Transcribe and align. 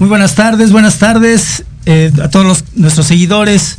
Muy 0.00 0.08
buenas 0.08 0.34
tardes, 0.34 0.72
buenas 0.72 0.98
tardes 0.98 1.64
eh, 1.86 2.10
a 2.22 2.28
todos 2.28 2.46
los- 2.46 2.64
nuestros 2.74 3.06
seguidores. 3.06 3.76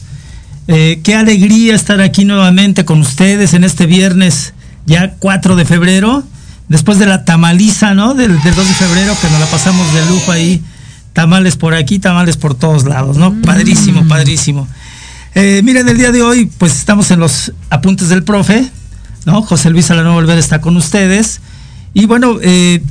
Eh, 0.67 1.01
qué 1.03 1.15
alegría 1.15 1.75
estar 1.75 1.99
aquí 1.99 2.25
nuevamente 2.25 2.85
con 2.85 3.01
ustedes 3.01 3.53
en 3.55 3.63
este 3.63 3.87
viernes, 3.87 4.53
ya 4.85 5.15
4 5.19 5.55
de 5.55 5.65
febrero, 5.65 6.23
después 6.69 6.99
de 6.99 7.07
la 7.07 7.25
tamaliza, 7.25 7.93
¿no? 7.95 8.13
Del, 8.13 8.39
del 8.43 8.55
2 8.55 8.67
de 8.67 8.73
febrero, 8.75 9.15
que 9.19 9.29
nos 9.29 9.39
la 9.39 9.45
pasamos 9.47 9.93
de 9.93 10.05
lujo 10.05 10.31
ahí. 10.31 10.61
Tamales 11.13 11.57
por 11.57 11.73
aquí, 11.73 11.99
tamales 11.99 12.37
por 12.37 12.55
todos 12.55 12.85
lados, 12.85 13.17
¿no? 13.17 13.33
Padrísimo, 13.41 14.07
padrísimo. 14.07 14.65
Eh, 15.35 15.61
miren, 15.63 15.89
el 15.89 15.97
día 15.97 16.11
de 16.13 16.21
hoy, 16.21 16.49
pues 16.57 16.73
estamos 16.77 17.11
en 17.11 17.19
los 17.19 17.51
apuntes 17.69 18.07
del 18.09 18.23
profe, 18.23 18.69
¿no? 19.25 19.41
José 19.41 19.71
Luis 19.71 19.89
Alano 19.91 20.13
Volver 20.13 20.37
está 20.37 20.61
con 20.61 20.77
ustedes. 20.77 21.41
Y 21.93 22.05
bueno, 22.05 22.37
eh, 22.41 22.81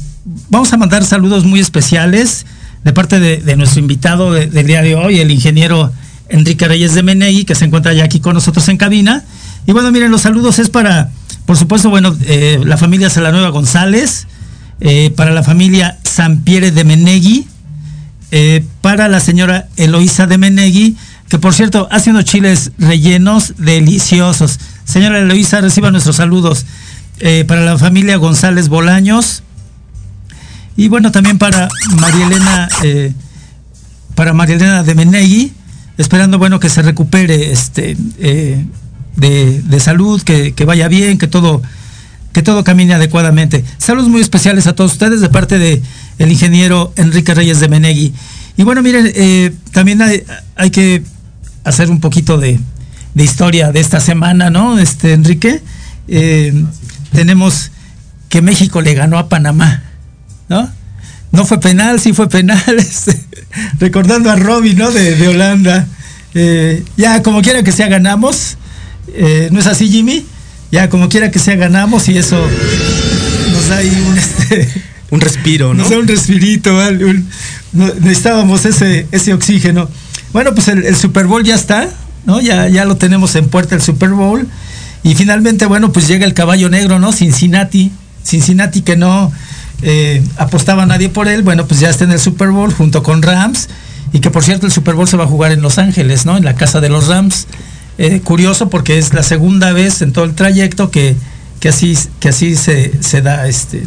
vamos 0.51 0.71
a 0.75 0.77
mandar 0.77 1.03
saludos 1.05 1.45
muy 1.47 1.61
especiales 1.61 2.45
de 2.85 2.93
parte 2.93 3.21
de, 3.21 3.57
nuestro 3.57 3.81
invitado 3.81 4.33
de- 4.33 4.47
del 4.47 4.67
día 4.67 4.83
de 4.83 4.95
hoy, 4.95 5.19
el 5.21 5.31
ingeniero 5.31 5.93
Enrique 6.29 6.67
Reyes 6.67 6.95
de 6.95 7.03
Menegui, 7.03 7.45
que 7.45 7.55
se 7.55 7.65
encuentra 7.65 7.93
ya 7.93 8.05
aquí 8.05 8.21
con 8.21 8.35
nosotros 8.35 8.69
en 8.69 8.77
cabina. 8.77 9.25
Y 9.67 9.73
bueno, 9.73 9.91
miren, 9.93 10.11
los 10.11 10.23
saludos 10.23 10.59
es 10.59 10.71
para, 10.71 11.11
por 11.45 11.57
supuesto, 11.57 11.91
bueno, 11.91 12.17
eh, 12.25 12.61
la 12.65 12.77
familia 12.77 13.11
Salanueva 13.11 13.49
González, 13.51 14.27
eh, 14.81 15.11
para 15.17 15.31
la 15.33 15.43
familia 15.43 15.99
Sampiere 16.05 16.71
de 16.71 16.85
Menegui, 16.85 17.47
eh, 18.31 18.65
para 18.81 19.09
la 19.09 19.21
señora 19.21 19.69
Eloísa 19.77 20.27
de 20.27 20.39
Menegui, 20.39 20.97
que 21.29 21.39
por 21.39 21.53
cierto 21.53 21.87
hace 21.91 22.11
unos 22.11 22.25
chiles 22.25 22.73
rellenos 22.79 23.55
deliciosos. 23.59 24.59
Señora 24.85 25.19
Eloísa, 25.19 25.61
reciba 25.61 25.91
nuestros 25.91 26.17
saludos. 26.17 26.65
Para 27.47 27.61
la 27.63 27.77
familia 27.77 28.17
González 28.17 28.69
Bolaños. 28.71 29.43
Y 30.81 30.89
bueno, 30.89 31.13
también 31.13 31.37
para 31.37 31.69
María 32.01 32.27
Elena, 32.27 32.69
eh, 32.83 33.13
para 34.15 34.33
María 34.33 34.57
Elena 34.57 34.83
de 34.83 34.95
Menegui, 34.95 35.53
esperando 35.99 36.39
bueno 36.39 36.59
que 36.59 36.71
se 36.71 36.81
recupere 36.81 37.53
este 37.53 37.99
eh, 38.19 38.65
de, 39.15 39.61
de 39.61 39.79
salud, 39.79 40.23
que, 40.23 40.55
que 40.55 40.65
vaya 40.65 40.89
bien, 40.89 41.19
que 41.19 41.27
todo, 41.27 41.61
que 42.33 42.41
todo 42.41 42.65
camine 42.65 42.95
adecuadamente. 42.95 43.63
Saludos 43.77 44.09
muy 44.09 44.23
especiales 44.23 44.67
a 44.69 44.75
todos 44.75 44.93
ustedes 44.93 45.21
de 45.21 45.29
parte 45.29 45.59
de 45.59 45.83
ingeniero 46.19 46.95
Enrique 46.97 47.35
Reyes 47.35 47.61
de 47.61 47.69
Menegui. 47.69 48.15
Y 48.57 48.63
bueno, 48.63 48.81
miren, 48.81 49.13
eh, 49.15 49.53
también 49.73 50.01
hay, 50.01 50.71
que 50.71 51.03
hacer 51.63 51.91
un 51.91 52.01
poquito 52.01 52.39
de, 52.39 52.59
de 53.13 53.23
historia 53.23 53.71
de 53.71 53.81
esta 53.81 54.01
semana, 54.01 54.49
¿no? 54.49 54.79
Este, 54.79 55.13
Enrique, 55.13 55.61
tenemos 57.13 57.71
que 58.31 58.41
México 58.41 58.81
le 58.81 58.95
ganó 58.95 59.19
a 59.19 59.29
Panamá, 59.29 59.90
¿no? 60.51 60.71
No 61.33 61.47
fue 61.47 61.61
penal, 61.61 62.01
sí 62.01 62.13
fue 62.13 62.29
penal, 62.29 62.61
este, 62.79 63.19
recordando 63.79 64.31
a 64.31 64.37
Robin, 64.37 64.77
¿no? 64.77 64.91
De, 64.91 65.15
de 65.17 65.29
Holanda. 65.29 65.87
Eh, 66.35 66.85
ya, 66.97 67.23
como 67.23 67.41
quiera 67.41 67.63
que 67.63 67.73
sea, 67.73 67.89
ganamos. 67.89 68.57
Eh, 69.15 69.49
¿No 69.53 69.61
es 69.61 69.67
así, 69.67 69.89
Jimmy? 69.89 70.27
Ya, 70.73 70.89
como 70.91 71.09
quiera 71.09 71.31
que 71.31 71.39
sea, 71.39 71.57
ganamos 71.57 72.09
y 72.09 72.19
eso 72.19 72.37
nos 73.53 73.69
da 73.69 73.77
ahí 73.79 74.05
un, 74.09 74.19
este, 74.19 74.69
Un 75.11 75.21
respiro, 75.21 75.69
¿no? 75.75 75.83
nos 75.83 75.91
da 75.91 75.99
un 75.99 76.07
respirito, 76.09 76.75
¿vale? 76.77 77.05
Un- 77.05 77.29
no- 77.73 77.93
necesitábamos 78.01 78.65
ese, 78.67 79.07
ese 79.13 79.33
oxígeno. 79.33 79.89
Bueno, 80.33 80.55
pues 80.55 80.69
el, 80.69 80.85
el 80.85 80.97
Super 80.97 81.27
Bowl 81.27 81.43
ya 81.45 81.55
está, 81.57 81.89
¿no? 82.27 82.41
Ya, 82.41 82.69
ya 82.69 82.85
lo 82.85 82.97
tenemos 82.97 83.35
en 83.37 83.49
puerta 83.49 83.75
el 83.75 83.83
Super 83.83 84.11
Bowl. 84.11 84.47
Y 85.03 85.15
finalmente, 85.15 85.67
bueno, 85.67 85.93
pues 85.93 86.07
llega 86.09 86.25
el 86.27 86.35
caballo 86.35 86.69
negro, 86.69 86.99
¿no? 86.99 87.13
Cincinnati. 87.13 87.91
Cincinnati 88.25 88.83
que 88.83 88.97
no 88.97 89.33
eh, 89.83 90.23
apostaba 90.37 90.87
nadie 90.87 91.09
por 91.09 91.29
él, 91.29 91.43
bueno, 91.43 91.67
pues 91.67 91.81
ya 91.81 91.91
está 91.91 92.05
en 92.05 92.13
el 92.13 92.21
Super 92.21 92.49
Bowl 92.51 92.73
junto 92.73 93.03
con 93.03 93.23
Rams. 93.23 93.69
Y 94.13 94.19
que 94.21 94.31
por 94.31 94.43
cierto 94.43 94.67
el 94.67 94.73
Super 94.73 94.95
Bowl 94.95 95.07
se 95.07 95.17
va 95.17 95.25
a 95.25 95.29
jugar 95.29 95.53
en 95.53 95.63
Los 95.63 95.79
Ángeles, 95.79 96.27
¿no? 96.27 96.37
En 96.37 96.45
la 96.45 96.55
casa 96.57 96.81
de 96.81 96.89
los 96.89 97.07
Rams. 97.07 97.47
Eh, 97.99 98.21
curioso 98.23 98.69
porque 98.71 98.99
es 98.99 99.13
la 99.15 99.23
segunda 99.23 99.73
vez 99.73 100.03
en 100.03 100.13
todo 100.13 100.25
el 100.25 100.35
trayecto 100.35 100.91
que, 100.91 101.15
que 101.61 101.69
así, 101.69 101.97
que 102.19 102.31
así 102.31 102.57
se, 102.57 102.93
se 103.03 103.21
da 103.23 103.47
este, 103.47 103.85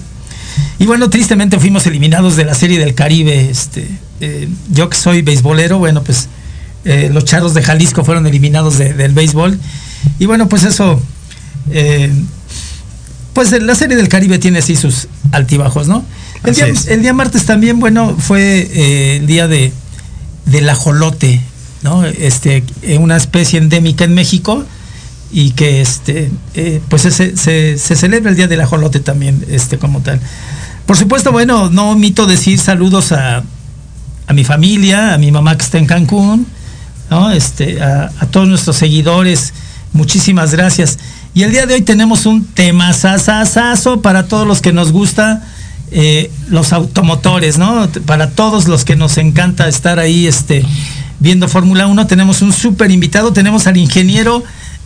y 0.78 0.86
bueno, 0.86 1.10
tristemente 1.10 1.60
fuimos 1.60 1.88
eliminados 1.88 2.36
de 2.36 2.46
la 2.46 2.54
Serie 2.54 2.78
del 2.80 2.94
Caribe. 2.94 3.50
Este, 3.50 3.88
eh, 4.22 4.48
yo 4.72 4.88
que 4.90 4.96
soy 4.96 5.24
beisbolero, 5.24 5.80
bueno, 5.80 6.04
pues 6.04 6.30
los 6.86 7.26
charros 7.26 7.54
de 7.54 7.64
Jalisco 7.64 8.04
fueron 8.06 8.28
eliminados 8.28 8.78
de- 8.78 8.94
del 8.94 9.14
béisbol. 9.14 9.58
Y 10.20 10.26
bueno, 10.26 10.48
pues 10.48 10.64
eso, 10.64 11.02
pues 13.34 13.52
la 13.52 13.76
Serie 13.76 13.98
del 13.98 14.08
Caribe 14.08 14.38
tiene 14.38 14.60
así 14.60 14.76
sus 14.76 15.08
altibajos, 15.32 15.88
¿no? 15.88 16.06
El, 16.44 16.56
día, 16.56 16.68
es. 16.68 16.88
el 16.88 17.02
día 17.02 17.14
martes 17.14 17.46
también, 17.46 17.80
bueno, 17.80 18.16
fue 18.18 18.70
eh, 18.72 19.18
el 19.18 19.28
día 19.28 19.48
de, 19.48 19.72
del 20.46 20.70
ajolote, 20.70 21.42
¿no? 21.82 22.06
Este, 22.06 22.64
eh, 22.82 22.98
una 22.98 23.18
especie 23.18 23.60
endémica 23.60 24.04
en 24.04 24.14
México 24.14 24.66
y 25.34 25.52
que 25.52 25.82
este 25.82 26.32
eh, 26.54 26.80
pues 26.88 27.02
se, 27.02 27.36
se 27.36 27.96
celebra 27.96 28.30
el 28.30 28.38
día 28.38 28.48
del 28.48 28.62
ajolote 28.62 29.00
también 29.00 29.44
este 29.50 29.80
como 29.80 30.00
tal 30.02 30.20
por 30.86 30.96
supuesto 30.96 31.32
bueno 31.32 31.72
no 31.72 31.90
omito 31.90 32.28
decir 32.28 32.60
saludos 32.60 33.12
a, 33.12 33.44
a 34.28 34.34
mi 34.34 34.44
familia 34.44 35.16
a 35.16 35.18
mi 35.18 35.32
mamá 35.32 35.58
que 35.58 35.64
está 35.64 35.80
en 35.80 35.88
Cancún 35.88 36.46
¿no? 37.10 37.32
este 37.32 37.82
a, 37.82 38.12
a 38.20 38.28
todos 38.28 38.48
nuestros 38.48 38.76
seguidores 38.78 39.54
muchísimas 39.92 40.52
gracias 40.52 41.00
y 41.34 41.44
el 41.44 41.52
día 41.52 41.66
de 41.66 41.76
hoy 41.76 41.82
tenemos 41.82 42.26
un 42.26 42.46
tema 42.46 42.94
sasasazo 42.94 44.02
para 44.02 44.28
todos 44.28 44.48
los 44.48 44.62
que 44.62 44.72
nos 44.72 44.92
gusta 44.92 45.44
eh, 45.92 46.32
los 46.50 46.74
automotores, 46.74 47.58
¿no? 47.58 47.90
Para 48.06 48.32
todos 48.32 48.68
los 48.68 48.86
que 48.86 48.96
nos 48.96 49.18
encanta 49.18 49.68
estar 49.68 50.00
ahí 50.00 50.28
este, 50.28 50.66
viendo 51.20 51.48
Fórmula 51.48 51.88
1, 51.88 52.08
tenemos 52.08 52.42
un 52.42 52.54
súper 52.54 52.92
invitado, 52.92 53.34
tenemos 53.34 53.68
al 53.68 53.78
ingeniero 53.78 54.44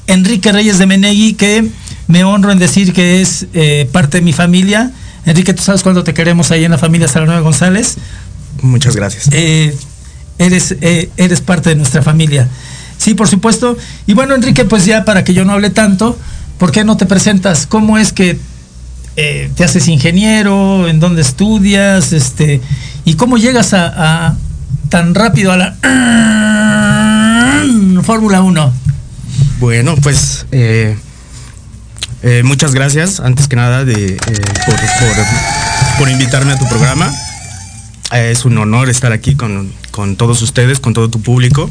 Enrique 0.08 0.52
Reyes 0.52 0.78
de 0.78 0.86
Menegui, 0.86 1.34
que 1.34 1.70
me 2.08 2.24
honro 2.24 2.52
en 2.52 2.60
decir 2.60 2.94
que 2.94 3.22
es 3.22 3.48
eh, 3.54 3.90
parte 3.92 4.18
de 4.18 4.22
mi 4.22 4.34
familia. 4.34 4.92
Enrique, 5.26 5.54
tú 5.54 5.64
sabes 5.64 5.84
cuándo 5.84 6.04
te 6.04 6.14
queremos 6.14 6.52
ahí 6.52 6.64
en 6.64 6.72
la 6.72 6.78
familia 6.78 7.08
Salanueva 7.10 7.42
González. 7.42 7.98
Muchas 8.62 8.96
gracias. 8.96 9.30
Eh, 9.34 9.76
eres, 10.38 10.76
eh, 10.82 11.10
eres 11.18 11.42
parte 11.42 11.70
de 11.70 11.76
nuestra 11.76 12.02
familia. 12.02 12.48
Sí, 12.98 13.14
por 13.14 13.28
supuesto. 13.28 13.78
Y 14.08 14.14
bueno, 14.14 14.34
Enrique, 14.34 14.66
pues 14.66 14.86
ya 14.86 15.06
para 15.06 15.24
que 15.24 15.34
yo 15.34 15.44
no 15.46 15.54
hable 15.54 15.70
tanto, 15.70 16.18
¿por 16.58 16.72
qué 16.72 16.84
no 16.84 16.98
te 16.98 17.06
presentas? 17.06 17.68
¿Cómo 17.68 17.98
es 17.98 18.14
que 18.14 18.40
eh, 19.16 19.50
te 19.56 19.64
haces 19.64 19.88
ingeniero? 19.88 20.88
¿En 20.88 21.00
dónde 21.00 21.22
estudias? 21.22 22.14
Este, 22.14 22.62
¿Y 23.06 23.16
cómo 23.16 23.38
llegas 23.38 23.74
a, 23.74 24.36
tan 24.90 25.16
rápido 25.16 25.52
a 25.52 25.58
la 25.58 25.76
Fórmula 28.04 28.42
1? 28.42 28.74
Bueno, 29.60 29.96
pues 30.02 30.46
eh, 30.52 30.98
eh, 32.24 32.42
muchas 32.44 32.74
gracias, 32.74 33.20
antes 33.20 33.48
que 33.48 33.56
nada, 33.56 33.86
de, 33.86 34.18
por, 34.66 34.76
por- 34.76 35.26
por 36.00 36.10
invitarme 36.10 36.54
a 36.54 36.58
tu 36.60 36.68
programa. 36.70 37.12
Es 38.14 38.46
un 38.46 38.58
honor 38.58 38.90
estar 38.90 39.12
aquí 39.12 39.36
con, 39.36 39.72
con 39.92 40.16
todos 40.16 40.42
ustedes, 40.42 40.80
con 40.80 40.94
todo 40.94 41.10
tu 41.10 41.22
público. 41.22 41.70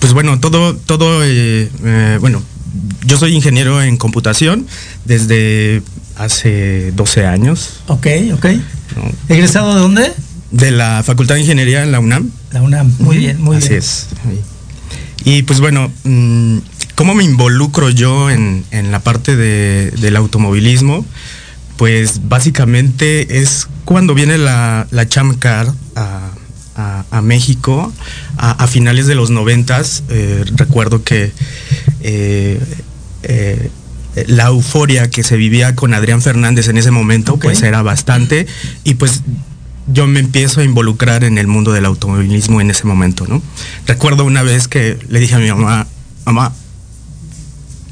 Pues 0.00 0.12
bueno, 0.12 0.40
todo, 0.40 0.74
todo, 0.76 1.22
eh, 1.24 1.70
eh, 1.84 2.18
bueno, 2.20 2.42
yo 3.06 3.18
soy 3.18 3.34
ingeniero 3.34 3.82
en 3.82 3.96
computación 3.96 4.66
desde 5.04 5.82
hace 6.16 6.92
12 6.92 7.26
años, 7.26 7.80
Ok, 7.86 8.06
ok. 8.34 8.46
¿no? 8.96 9.12
¿Egresado 9.34 9.74
de 9.74 9.80
dónde? 9.80 10.12
de 10.50 10.72
la 10.72 11.02
Facultad 11.04 11.36
de 11.36 11.42
Ingeniería 11.42 11.84
en 11.84 11.92
la 11.92 12.00
UNAM. 12.00 12.28
La 12.50 12.60
UNAM. 12.60 12.92
Muy 12.98 13.18
bien, 13.18 13.40
muy 13.40 13.58
Así 13.58 13.68
bien. 13.68 13.78
es. 13.78 14.08
Ahí. 14.26 14.40
Y 15.24 15.42
pues 15.44 15.60
bueno, 15.60 15.92
mm, 16.02 16.58
¿cómo 16.96 17.14
me 17.14 17.22
involucro 17.22 17.88
yo 17.90 18.30
en, 18.30 18.64
en 18.72 18.90
la 18.90 18.98
parte 18.98 19.36
de, 19.36 19.92
del 20.00 20.16
automovilismo? 20.16 21.06
Pues 21.76 22.28
básicamente 22.28 23.40
es 23.40 23.68
cuando 23.84 24.12
viene 24.14 24.38
la, 24.38 24.88
la 24.90 25.08
Chamcar 25.08 25.72
a, 25.94 26.30
a, 26.80 27.04
a 27.10 27.22
México 27.22 27.92
a, 28.36 28.50
a, 28.50 28.66
finales 28.66 29.06
de 29.06 29.14
los 29.14 29.30
noventas. 29.30 30.02
Eh, 30.08 30.44
recuerdo 30.56 31.04
que 31.04 31.32
eh, 32.00 32.60
eh, 33.22 33.70
la 34.26 34.46
euforia 34.46 35.10
que 35.10 35.22
se 35.22 35.36
vivía 35.36 35.74
con 35.74 35.94
Adrián 35.94 36.22
Fernández 36.22 36.68
en 36.68 36.78
ese 36.78 36.90
momento, 36.90 37.34
okay. 37.34 37.48
pues 37.48 37.62
era 37.62 37.82
bastante. 37.82 38.46
Y 38.84 38.94
pues 38.94 39.22
yo 39.86 40.06
me 40.06 40.20
empiezo 40.20 40.60
a 40.60 40.64
involucrar 40.64 41.24
en 41.24 41.38
el 41.38 41.46
mundo 41.46 41.72
del 41.72 41.84
automovilismo 41.84 42.60
en 42.60 42.70
ese 42.70 42.86
momento, 42.86 43.26
¿no? 43.26 43.42
Recuerdo 43.86 44.24
una 44.24 44.42
vez 44.42 44.68
que 44.68 44.98
le 45.08 45.20
dije 45.20 45.34
a 45.34 45.38
mi 45.38 45.48
mamá, 45.48 45.86
mamá, 46.24 46.52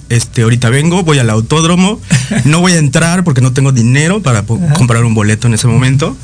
este, 0.08 0.42
ahorita 0.42 0.70
vengo, 0.70 1.02
voy 1.02 1.18
al 1.18 1.28
autódromo, 1.28 2.00
no 2.44 2.60
voy 2.60 2.72
a 2.72 2.78
entrar 2.78 3.24
porque 3.24 3.40
no 3.40 3.52
tengo 3.52 3.72
dinero 3.72 4.22
para 4.22 4.44
comprar 4.44 5.04
un 5.04 5.14
boleto 5.14 5.48
en 5.48 5.54
ese 5.54 5.66
momento, 5.66 6.16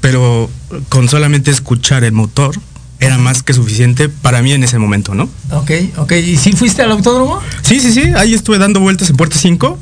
pero 0.00 0.50
con 0.88 1.08
solamente 1.08 1.50
escuchar 1.50 2.04
el 2.04 2.12
motor 2.12 2.54
era 2.98 3.18
más 3.18 3.42
que 3.42 3.52
suficiente 3.52 4.08
para 4.08 4.40
mí 4.40 4.52
en 4.52 4.64
ese 4.64 4.78
momento, 4.78 5.14
¿no? 5.14 5.28
Ok, 5.50 5.70
ok. 5.98 6.12
¿Y 6.12 6.36
si 6.36 6.52
fuiste 6.52 6.80
al 6.82 6.90
autódromo? 6.92 7.40
Sí, 7.62 7.78
sí, 7.78 7.92
sí, 7.92 8.00
ahí 8.16 8.32
estuve 8.32 8.58
dando 8.58 8.80
vueltas 8.80 9.10
en 9.10 9.16
Puerta 9.16 9.36
5. 9.38 9.78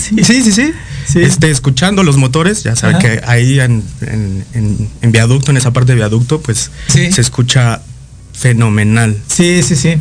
sí. 0.00 0.24
sí, 0.24 0.42
sí, 0.42 0.52
sí. 0.52 0.72
Sí. 1.06 1.20
Este, 1.22 1.50
escuchando 1.50 2.02
los 2.02 2.16
motores, 2.16 2.62
ya 2.62 2.74
saben 2.76 2.98
que 2.98 3.20
ahí 3.26 3.60
en, 3.60 3.84
en, 4.00 4.44
en, 4.54 4.88
en, 5.02 5.12
viaducto, 5.12 5.50
en 5.50 5.58
esa 5.58 5.70
parte 5.70 5.92
de 5.92 5.96
viaducto, 5.96 6.40
pues 6.40 6.70
sí. 6.88 7.12
se 7.12 7.20
escucha 7.20 7.82
fenomenal. 8.32 9.16
Sí, 9.28 9.62
sí, 9.62 9.76
sí. 9.76 9.96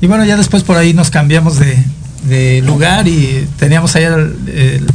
Y 0.00 0.06
bueno, 0.06 0.24
ya 0.24 0.36
después 0.38 0.62
por 0.62 0.78
ahí 0.78 0.94
nos 0.94 1.10
cambiamos 1.10 1.58
de, 1.58 1.76
de 2.24 2.62
lugar 2.62 3.06
y 3.06 3.46
teníamos 3.58 3.94
allá 3.96 4.14
el, 4.14 4.34
el, 4.48 4.86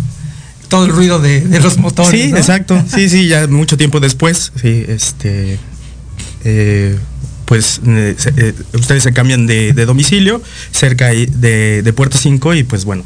todo 0.75 0.85
el 0.85 0.91
ruido 0.91 1.19
de, 1.19 1.41
de 1.41 1.59
los 1.59 1.77
motores. 1.77 2.21
Sí, 2.21 2.31
¿no? 2.31 2.37
exacto. 2.37 2.83
Sí, 2.95 3.09
sí, 3.09 3.27
ya 3.27 3.47
mucho 3.47 3.77
tiempo 3.77 3.99
después, 3.99 4.51
sí, 4.61 4.85
este, 4.87 5.57
eh, 6.43 6.97
pues 7.45 7.81
eh, 7.85 8.15
eh, 8.37 8.53
ustedes 8.73 9.03
se 9.03 9.13
cambian 9.13 9.47
de, 9.47 9.73
de 9.73 9.85
domicilio 9.85 10.41
cerca 10.71 11.07
de, 11.07 11.81
de, 11.81 11.93
Puerto 11.93 12.17
5 12.17 12.55
y 12.55 12.63
pues 12.63 12.85
bueno, 12.85 13.03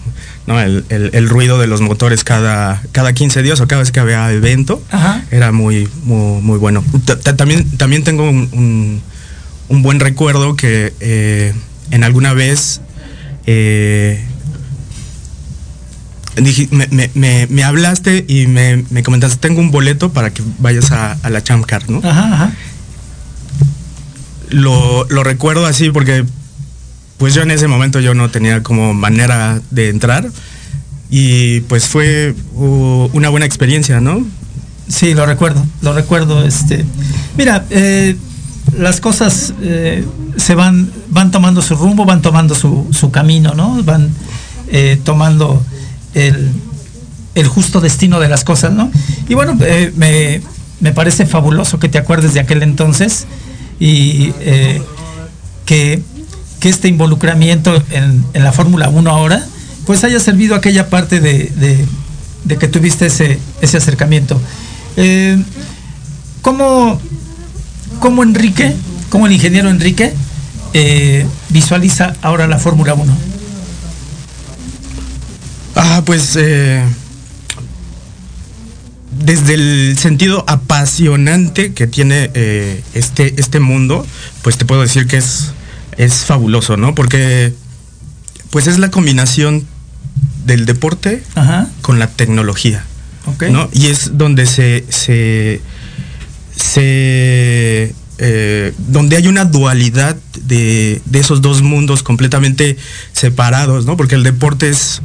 ¿no? 0.47 0.59
El, 0.59 0.85
el, 0.89 1.11
el, 1.13 1.29
ruido 1.29 1.59
de 1.59 1.67
los 1.67 1.81
motores 1.81 2.23
cada, 2.23 2.81
cada 2.91 3.13
15 3.13 3.41
días 3.43 3.59
o 3.59 3.67
cada 3.67 3.81
vez 3.81 3.91
que 3.91 3.99
había 3.99 4.31
evento 4.31 4.81
Ajá. 4.89 5.23
era 5.31 5.51
muy, 5.51 5.87
muy, 6.03 6.41
muy 6.41 6.57
bueno. 6.57 6.83
T 7.05 7.15
también, 7.33 7.69
también 7.77 8.03
tengo 8.03 8.23
un, 8.23 8.49
un, 8.51 9.01
un, 9.67 9.81
buen 9.81 9.99
recuerdo 9.99 10.55
que 10.55 10.93
eh, 10.99 11.53
en 11.91 12.03
alguna 12.03 12.33
vez 12.33 12.81
dije, 16.41 16.67
me, 16.71 16.87
me, 16.91 17.11
me, 17.13 17.47
me, 17.47 17.63
hablaste 17.63 18.25
y 18.27 18.47
me, 18.47 18.83
me, 18.89 19.03
comentaste, 19.03 19.37
tengo 19.37 19.59
un 19.59 19.71
boleto 19.71 20.11
para 20.11 20.31
que 20.31 20.43
vayas 20.59 20.91
a, 20.91 21.13
a 21.13 21.29
la 21.29 21.43
Chamcar, 21.43 21.89
¿no? 21.89 21.99
Ajá, 22.03 22.33
ajá 22.33 22.53
lo, 24.49 25.05
lo, 25.09 25.23
recuerdo 25.23 25.65
así 25.65 25.91
porque 25.91 26.25
pues 27.17 27.33
yo 27.33 27.41
en 27.41 27.51
ese 27.51 27.67
momento 27.67 27.99
yo 27.99 28.13
no 28.13 28.29
tenía 28.29 28.63
como 28.63 28.93
manera 28.93 29.61
de 29.71 29.89
entrar 29.89 30.29
y 31.09 31.61
pues 31.61 31.87
fue 31.87 32.35
uh, 32.53 33.09
una 33.13 33.29
buena 33.29 33.45
experiencia, 33.45 33.99
¿no? 33.99 34.25
Sí, 34.87 35.13
lo 35.13 35.25
recuerdo, 35.25 35.65
lo 35.81 35.93
recuerdo. 35.93 36.43
Este, 36.43 36.85
mira, 37.37 37.65
eh, 37.69 38.15
las 38.77 39.01
cosas 39.01 39.53
eh, 39.61 40.05
se 40.37 40.55
van, 40.55 40.91
van 41.09 41.31
tomando 41.31 41.61
su 41.61 41.75
rumbo, 41.75 42.05
van 42.05 42.21
tomando 42.21 42.55
su, 42.55 42.87
su 42.91 43.11
camino, 43.11 43.53
¿no? 43.53 43.83
Van 43.83 44.09
eh, 44.67 44.99
tomando 45.03 45.63
el, 46.13 46.51
el, 47.35 47.47
justo 47.47 47.81
destino 47.81 48.19
de 48.19 48.29
las 48.29 48.43
cosas, 48.43 48.71
¿no? 48.71 48.91
Y 49.27 49.33
bueno, 49.33 49.57
eh, 49.61 49.91
me, 49.95 50.41
me 50.79 50.91
parece 50.91 51.25
fabuloso 51.25 51.79
que 51.79 51.89
te 51.89 51.97
acuerdes 51.97 52.33
de 52.33 52.39
aquel 52.39 52.63
entonces 52.63 53.27
y 53.79 54.33
eh, 54.39 54.81
que, 55.65 56.01
que, 56.59 56.69
este 56.69 56.87
involucramiento 56.87 57.75
en, 57.91 58.25
en 58.33 58.43
la 58.43 58.51
Fórmula 58.51 58.89
1 58.89 59.09
ahora, 59.09 59.45
pues 59.85 60.03
haya 60.03 60.19
servido 60.19 60.55
aquella 60.55 60.89
parte 60.89 61.19
de, 61.19 61.85
de, 62.43 62.57
que 62.57 62.67
tuviste 62.67 63.05
ese, 63.05 63.39
ese 63.61 63.77
acercamiento. 63.77 64.39
Eh, 64.97 65.41
¿cómo, 66.41 66.99
¿Cómo 67.99 68.23
Enrique, 68.23 68.75
como 69.09 69.27
el 69.27 69.33
ingeniero 69.33 69.69
Enrique, 69.69 70.13
visualiza 71.49 72.13
ahora 72.21 72.47
la 72.47 72.59
Fórmula 72.59 72.93
1? 72.93 73.38
Ah, 75.81 76.03
pues 76.05 76.35
eh, 76.35 76.83
desde 79.11 79.53
el 79.53 79.97
sentido 79.97 80.43
apasionante 80.45 81.73
que 81.73 81.87
tiene 81.87 82.31
eh, 82.33 82.83
este, 82.93 83.39
este 83.39 83.61
mundo, 83.61 84.05
pues 84.41 84.57
te 84.57 84.65
puedo 84.65 84.81
decir 84.81 85.07
que 85.07 85.17
es, 85.17 85.53
es 85.97 86.25
fabuloso, 86.25 86.75
¿no? 86.75 86.95
Porque 86.95 87.53
pues 88.49 88.67
es 88.67 88.77
la 88.77 88.91
combinación 88.91 89.65
del 90.45 90.65
deporte 90.65 91.23
Ajá. 91.35 91.69
con 91.81 91.97
la 91.97 92.07
tecnología. 92.07 92.83
Okay. 93.25 93.51
¿no? 93.51 93.69
Y 93.71 93.87
es 93.87 94.17
donde 94.17 94.47
se, 94.47 94.83
se, 94.89 95.61
se 96.55 97.93
eh, 98.17 98.73
donde 98.89 99.15
hay 99.15 99.27
una 99.27 99.45
dualidad 99.45 100.17
de, 100.41 101.01
de, 101.05 101.19
esos 101.19 101.41
dos 101.41 101.61
mundos 101.61 102.03
completamente 102.03 102.75
separados, 103.13 103.85
¿no? 103.85 103.95
Porque 103.95 104.15
el 104.15 104.23
deporte 104.23 104.69
es 104.69 105.01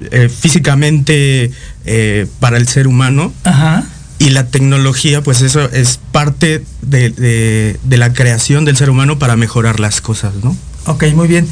eh, 0.00 0.28
físicamente 0.28 1.50
eh, 1.84 2.26
para 2.40 2.56
el 2.56 2.68
ser 2.68 2.86
humano. 2.86 3.32
Ajá. 3.44 3.84
Y 4.20 4.30
la 4.30 4.46
tecnología, 4.46 5.22
pues 5.22 5.42
eso 5.42 5.70
es 5.70 6.00
parte 6.10 6.64
de, 6.82 7.10
de, 7.10 7.78
de, 7.84 7.96
la 7.98 8.12
creación 8.12 8.64
del 8.64 8.76
ser 8.76 8.90
humano 8.90 9.18
para 9.18 9.36
mejorar 9.36 9.78
las 9.78 10.00
cosas, 10.00 10.34
¿no? 10.42 10.56
Ok, 10.86 11.04
muy 11.14 11.28
bien. 11.28 11.46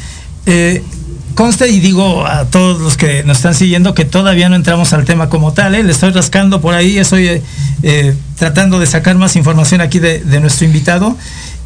Eh, 0.45 0.81
conste 1.35 1.69
y 1.69 1.79
digo 1.79 2.25
a 2.25 2.45
todos 2.45 2.81
los 2.81 2.97
que 2.97 3.23
nos 3.23 3.37
están 3.37 3.53
siguiendo 3.53 3.93
que 3.93 4.05
todavía 4.05 4.49
no 4.49 4.55
entramos 4.55 4.91
al 4.93 5.05
tema 5.05 5.29
como 5.29 5.53
tal, 5.53 5.75
¿eh? 5.75 5.83
le 5.83 5.91
estoy 5.91 6.11
rascando 6.11 6.61
por 6.61 6.73
ahí, 6.73 6.97
estoy 6.97 7.41
eh, 7.83 8.15
tratando 8.37 8.79
de 8.79 8.85
sacar 8.87 9.17
más 9.17 9.35
información 9.35 9.79
aquí 9.81 9.99
de, 9.99 10.19
de, 10.19 10.39
nuestro 10.39 10.65
invitado. 10.65 11.15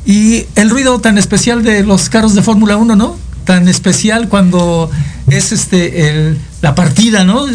Y 0.05 0.45
el 0.55 0.69
ruido 0.69 0.99
tan 0.99 1.17
especial 1.17 1.63
de 1.63 1.83
los 1.83 2.09
carros 2.09 2.35
de 2.35 2.41
Fórmula 2.41 2.75
1, 2.75 2.95
¿no? 2.95 3.17
Tan 3.45 3.67
especial 3.67 4.29
cuando 4.29 4.89
es 5.27 5.51
este 5.51 6.09
el, 6.09 6.37
la 6.61 6.75
partida, 6.75 7.23
¿no? 7.23 7.45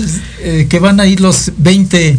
Eh, 0.40 0.66
que 0.68 0.78
van 0.78 1.00
a 1.00 1.06
ir 1.06 1.20
los 1.20 1.52
20 1.58 2.18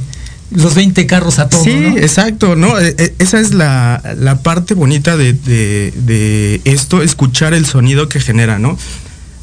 los 0.51 0.75
20 0.75 1.05
carros 1.07 1.39
a 1.39 1.49
todo. 1.49 1.63
Sí, 1.63 1.75
¿no? 1.75 1.97
exacto, 1.97 2.55
¿no? 2.55 2.77
Esa 2.79 3.39
es 3.39 3.53
la, 3.53 4.01
la 4.17 4.41
parte 4.43 4.73
bonita 4.73 5.17
de, 5.17 5.33
de, 5.33 5.91
de, 5.95 6.61
esto, 6.63 7.01
escuchar 7.01 7.53
el 7.53 7.65
sonido 7.65 8.07
que 8.07 8.21
genera, 8.21 8.57
¿no? 8.57 8.77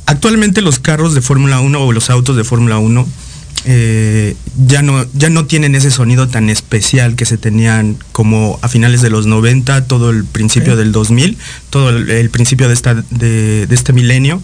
Actualmente 0.06 0.62
los 0.62 0.78
carros 0.78 1.14
de 1.14 1.20
Fórmula 1.20 1.60
1 1.60 1.78
o 1.78 1.92
los 1.92 2.08
autos 2.08 2.36
de 2.36 2.44
Fórmula 2.44 2.78
1 2.78 3.06
eh, 3.66 4.36
ya, 4.66 4.82
no, 4.82 5.06
ya 5.14 5.30
no 5.30 5.46
tienen 5.46 5.74
ese 5.74 5.90
sonido 5.90 6.28
tan 6.28 6.50
especial 6.50 7.16
que 7.16 7.24
se 7.24 7.38
tenían 7.38 7.96
como 8.12 8.58
a 8.62 8.68
finales 8.68 9.00
de 9.00 9.10
los 9.10 9.26
90, 9.26 9.86
todo 9.86 10.10
el 10.10 10.24
principio 10.24 10.74
okay. 10.74 10.84
del 10.84 10.92
2000, 10.92 11.38
todo 11.70 11.88
el, 11.90 12.10
el 12.10 12.30
principio 12.30 12.68
de, 12.68 12.74
esta, 12.74 12.94
de, 12.94 13.66
de, 13.66 13.74
este 13.74 13.92
milenio, 13.92 14.42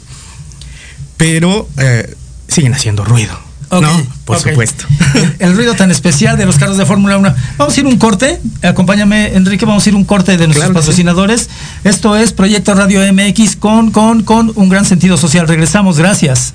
pero 1.19 1.69
eh, 1.79 2.15
siguen 2.49 2.73
haciendo 2.73 3.05
ruido. 3.05 3.39
Okay, 3.73 3.83
no, 3.83 4.07
por 4.25 4.39
okay. 4.39 4.53
supuesto. 4.53 4.85
El, 5.15 5.37
el, 5.51 5.57
ruido 5.57 5.75
tan 5.75 5.93
especial 5.93 6.37
de 6.37 6.45
los 6.45 6.57
carros 6.57 6.77
de 6.77 6.87
Fórmula 6.87 7.19
1. 7.19 7.35
Vamos 7.57 7.77
a 7.77 7.81
ir 7.81 7.87
un 7.87 7.99
corte. 7.99 8.41
Acompáñame, 8.63 9.37
Enrique. 9.37 9.65
Vamos 9.65 9.87
a 9.87 9.91
ir 9.91 9.95
un 9.95 10.05
corte 10.05 10.33
de 10.33 10.39
nuestros 10.39 10.57
claro 10.57 10.75
patrocinadores. 10.75 11.43
Sí. 11.43 11.49
Esto 11.85 12.17
es 12.17 12.33
Proyecto 12.33 12.75
Radio 12.75 13.01
MX 13.13 13.55
con, 13.55 13.93
con, 13.93 14.25
con 14.25 14.51
un 14.57 14.69
gran 14.71 14.87
sentido 14.87 15.17
social. 15.17 15.47
Regresamos. 15.47 15.99
Gracias. 15.99 16.55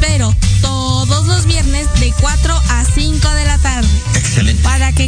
espero 0.00 0.34
todos 0.60 1.26
los 1.26 1.46
viernes 1.46 1.88
de 2.00 2.12
4 2.20 2.54
a 2.54 2.84
5 2.84 3.30
de 3.30 3.44
la 3.44 3.58
tarde 3.58 3.88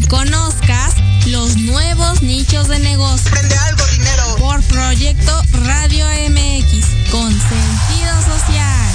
conozcas 0.08 0.94
los 1.26 1.56
nuevos 1.56 2.22
nichos 2.22 2.68
de 2.68 2.78
negocio. 2.80 3.30
Prende 3.30 3.56
algo, 3.56 3.86
dinero. 3.86 4.36
Por 4.38 4.62
Proyecto 4.64 5.42
Radio 5.64 6.06
MX, 6.28 7.10
con 7.10 7.30
sentido 7.30 8.36
social. 8.36 8.90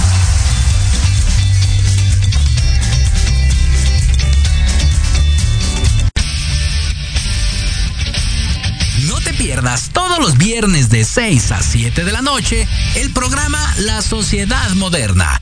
No 9.08 9.20
te 9.22 9.34
pierdas 9.34 9.90
todos 9.94 10.20
los 10.20 10.38
viernes 10.38 10.90
de 10.90 11.06
6 11.06 11.52
a 11.52 11.62
7 11.62 12.04
de 12.04 12.12
la 12.12 12.22
noche 12.22 12.68
el 12.96 13.12
programa 13.12 13.60
La 13.78 14.02
Sociedad 14.02 14.70
Moderna, 14.72 15.42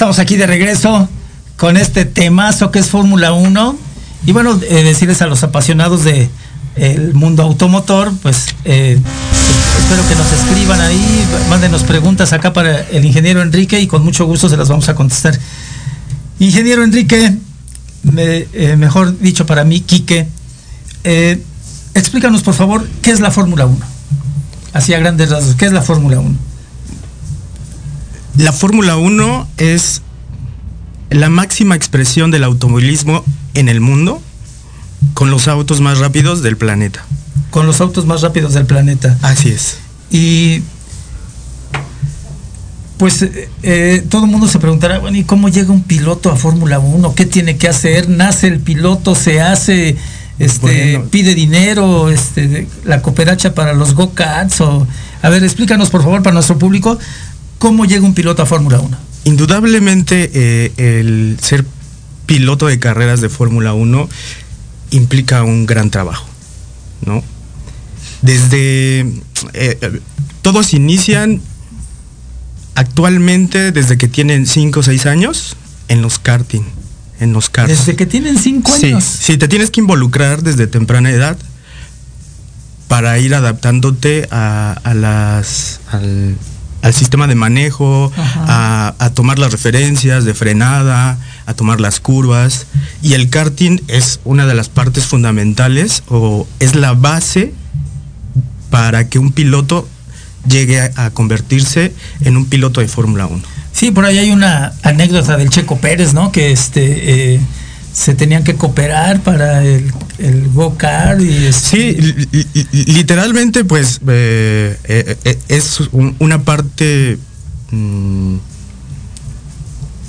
Estamos 0.00 0.18
aquí 0.18 0.36
de 0.38 0.46
regreso 0.46 1.10
con 1.58 1.76
este 1.76 2.06
temazo 2.06 2.70
que 2.70 2.78
es 2.78 2.88
Fórmula 2.88 3.34
1. 3.34 3.76
Y 4.24 4.32
bueno, 4.32 4.58
eh, 4.62 4.82
decirles 4.82 5.20
a 5.20 5.26
los 5.26 5.42
apasionados 5.42 6.04
de 6.04 6.30
el 6.76 7.12
mundo 7.12 7.42
automotor, 7.42 8.10
pues 8.22 8.46
eh, 8.64 8.98
espero 9.78 10.08
que 10.08 10.14
nos 10.14 10.32
escriban 10.32 10.80
ahí, 10.80 11.26
mándenos 11.50 11.82
preguntas 11.82 12.32
acá 12.32 12.54
para 12.54 12.80
el 12.88 13.04
ingeniero 13.04 13.42
Enrique 13.42 13.78
y 13.78 13.86
con 13.86 14.02
mucho 14.02 14.24
gusto 14.24 14.48
se 14.48 14.56
las 14.56 14.70
vamos 14.70 14.88
a 14.88 14.94
contestar. 14.94 15.38
Ingeniero 16.38 16.82
Enrique, 16.82 17.36
eh, 18.16 18.76
mejor 18.78 19.18
dicho 19.18 19.44
para 19.44 19.64
mí, 19.64 19.80
Quique, 19.82 20.26
explícanos 21.92 22.42
por 22.42 22.54
favor 22.54 22.88
qué 23.02 23.10
es 23.10 23.20
la 23.20 23.30
Fórmula 23.30 23.66
1. 23.66 23.78
Así 24.72 24.94
a 24.94 24.98
grandes 24.98 25.28
rasgos, 25.28 25.56
¿qué 25.56 25.66
es 25.66 25.72
la 25.72 25.82
Fórmula 25.82 26.20
1? 26.20 26.49
La 28.36 28.52
Fórmula 28.52 28.96
1 28.96 29.48
es 29.58 30.02
la 31.10 31.28
máxima 31.28 31.74
expresión 31.74 32.30
del 32.30 32.44
automovilismo 32.44 33.24
en 33.54 33.68
el 33.68 33.80
mundo 33.80 34.22
con 35.14 35.30
los 35.30 35.48
autos 35.48 35.80
más 35.80 35.98
rápidos 35.98 36.42
del 36.42 36.56
planeta. 36.56 37.04
Con 37.50 37.66
los 37.66 37.80
autos 37.80 38.06
más 38.06 38.22
rápidos 38.22 38.54
del 38.54 38.66
planeta. 38.66 39.18
Así 39.22 39.50
es. 39.50 39.78
Y 40.10 40.62
pues 42.98 43.22
eh, 43.22 43.48
eh, 43.62 44.04
todo 44.08 44.24
el 44.24 44.30
mundo 44.30 44.46
se 44.46 44.58
preguntará, 44.58 44.98
bueno, 44.98 45.16
¿y 45.16 45.24
cómo 45.24 45.48
llega 45.48 45.72
un 45.72 45.82
piloto 45.82 46.30
a 46.30 46.36
Fórmula 46.36 46.78
1? 46.78 47.14
¿Qué 47.14 47.24
tiene 47.26 47.56
que 47.56 47.66
hacer? 47.66 48.08
¿Nace 48.08 48.46
el 48.46 48.60
piloto? 48.60 49.14
¿Se 49.14 49.40
hace? 49.40 49.96
Este, 50.38 50.60
Bueno. 50.98 51.10
¿Pide 51.10 51.34
dinero? 51.34 52.10
Este, 52.10 52.66
¿La 52.84 53.02
cooperacha 53.02 53.54
para 53.54 53.72
los 53.72 53.94
go-karts? 53.94 54.60
A 55.22 55.28
ver, 55.28 55.42
explícanos 55.44 55.90
por 55.90 56.02
favor 56.02 56.22
para 56.22 56.34
nuestro 56.34 56.58
público, 56.58 56.98
¿cómo 57.60 57.84
llega 57.84 58.04
un 58.04 58.14
piloto 58.14 58.42
a 58.42 58.46
Fórmula 58.46 58.80
1? 58.80 58.96
Indudablemente 59.24 60.30
eh, 60.34 60.72
el 60.98 61.38
ser 61.40 61.64
piloto 62.26 62.66
de 62.66 62.80
carreras 62.80 63.20
de 63.20 63.28
Fórmula 63.28 63.74
1 63.74 64.08
implica 64.90 65.44
un 65.44 65.66
gran 65.66 65.90
trabajo, 65.90 66.26
¿no? 67.06 67.22
Desde... 68.22 69.00
eh, 69.00 69.12
eh, 69.54 70.00
todos 70.42 70.74
inician 70.74 71.40
actualmente 72.74 73.72
desde 73.72 73.98
que 73.98 74.08
tienen 74.08 74.46
5 74.46 74.80
o 74.80 74.82
6 74.82 75.06
años 75.06 75.56
en 75.88 76.02
los 76.02 76.18
karting, 76.18 76.62
en 77.20 77.32
los 77.32 77.50
karts. 77.50 77.70
Desde 77.78 77.96
que 77.96 78.06
tienen 78.06 78.38
cinco 78.38 78.72
Sí, 78.74 78.86
años. 78.86 79.04
sí, 79.04 79.36
te 79.36 79.48
tienes 79.48 79.70
que 79.70 79.80
involucrar 79.80 80.42
desde 80.42 80.66
temprana 80.66 81.10
edad 81.10 81.36
para 82.88 83.18
ir 83.18 83.34
adaptándote 83.34 84.28
a, 84.30 84.72
a 84.82 84.94
las, 84.94 85.80
al, 85.90 86.36
al 86.82 86.94
sistema 86.94 87.26
de 87.26 87.34
manejo, 87.34 88.12
a, 88.16 88.94
a 88.98 89.10
tomar 89.10 89.38
las 89.38 89.52
referencias 89.52 90.24
de 90.24 90.34
frenada, 90.34 91.18
a 91.46 91.54
tomar 91.54 91.80
las 91.80 92.00
curvas. 92.00 92.66
Y 93.02 93.14
el 93.14 93.30
karting 93.30 93.80
es 93.88 94.20
una 94.24 94.46
de 94.46 94.54
las 94.54 94.68
partes 94.68 95.04
fundamentales 95.06 96.02
o 96.08 96.46
es 96.58 96.74
la 96.74 96.92
base 96.94 97.52
para 98.70 99.08
que 99.08 99.18
un 99.18 99.32
piloto 99.32 99.88
llegue 100.48 100.80
a, 100.80 100.90
a 100.96 101.10
convertirse 101.10 101.92
en 102.20 102.36
un 102.36 102.46
piloto 102.46 102.80
de 102.80 102.88
Fórmula 102.88 103.26
1. 103.26 103.42
Sí, 103.72 103.90
por 103.90 104.04
ahí 104.04 104.18
hay 104.18 104.30
una 104.30 104.72
anécdota 104.82 105.36
del 105.36 105.50
Checo 105.50 105.78
Pérez, 105.78 106.12
¿no? 106.12 106.32
Que 106.32 106.50
este 106.50 107.34
eh, 107.34 107.40
se 107.92 108.14
tenían 108.14 108.44
que 108.44 108.54
cooperar 108.54 109.20
para 109.20 109.62
el, 109.64 109.92
el 110.20 110.48
go-kart 110.50 111.20
y 111.20 111.46
este, 111.46 111.52
Sí, 111.52 111.92
li- 112.00 112.46
li- 112.72 112.84
literalmente 112.94 113.64
pues 113.64 114.00
eh, 114.08 114.76
eh, 114.84 115.16
eh, 115.24 115.38
es 115.48 115.80
un- 115.92 116.14
una 116.18 116.42
parte 116.42 117.18
mm, 117.70 118.36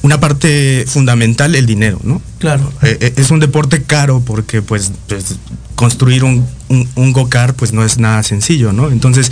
una 0.03 0.19
parte 0.19 0.83
fundamental 0.87 1.53
el 1.53 1.67
dinero, 1.67 1.99
¿no? 2.03 2.21
claro. 2.39 2.73
Eh, 2.81 3.13
es 3.17 3.29
un 3.29 3.39
deporte 3.39 3.83
caro 3.83 4.19
porque 4.25 4.63
pues, 4.63 4.91
pues, 5.07 5.35
construir 5.75 6.23
un, 6.23 6.43
un, 6.69 6.89
un 6.95 7.13
go-kart 7.13 7.55
pues 7.55 7.71
no 7.71 7.85
es 7.85 7.99
nada 7.99 8.23
sencillo, 8.23 8.73
¿no? 8.73 8.89
Entonces 8.89 9.31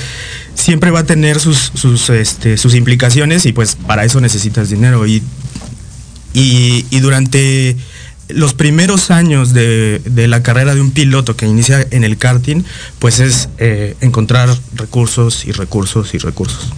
siempre 0.54 0.92
va 0.92 1.00
a 1.00 1.06
tener 1.06 1.40
sus, 1.40 1.72
sus, 1.74 2.10
este, 2.12 2.56
sus 2.58 2.76
implicaciones 2.76 3.48
y 3.48 3.52
pues 3.54 3.76
para 3.76 4.06
eso 4.06 4.22
necesitas 4.22 4.70
dinero 4.70 5.08
y, 5.08 5.24
y, 6.36 6.86
y 6.92 7.00
durante 7.00 7.76
los 8.30 8.54
primeros 8.54 9.12
años 9.12 9.54
de, 9.54 10.02
de 10.06 10.28
la 10.28 10.44
carrera 10.44 10.76
de 10.76 10.82
un 10.82 10.92
piloto 10.92 11.36
que 11.36 11.48
inicia 11.48 11.86
en 11.92 12.04
el 12.04 12.18
karting, 12.18 12.64
pues 13.00 13.20
es 13.20 13.50
eh, 13.58 13.96
encontrar 14.02 14.50
recursos 14.76 15.46
y 15.46 15.52
recursos 15.52 16.14
y 16.14 16.20
recursos. 16.20 16.72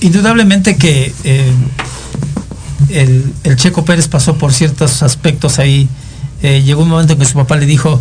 indudablemente 0.00 0.76
que 0.76 1.12
eh, 1.24 1.52
el, 2.90 3.32
el 3.44 3.56
Checo 3.56 3.84
Pérez 3.84 4.08
pasó 4.08 4.36
por 4.36 4.52
ciertos 4.52 5.02
aspectos 5.02 5.58
ahí. 5.58 5.88
Eh, 6.42 6.62
llegó 6.62 6.82
un 6.82 6.88
momento 6.88 7.14
en 7.14 7.18
que 7.18 7.24
su 7.24 7.34
papá 7.34 7.56
le 7.56 7.66
dijo, 7.66 8.00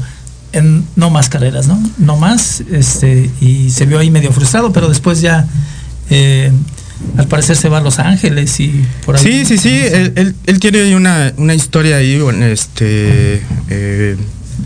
no 0.95 1.09
más 1.09 1.29
carreras, 1.29 1.67
¿no? 1.67 1.79
No 1.99 2.17
más. 2.17 2.61
Este, 2.71 3.29
y 3.41 3.69
se 3.69 3.85
vio 3.85 3.99
ahí 3.99 4.09
medio 4.09 4.31
frustrado, 4.31 4.73
pero 4.73 4.89
después 4.89 5.21
ya, 5.21 5.47
al 7.17 7.27
parecer 7.27 7.55
se 7.55 7.69
va 7.69 7.77
a 7.79 7.81
Los 7.81 7.99
Ángeles 7.99 8.59
y 8.59 8.83
por 9.05 9.17
ahí. 9.17 9.23
Sí, 9.23 9.45
sí, 9.45 9.57
sí, 9.57 9.69
él, 9.69 10.13
él- 10.15 10.35
él 10.45 10.59
tiene 10.59 10.95
una, 10.95 11.33
una 11.37 11.53
historia 11.53 11.97
ahí, 11.97 12.19
bueno, 12.19 12.45
este, 12.45 13.41
eh, 13.69 14.15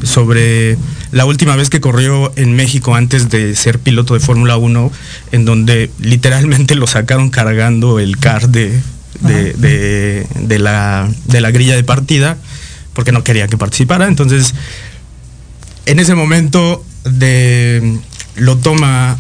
sobre 0.04 0.78
la 1.12 1.26
última 1.26 1.56
vez 1.56 1.70
que 1.70 1.82
corrió 1.82 2.32
en 2.38 2.54
México 2.54 2.96
antes 2.96 3.30
de 3.30 3.56
ser 3.56 3.80
piloto 3.80 4.14
de 4.14 4.20
Fórmula 4.22 4.58
1, 4.58 4.92
en 5.34 5.46
donde 5.46 5.92
literalmente 6.00 6.76
lo 6.76 6.88
sacaron 6.88 7.30
cargando 7.30 8.00
el 8.00 8.18
car 8.18 8.50
de, 8.50 8.80
de, 9.22 9.54
de- 9.54 10.28
de 10.40 10.60
la, 10.60 11.10
de 11.26 11.42
la 11.42 11.52
grilla 11.52 11.76
de 11.76 11.84
partida 11.84 12.38
porque 12.94 13.12
no 13.12 13.24
quería 13.24 13.48
que 13.48 13.58
participara. 13.58 14.08
Entonces, 14.08 14.54
en 15.86 16.00
ese 16.00 16.16
momento 16.16 16.84
de, 17.04 17.98
lo 18.36 18.58
toma 18.58 19.18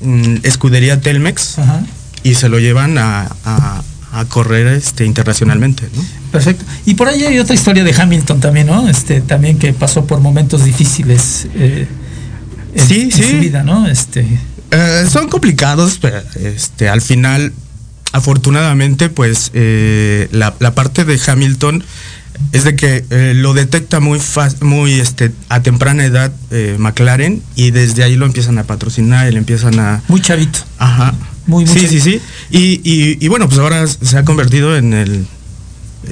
mm, 0.00 0.36
Escudería 0.42 1.00
Telmex 1.00 1.58
Ajá. 1.58 1.82
Y 2.24 2.34
se 2.34 2.48
lo 2.48 2.58
llevan 2.58 2.98
a, 2.98 3.28
a- 3.44 3.82
a 4.12 4.24
correr 4.26 4.68
este, 4.68 5.04
internacionalmente. 5.04 5.88
¿no? 5.94 6.04
Perfecto. 6.30 6.64
Y 6.86 6.94
por 6.94 7.08
ahí 7.08 7.24
hay 7.24 7.38
otra 7.40 7.54
historia 7.56 7.82
de 7.82 7.92
Hamilton 7.92 8.38
también, 8.40 8.68
¿no? 8.68 8.88
Este, 8.88 9.20
también 9.20 9.58
que 9.58 9.72
pasó 9.72 10.04
por 10.06 10.20
momentos 10.20 10.64
difíciles 10.64 11.48
eh, 11.56 11.88
en, 12.76 12.86
Sí, 12.88 13.00
en 13.02 13.10
sí. 13.12 13.22
su 13.24 13.38
vida, 13.38 13.62
¿no? 13.64 13.86
Este, 13.88 14.24
Eh, 14.70 15.04
son 15.10 15.28
complicados, 15.28 15.98
pero 16.00 16.18
este, 16.36 16.88
al 16.88 17.00
final, 17.02 17.52
afortunadamente, 18.12 19.08
pues 19.10 19.50
eh, 19.54 20.28
la, 20.32 20.54
la 20.60 20.74
parte 20.74 21.04
de 21.04 21.20
Hamilton 21.26 21.82
es 22.52 22.64
de 22.64 22.74
que 22.76 23.04
eh, 23.10 23.32
lo 23.36 23.52
detecta 23.52 23.98
muy 24.00 24.20
muy 24.60 24.94
este, 24.94 25.32
a 25.48 25.60
temprana 25.60 26.04
edad 26.04 26.32
McLaren 26.78 27.42
y 27.56 27.70
desde 27.72 28.02
ahí 28.04 28.16
lo 28.16 28.26
empiezan 28.26 28.58
a 28.58 28.64
patrocinar 28.64 29.28
y 29.28 29.32
le 29.32 29.38
empiezan 29.38 29.78
a... 29.78 30.02
muy 30.08 30.20
chavito. 30.20 30.60
Ajá. 30.78 31.14
Muy, 31.46 31.64
muy 31.64 31.74
sí, 31.74 31.86
chavito. 31.86 32.04
sí, 32.04 32.10
sí. 32.12 32.20
Y, 32.50 32.80
y- 32.90 33.18
y 33.24 33.28
bueno, 33.28 33.48
pues 33.48 33.58
ahora 33.60 33.86
se 33.86 34.16
ha 34.18 34.24
convertido 34.24 34.76
en 34.76 34.92
el 34.94 35.26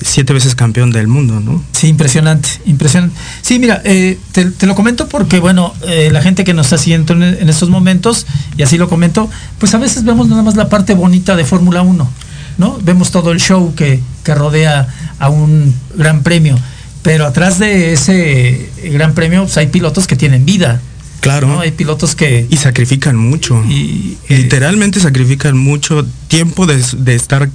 siete 0.03 0.33
veces 0.33 0.55
campeón 0.55 0.91
del 0.91 1.07
mundo, 1.07 1.41
¿no? 1.41 1.63
Sí, 1.73 1.89
impresionante, 1.89 2.49
impresionante. 2.65 3.15
Sí, 3.43 3.59
mira, 3.59 3.83
eh, 3.85 4.19
te, 4.33 4.47
te 4.47 4.67
lo 4.67 4.75
comento 4.75 5.07
porque, 5.09 5.39
bueno, 5.39 5.75
eh, 5.87 6.09
la 6.11 6.23
gente 6.23 6.45
que 6.45 6.55
nos 6.55 6.67
está 6.67 6.79
siguiendo 6.79 7.13
en, 7.13 7.23
en 7.23 7.49
estos 7.51 7.69
momentos, 7.69 8.27
y 8.57 8.63
así 8.63 8.79
lo 8.79 8.89
comento, 8.89 9.29
pues 9.59 9.75
a 9.75 9.79
veces 9.79 10.05
vemos 10.05 10.29
nada 10.29 10.43
más 10.43 10.57
la 10.57 10.69
parte 10.71 10.95
bonita 10.95 11.37
de 11.37 11.45
Fórmula 11.45 11.83
1, 11.83 12.11
¿no? 12.59 12.79
Vemos 12.83 13.11
todo 13.11 13.33
el 13.33 13.41
show 13.41 13.75
que, 13.75 14.01
que 14.25 14.35
rodea 14.35 14.89
a 15.19 15.29
un 15.29 15.75
gran 15.95 16.23
premio, 16.23 16.59
pero 17.03 17.27
atrás 17.27 17.59
de 17.59 17.93
ese 17.93 18.71
gran 18.95 19.13
premio 19.15 19.43
pues, 19.43 19.59
hay 19.59 19.67
pilotos 19.67 20.07
que 20.07 20.17
tienen 20.17 20.47
vida, 20.47 20.81
Claro. 21.23 21.47
¿no? 21.47 21.61
Hay 21.61 21.71
pilotos 21.71 22.15
que... 22.15 22.47
Y 22.51 22.57
sacrifican 22.59 23.17
mucho. 23.17 23.65
Y, 23.67 24.19
eh, 24.29 24.37
Literalmente 24.37 25.01
sacrifican 25.01 25.57
mucho 25.57 26.05
tiempo 26.29 26.67
de, 26.67 26.85
de 26.99 27.15
estar 27.15 27.49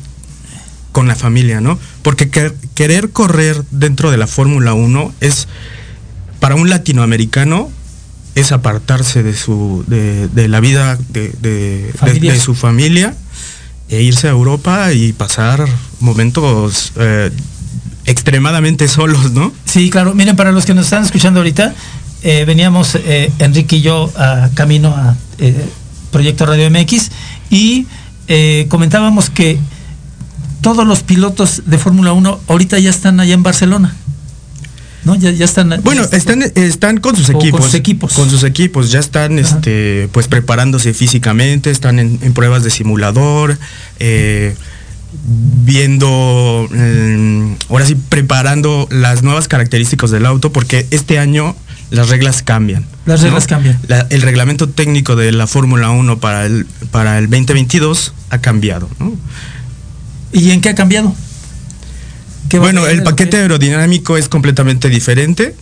con 0.92 1.08
la 1.08 1.16
familia, 1.16 1.62
¿no? 1.62 1.78
Porque 2.02 2.30
que- 2.30 2.54
querer 2.74 3.12
correr 3.12 3.62
dentro 3.70 4.10
de 4.10 4.18
la 4.18 4.26
Fórmula 4.26 4.74
1 4.74 5.14
es, 5.22 5.48
para 6.40 6.56
un 6.56 6.70
latinoamericano, 6.70 7.70
es 8.36 8.52
apartarse 8.52 9.22
de 9.22 9.36
su, 9.36 9.84
de, 9.88 10.28
de 10.30 10.48
la 10.48 10.60
vida 10.60 10.98
de, 11.10 11.30
de 11.42 11.92
su 12.40 12.56
familia 12.56 13.16
e 13.90 14.02
irse 14.02 14.28
a 14.28 14.32
Europa 14.32 14.92
y 14.94 15.12
pasar 15.14 15.66
momentos 16.00 16.94
eh, 16.96 17.32
extremadamente 18.06 18.88
solos, 18.88 19.32
¿no? 19.34 19.54
Sí, 19.66 19.90
claro. 19.90 20.14
Miren, 20.16 20.36
para 20.36 20.52
los 20.52 20.66
que 20.66 20.74
nos 20.74 20.86
están 20.86 21.04
escuchando 21.04 21.40
ahorita, 21.42 21.74
eh, 22.24 22.46
veníamos 22.46 22.96
eh, 22.96 23.32
Enrique 23.40 23.78
y 23.78 23.82
yo 23.82 24.12
a 24.16 24.50
camino 24.54 24.90
a 24.90 25.16
eh, 25.38 25.66
Proyecto 26.12 26.46
Radio 26.46 26.70
MX 26.70 27.12
y 27.50 27.86
comentábamos 28.68 29.30
que 29.30 29.58
todos 30.62 30.86
los 30.86 31.04
pilotos 31.04 31.64
de 31.66 31.78
Fórmula 31.78 32.12
1 32.12 32.40
ahorita 32.48 32.80
ya 32.80 32.90
están 32.90 33.20
allá 33.20 33.34
en 33.34 33.44
Barcelona. 33.44 33.96
¿No? 35.06 35.16
Ya, 35.16 35.32
ya 35.32 35.46
están. 35.46 35.80
Bueno, 35.84 36.04
están, 36.12 36.44
están 36.56 36.98
con 36.98 37.16
sus 37.16 37.30
O 37.30 37.34
con 37.34 37.42
equipos. 37.42 37.66
sus 37.66 37.74
equipos. 37.76 38.14
Con 38.14 38.30
sus 38.30 38.44
equipos. 38.44 38.92
Ya 38.92 39.00
están 39.00 39.40
Ajá. 39.40 39.56
este, 39.56 40.10
pues 40.12 40.28
preparándose 40.28 40.94
físicamente, 40.94 41.72
están 41.72 42.00
en, 42.00 42.20
en 42.22 42.34
pruebas 42.34 42.64
de 42.64 42.70
simulador, 42.72 43.58
eh, 44.00 44.56
viendo, 45.64 46.68
mm, 46.70 47.54
ahora 47.70 47.86
sí, 47.86 47.96
preparando 47.96 48.88
las 48.92 49.24
nuevas 49.24 49.48
características 49.48 50.12
del 50.12 50.26
auto, 50.26 50.52
porque 50.52 50.88
este 50.92 51.20
año 51.20 51.56
las 51.90 52.10
reglas 52.10 52.44
cambian. 52.44 52.86
Las 53.06 53.22
reglas 53.22 53.48
cambian. 53.48 53.80
La- 53.88 54.06
el 54.10 54.22
reglamento 54.22 54.68
técnico 54.70 55.16
de 55.16 55.32
la 55.32 55.48
Fórmula 55.48 55.90
1 55.90 56.20
para 56.20 56.46
el, 56.46 56.66
para 56.92 57.18
el 57.18 57.30
2022 57.30 58.14
ha 58.30 58.38
cambiado. 58.40 58.90
¿no? 59.00 59.14
¿Y 60.34 60.52
en 60.52 60.62
qué 60.62 60.70
ha 60.70 60.76
cambiado? 60.76 61.16
¿Qué 62.50 62.60
va 62.60 62.66
a 62.66 62.68
Bueno, 62.72 62.88
el 62.88 63.04
paquete 63.04 63.32
que- 63.32 63.38
aerodinámico 63.38 64.18
es 64.18 64.28
completamente 64.30 64.90
diferente. 64.90 65.56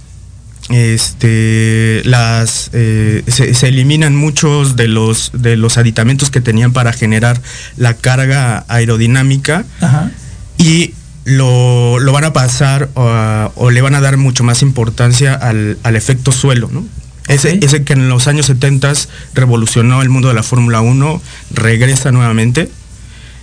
Este, 0.70 2.02
las, 2.06 2.70
eh, 2.74 3.24
se, 3.28 3.54
se 3.54 3.68
eliminan 3.68 4.16
muchos 4.16 4.76
de 4.76 4.88
los, 4.88 5.32
de 5.34 5.58
los 5.58 5.78
aditamentos 5.78 6.30
que 6.32 6.42
tenían 6.42 6.74
para 6.74 6.92
generar 6.92 7.40
la 7.78 7.94
carga 7.96 8.66
aerodinámica 8.68 9.64
Ajá. 9.80 10.12
y 10.58 10.94
lo, 11.26 12.00
lo 12.00 12.12
van 12.12 12.24
a 12.24 12.34
pasar 12.34 12.90
uh, 12.96 13.50
o 13.56 13.72
le 13.72 13.82
van 13.82 13.96
a 13.96 14.02
dar 14.02 14.18
mucho 14.18 14.44
más 14.44 14.62
importancia 14.62 15.34
al, 15.34 15.78
al 15.84 15.96
efecto 15.96 16.32
suelo, 16.32 16.70
¿no? 16.72 16.86
Ese, 17.28 17.58
ese 17.64 17.84
que 17.84 17.94
en 17.94 18.08
los 18.08 18.28
años 18.28 18.46
70 18.46 18.94
revolucionó 19.34 20.04
el 20.04 20.10
mundo 20.10 20.28
de 20.28 20.36
la 20.36 20.44
Fórmula 20.44 20.82
1, 20.82 21.22
regresa 21.52 22.12
nuevamente. 22.12 22.70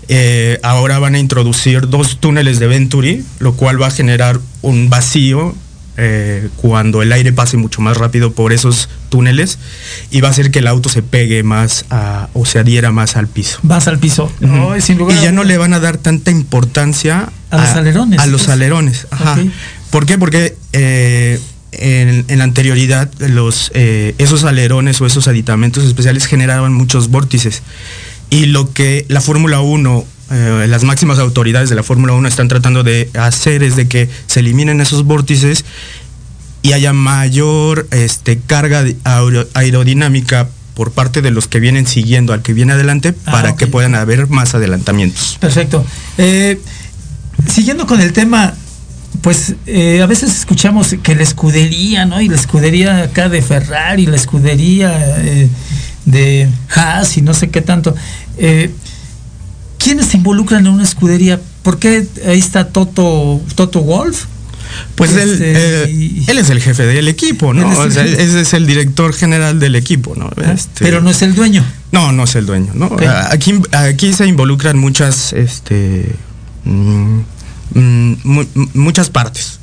Eh, 0.08 0.60
ahora 0.62 0.98
van 1.00 1.16
a 1.16 1.18
introducir 1.18 1.88
dos 1.88 2.18
túneles 2.20 2.60
de 2.60 2.68
Venturi, 2.68 3.24
lo 3.40 3.54
cual 3.54 3.82
va 3.82 3.88
a 3.88 3.90
generar 3.90 4.38
un 4.60 4.88
vacío 4.88 5.54
eh, 5.96 6.48
cuando 6.56 7.02
el 7.02 7.12
aire 7.12 7.32
pase 7.32 7.56
mucho 7.56 7.80
más 7.82 7.96
rápido 7.96 8.32
por 8.32 8.52
esos 8.52 8.88
túneles 9.10 9.58
y 10.10 10.20
va 10.20 10.28
a 10.28 10.30
hacer 10.30 10.50
que 10.50 10.60
el 10.60 10.66
auto 10.68 10.88
se 10.88 11.02
pegue 11.02 11.42
más 11.42 11.84
a- 11.90 12.28
o 12.34 12.46
se 12.46 12.58
adhiera 12.60 12.92
más 12.92 13.16
al 13.16 13.26
piso. 13.28 13.58
Vas 13.62 13.88
al 13.88 13.98
piso. 13.98 14.30
Sin 14.80 14.96
lugar 14.98 15.18
y 15.18 15.22
ya 15.22 15.32
no 15.32 15.42
le 15.44 15.58
van 15.58 15.74
a 15.74 15.80
dar 15.80 15.98
tanta 15.98 16.30
importancia 16.30 17.28
A 17.52 17.58
los 17.58 17.76
alerones, 17.76 18.18
A 18.18 18.26
los 18.26 18.42
pues. 18.42 18.52
alerones, 18.52 19.06
ajá. 19.10 19.38
¿Por 19.90 20.06
qué? 20.06 20.18
Porque 20.18 20.56
eh, 20.72 21.38
en, 21.72 22.24
en 22.28 22.38
la 22.38 22.44
anterioridad 22.44 23.10
los, 23.18 23.70
eh, 23.74 24.14
esos 24.18 24.44
alerones 24.44 25.00
o 25.00 25.06
esos 25.06 25.28
aditamentos 25.28 25.84
especiales 25.84 26.26
generaban 26.26 26.72
muchos 26.72 27.08
vórtices. 27.08 27.62
Y 28.30 28.46
lo 28.46 28.72
que 28.72 29.04
la 29.08 29.20
Fórmula 29.20 29.60
1, 29.60 30.04
eh, 30.30 30.66
las 30.68 30.84
máximas 30.84 31.18
autoridades 31.18 31.68
de 31.68 31.76
la 31.76 31.82
Fórmula 31.82 32.14
1 32.14 32.26
están 32.26 32.48
tratando 32.48 32.82
de 32.82 33.10
hacer 33.14 33.62
es 33.62 33.76
de 33.76 33.86
que 33.86 34.08
se 34.26 34.40
eliminen 34.40 34.80
esos 34.80 35.04
vórtices 35.04 35.64
y 36.62 36.72
haya 36.72 36.92
mayor 36.94 37.86
este, 37.90 38.38
carga 38.38 38.84
aerodinámica 39.52 40.48
por 40.74 40.92
parte 40.92 41.20
de 41.20 41.30
los 41.30 41.48
que 41.48 41.60
vienen 41.60 41.86
siguiendo 41.86 42.32
al 42.32 42.40
que 42.40 42.54
viene 42.54 42.72
adelante 42.72 43.14
Ah, 43.26 43.32
para 43.32 43.56
que 43.56 43.66
puedan 43.66 43.94
haber 43.94 44.28
más 44.28 44.54
adelantamientos. 44.54 45.36
Perfecto. 45.40 45.84
Eh, 46.16 46.58
siguiendo 47.48 47.86
con 47.86 48.00
el 48.00 48.12
tema, 48.12 48.54
pues 49.20 49.54
eh, 49.66 50.00
a 50.02 50.06
veces 50.06 50.30
escuchamos 50.36 50.94
que 51.02 51.14
la 51.14 51.22
escudería, 51.22 52.06
¿no? 52.06 52.20
Y 52.20 52.28
la 52.28 52.36
escudería 52.36 53.02
acá 53.04 53.28
de 53.28 53.42
Ferrari, 53.42 54.06
la 54.06 54.16
escudería 54.16 54.92
eh, 55.18 55.48
de 56.06 56.48
Haas 56.74 57.16
y 57.16 57.22
no 57.22 57.34
sé 57.34 57.50
qué 57.50 57.60
tanto. 57.60 57.94
Eh, 58.38 58.70
¿Quiénes 59.78 60.06
se 60.06 60.16
involucran 60.16 60.66
en 60.66 60.72
una 60.72 60.84
escudería? 60.84 61.40
¿Por 61.62 61.78
qué 61.78 62.06
ahí 62.26 62.38
está 62.38 62.68
Toto, 62.68 63.40
Toto 63.54 63.82
Wolf? 63.82 64.24
Pues 64.94 65.12
él, 65.12 65.32
Este, 65.32 65.84
eh, 65.84 65.90
y- 65.90 66.24
él 66.30 66.38
es 66.38 66.48
el 66.48 66.60
jefe 66.60 66.84
del 66.86 67.06
equipo, 67.08 67.50
Él 67.52 67.58
¿no? 67.60 67.72
es 67.72 67.78
el 67.78 67.86
O 67.88 67.90
sea, 67.90 68.04
ese 68.04 68.40
es 68.40 68.54
el 68.54 68.66
director 68.66 69.12
general 69.12 69.58
del 69.60 69.74
equipo, 69.74 70.14
¿no? 70.16 70.30
Ah, 70.36 70.52
Este, 70.52 70.84
Pero 70.84 71.00
no 71.02 71.10
es 71.10 71.20
el 71.22 71.34
dueño. 71.34 71.64
No, 71.90 72.10
no 72.12 72.24
es 72.24 72.34
el 72.36 72.46
dueño, 72.46 72.70
¿no? 72.74 72.90
Aquí, 73.30 73.54
aquí 73.72 74.12
se 74.14 74.26
involucran 74.26 74.78
muchas, 74.78 75.32
este, 75.34 76.14
mm, 76.64 77.18
mm, 77.74 78.12
mu- 78.24 78.46
muchas 78.74 79.10
partes. 79.10 79.58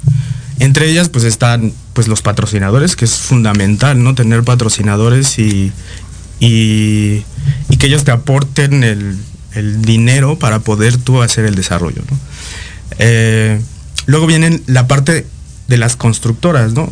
Entre 0.60 0.90
ellas, 0.90 1.08
pues 1.10 1.24
están, 1.24 1.72
pues 1.94 2.08
los 2.08 2.22
patrocinadores, 2.22 2.96
que 2.96 3.06
es 3.06 3.12
fundamental, 3.16 4.04
¿no? 4.04 4.14
Tener 4.16 4.44
patrocinadores 4.44 5.40
y, 5.40 5.72
y, 6.40 7.24
que 7.80 7.88
ellos 7.88 8.04
te 8.04 8.12
aporten 8.12 8.84
el, 8.84 9.18
el 9.54 9.82
dinero 9.82 10.38
para 10.38 10.60
poder 10.60 10.98
tú 10.98 11.22
hacer 11.22 11.46
el 11.46 11.56
desarrollo, 11.56 12.02
¿no? 12.12 12.18
Eh, 13.00 13.62
luego 14.06 14.28
vienen 14.28 14.62
la 14.68 14.86
parte 14.88 15.26
de 15.70 15.78
las 15.78 15.96
constructoras, 15.96 16.74
¿no? 16.74 16.90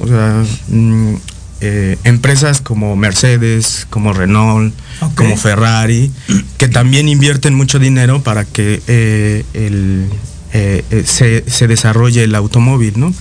Mm, 0.69 1.15
eh, 1.61 1.97
empresas 2.03 2.61
como 2.61 2.95
Mercedes, 2.95 3.87
como 3.89 4.13
Renault, 4.13 4.73
como 5.15 5.37
Ferrari, 5.37 6.11
que 6.57 6.67
también 6.67 7.07
invierten 7.09 7.53
mucho 7.55 7.79
dinero 7.79 8.21
para 8.23 8.45
que 8.45 8.81
eh, 8.87 9.43
el, 9.53 10.05
eh, 10.53 10.83
se, 11.05 11.43
se 11.49 11.67
desarrolle 11.67 12.23
el 12.23 12.35
automóvil, 12.35 12.93
¿no? 12.97 13.13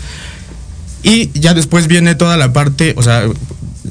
Y 1.03 1.31
ya 1.39 1.55
después 1.55 1.87
viene 1.87 2.15
toda 2.15 2.37
la 2.37 2.53
parte, 2.53 2.95
o 2.97 3.03
sea, 3.03 3.25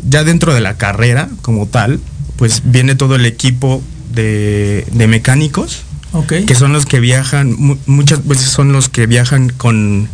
ya 0.10 0.24
dentro 0.24 0.54
de 0.54 0.62
la 0.62 0.76
carrera 0.78 1.30
como 1.42 1.66
tal, 1.68 2.00
pues 2.36 2.62
viene 2.66 2.96
todo 2.96 3.16
el 3.16 3.26
equipo 3.26 3.82
de, 4.14 4.86
de 4.92 5.08
mecánicos, 5.08 5.84
que 6.46 6.56
son 6.56 6.74
los 6.74 6.86
que 6.86 7.00
viajan, 7.00 7.54
mu- 7.58 7.78
muchas 7.86 8.26
veces 8.28 8.46
son 8.50 8.72
los 8.74 8.90
que 8.90 9.06
viajan 9.06 9.50
con, 9.50 10.10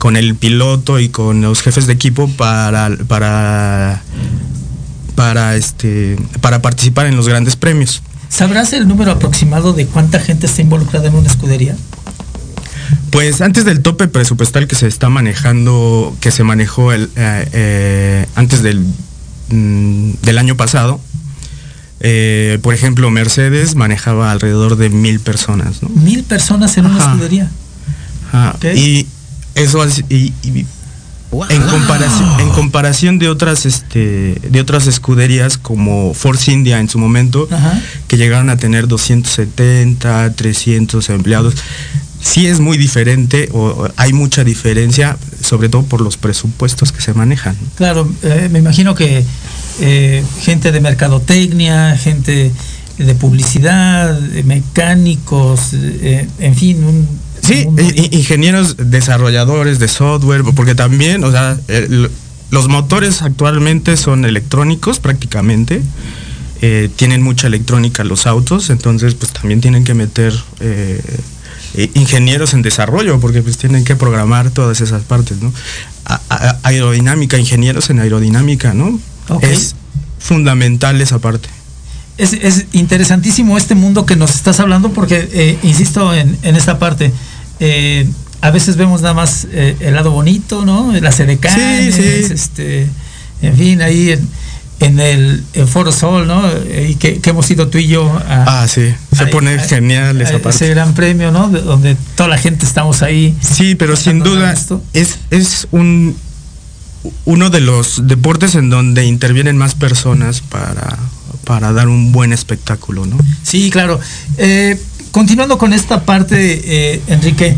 con 0.00 0.16
el 0.16 0.34
piloto 0.34 0.98
y 0.98 1.10
con 1.10 1.42
los 1.42 1.60
jefes 1.60 1.86
de 1.86 1.92
equipo 1.92 2.26
para, 2.26 2.90
para, 3.06 4.00
para, 5.14 5.56
este, 5.56 6.16
para 6.40 6.62
participar 6.62 7.04
en 7.04 7.16
los 7.16 7.28
grandes 7.28 7.54
premios. 7.54 8.02
¿Sabrás 8.30 8.72
el 8.72 8.88
número 8.88 9.12
aproximado 9.12 9.74
de 9.74 9.84
cuánta 9.84 10.18
gente 10.18 10.46
está 10.46 10.62
involucrada 10.62 11.08
en 11.08 11.16
una 11.16 11.28
escudería? 11.28 11.76
Pues 13.10 13.42
antes 13.42 13.66
del 13.66 13.82
tope 13.82 14.08
presupuestal 14.08 14.66
que 14.66 14.74
se 14.74 14.86
está 14.86 15.10
manejando, 15.10 16.16
que 16.22 16.30
se 16.30 16.44
manejó 16.44 16.92
el, 16.92 17.10
eh, 17.16 17.48
eh, 17.52 18.26
antes 18.36 18.62
del, 18.62 18.82
mm, 19.50 20.12
del 20.22 20.38
año 20.38 20.56
pasado, 20.56 20.98
eh, 22.00 22.58
por 22.62 22.72
ejemplo, 22.72 23.10
Mercedes 23.10 23.74
manejaba 23.74 24.30
alrededor 24.30 24.76
de 24.76 24.88
mil 24.88 25.20
personas, 25.20 25.82
¿no? 25.82 25.90
Mil 25.90 26.22
personas 26.22 26.78
en 26.78 26.86
una 26.86 26.98
escudería. 27.00 27.50
Ajá. 28.32 28.56
Y 28.74 29.06
eso 29.54 29.84
y- 30.08 30.32
y 30.42 30.66
en 31.48 31.62
comparación, 31.62 32.40
en 32.40 32.48
comparación 32.50 33.18
de 33.20 33.28
otras 33.28 33.64
este, 33.64 34.34
de 34.42 34.60
otras 34.60 34.88
escuderías 34.88 35.58
como 35.58 36.12
Force 36.12 36.50
India 36.50 36.80
en 36.80 36.88
su 36.88 36.98
momento, 36.98 37.46
Ajá. 37.50 37.80
que 38.08 38.16
llegaron 38.16 38.50
a 38.50 38.56
tener 38.56 38.88
270, 38.88 40.32
300 40.34 41.08
empleados. 41.10 41.54
Sí 42.22 42.46
es 42.46 42.60
muy 42.60 42.76
diferente 42.76 43.48
o, 43.52 43.88
hay 43.96 44.12
mucha 44.12 44.44
diferencia, 44.44 45.16
sobre 45.42 45.68
todo 45.68 45.84
por 45.84 46.00
los 46.02 46.16
presupuestos 46.16 46.92
que 46.92 47.00
se 47.00 47.14
manejan. 47.14 47.56
Claro, 47.76 48.10
eh, 48.22 48.48
me 48.52 48.58
imagino 48.58 48.94
que 48.94 49.24
eh, 49.80 50.24
gente 50.42 50.72
de 50.72 50.80
mercadotecnia, 50.80 51.96
gente 51.96 52.50
de 52.98 53.14
publicidad, 53.14 54.18
mecánicos, 54.44 55.70
eh, 55.72 56.28
en 56.40 56.54
fin, 56.54 56.84
un 56.84 57.08
Sí, 57.42 57.66
ingenieros 58.12 58.76
desarrolladores 58.78 59.78
de 59.78 59.88
software, 59.88 60.42
porque 60.54 60.74
también, 60.74 61.24
o 61.24 61.30
sea, 61.30 61.58
el- 61.68 62.10
los 62.50 62.68
motores 62.68 63.22
actualmente 63.22 63.96
son 63.96 64.24
electrónicos 64.24 64.98
prácticamente. 65.00 65.82
eh, 66.62 66.90
tienen 66.94 67.22
mucha 67.22 67.46
electrónica 67.46 68.04
los 68.04 68.26
autos, 68.26 68.68
entonces 68.68 69.14
pues 69.14 69.32
también 69.32 69.62
tienen 69.62 69.82
que 69.82 69.94
meter 69.94 70.34
eh, 70.60 71.00
ingenieros 71.94 72.52
en 72.52 72.60
desarrollo, 72.60 73.18
porque 73.18 73.40
pues 73.40 73.56
tienen 73.56 73.82
que 73.82 73.96
programar 73.96 74.50
todas 74.50 74.82
esas 74.82 75.02
partes, 75.04 75.40
¿no? 75.40 75.54
A- 76.04 76.20
a- 76.28 76.58
aerodinámica, 76.64 77.38
ingenieros 77.38 77.88
en 77.88 78.00
aerodinámica, 78.00 78.74
¿no? 78.74 79.00
Es 79.40 79.74
fundamental 80.18 81.00
esa 81.00 81.18
parte. 81.18 81.48
Es, 82.18 82.34
es 82.34 82.66
interesantísimo 82.72 83.56
este 83.56 83.74
mundo 83.74 84.04
que 84.04 84.16
nos 84.16 84.34
estás 84.34 84.60
hablando 84.60 84.92
porque, 84.92 85.30
eh, 85.32 85.58
insisto 85.62 86.12
en, 86.12 86.36
en 86.42 86.56
esta 86.56 86.78
parte, 86.78 87.10
eh, 87.60 88.08
a 88.40 88.50
veces 88.50 88.76
vemos 88.76 89.02
nada 89.02 89.14
más 89.14 89.46
eh, 89.52 89.76
el 89.80 89.94
lado 89.94 90.10
bonito, 90.10 90.64
¿no? 90.64 90.92
Las 91.00 91.20
edecanes, 91.20 91.94
Sí, 91.94 92.02
sí. 92.24 92.32
este, 92.32 92.86
en 93.42 93.56
fin, 93.56 93.82
ahí 93.82 94.10
en, 94.12 94.28
en 94.80 94.98
el 94.98 95.44
en 95.52 95.68
Foro 95.68 95.92
Sol, 95.92 96.26
¿no? 96.26 96.42
Y 96.88 96.94
que, 96.94 97.20
que 97.20 97.30
hemos 97.30 97.50
ido 97.50 97.68
tú 97.68 97.76
y 97.78 97.86
yo 97.88 98.10
a, 98.10 98.62
Ah, 98.62 98.68
sí, 98.68 98.94
se 99.14 99.24
a- 99.24 99.30
pone 99.30 99.54
a- 99.56 99.58
genial 99.62 100.18
a 100.18 100.24
esa 100.24 100.38
parte. 100.38 100.56
ese 100.64 100.68
gran 100.70 100.94
premio, 100.94 101.30
¿no? 101.30 101.50
De- 101.50 101.60
donde 101.60 101.96
toda 102.16 102.30
la 102.30 102.38
gente 102.38 102.64
estamos 102.64 103.02
ahí. 103.02 103.36
Sí, 103.42 103.74
pero 103.74 103.94
sin 103.94 104.20
duda 104.20 104.52
esto. 104.52 104.82
es, 104.94 105.18
es 105.30 105.68
un 105.70 106.16
uno 107.24 107.48
de 107.48 107.60
los 107.60 108.06
deportes 108.08 108.54
en 108.54 108.68
donde 108.68 109.06
intervienen 109.06 109.56
más 109.56 109.74
personas 109.74 110.42
para, 110.42 110.98
para 111.44 111.72
dar 111.72 111.88
un 111.88 112.12
buen 112.12 112.32
espectáculo, 112.32 113.06
¿no? 113.06 113.16
Sí, 113.42 113.70
claro. 113.70 113.98
Eh, 114.36 114.78
continuando 115.10 115.58
con 115.58 115.72
esta 115.72 116.04
parte, 116.04 116.94
eh, 116.94 117.02
Enrique, 117.08 117.56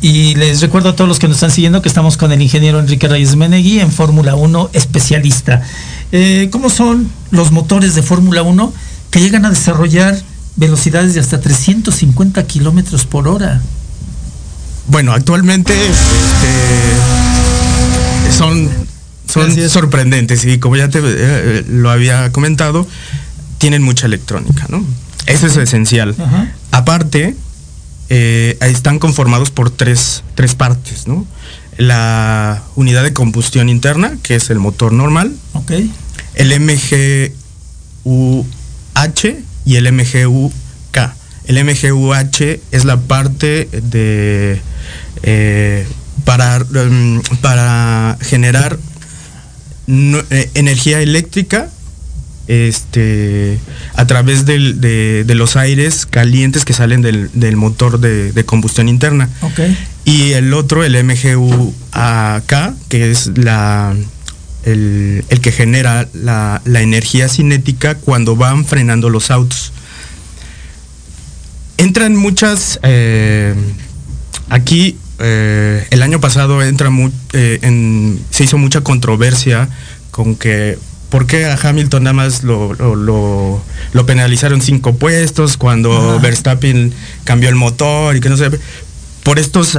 y 0.00 0.34
les 0.34 0.60
recuerdo 0.60 0.90
a 0.90 0.96
todos 0.96 1.08
los 1.08 1.18
que 1.18 1.28
nos 1.28 1.38
están 1.38 1.50
siguiendo 1.50 1.80
que 1.80 1.88
estamos 1.88 2.18
con 2.18 2.30
el 2.30 2.42
ingeniero 2.42 2.78
Enrique 2.78 3.08
Reyes 3.08 3.36
Menegui 3.36 3.80
en 3.80 3.90
Fórmula 3.90 4.34
1 4.34 4.70
especialista. 4.74 5.62
Eh, 6.12 6.48
¿Cómo 6.52 6.68
son 6.68 7.10
los 7.30 7.52
motores 7.52 7.94
de 7.94 8.02
Fórmula 8.02 8.42
1 8.42 8.72
que 9.10 9.20
llegan 9.20 9.46
a 9.46 9.50
desarrollar 9.50 10.14
velocidades 10.56 11.14
de 11.14 11.20
hasta 11.20 11.40
350 11.40 12.46
kilómetros 12.46 13.06
por 13.06 13.28
hora? 13.28 13.62
Bueno, 14.88 15.12
actualmente 15.12 15.72
este, 15.72 15.96
son, 18.36 18.68
son 19.26 19.70
sorprendentes 19.70 20.44
y 20.44 20.58
como 20.58 20.76
ya 20.76 20.90
te 20.90 21.00
eh, 21.02 21.64
lo 21.66 21.90
había 21.90 22.30
comentado, 22.30 22.86
tienen 23.56 23.82
mucha 23.82 24.04
electrónica, 24.04 24.66
¿no? 24.68 24.84
Eso 25.26 25.46
es 25.46 25.56
esencial. 25.56 26.14
Ajá. 26.18 26.52
Aparte, 26.74 27.36
eh, 28.08 28.56
están 28.60 28.98
conformados 28.98 29.50
por 29.50 29.70
tres, 29.70 30.24
tres 30.34 30.56
partes, 30.56 31.06
¿no? 31.06 31.24
La 31.76 32.62
unidad 32.74 33.04
de 33.04 33.12
combustión 33.12 33.68
interna, 33.68 34.16
que 34.24 34.34
es 34.34 34.50
el 34.50 34.58
motor 34.58 34.92
normal, 34.92 35.32
¿Ok? 35.52 35.70
el 36.34 36.52
MGUH 36.60 37.30
y 39.64 39.76
el 39.76 39.92
MGUK. 39.92 40.52
El 41.46 41.58
MGUH 41.64 42.60
es 42.72 42.84
la 42.84 42.96
parte 42.96 43.68
de 43.70 44.60
eh, 45.22 45.86
para, 46.24 46.58
mm, 46.58 47.20
para 47.40 48.18
generar 48.20 48.78
no- 49.86 50.22
eh, 50.30 50.50
energía 50.54 51.00
eléctrica 51.00 51.68
este 52.48 53.58
a 53.94 54.06
través 54.06 54.44
del- 54.44 54.80
de, 54.80 55.24
de 55.24 55.34
los 55.34 55.56
aires 55.56 56.06
calientes 56.06 56.64
que 56.64 56.72
salen 56.72 57.00
del, 57.02 57.30
del 57.32 57.56
motor 57.56 57.98
de, 58.00 58.32
de 58.32 58.44
combustión 58.44 58.88
interna. 58.88 59.28
Y 60.04 60.32
el 60.32 60.52
otro, 60.52 60.84
el 60.84 60.94
MGU-AK, 60.96 62.74
que 62.88 63.10
es 63.10 63.30
la, 63.38 63.94
el, 64.64 65.24
el 65.28 65.40
que 65.40 65.52
genera 65.52 66.08
la, 66.12 66.60
la 66.64 66.82
energía 66.82 67.28
cinética 67.28 67.94
cuando 67.94 68.36
van 68.36 68.64
frenando 68.66 69.08
los 69.10 69.30
autos. 69.30 69.72
Entran 71.76 72.14
muchas... 72.16 72.78
eh, 72.82 73.54
aquí, 74.48 74.96
eh, 75.18 75.86
el 75.90 76.02
año 76.02 76.20
pasado 76.20 76.62
entra 76.62 76.90
mu- 76.90 77.10
eh, 77.32 77.58
en- 77.62 78.20
se 78.30 78.44
hizo 78.44 78.58
mucha 78.58 78.82
controversia 78.82 79.68
con 80.10 80.36
que... 80.36 80.78
¿Por 81.14 81.28
qué 81.28 81.46
a 81.46 81.54
Hamilton 81.62 82.02
nada 82.02 82.12
más 82.14 82.42
lo, 82.42 82.74
lo- 82.74 82.96
lo- 82.96 83.62
lo 83.92 84.04
penalizaron 84.06 84.60
cinco 84.60 84.96
puestos 84.96 85.56
cuando 85.56 85.92
Ajá. 85.96 86.18
Verstappen 86.20 86.92
cambió 87.22 87.48
el 87.50 87.54
motor 87.54 88.16
y 88.16 88.20
que 88.20 88.28
no 88.28 88.36
sé? 88.36 88.50
por 89.22 89.38
estos 89.38 89.78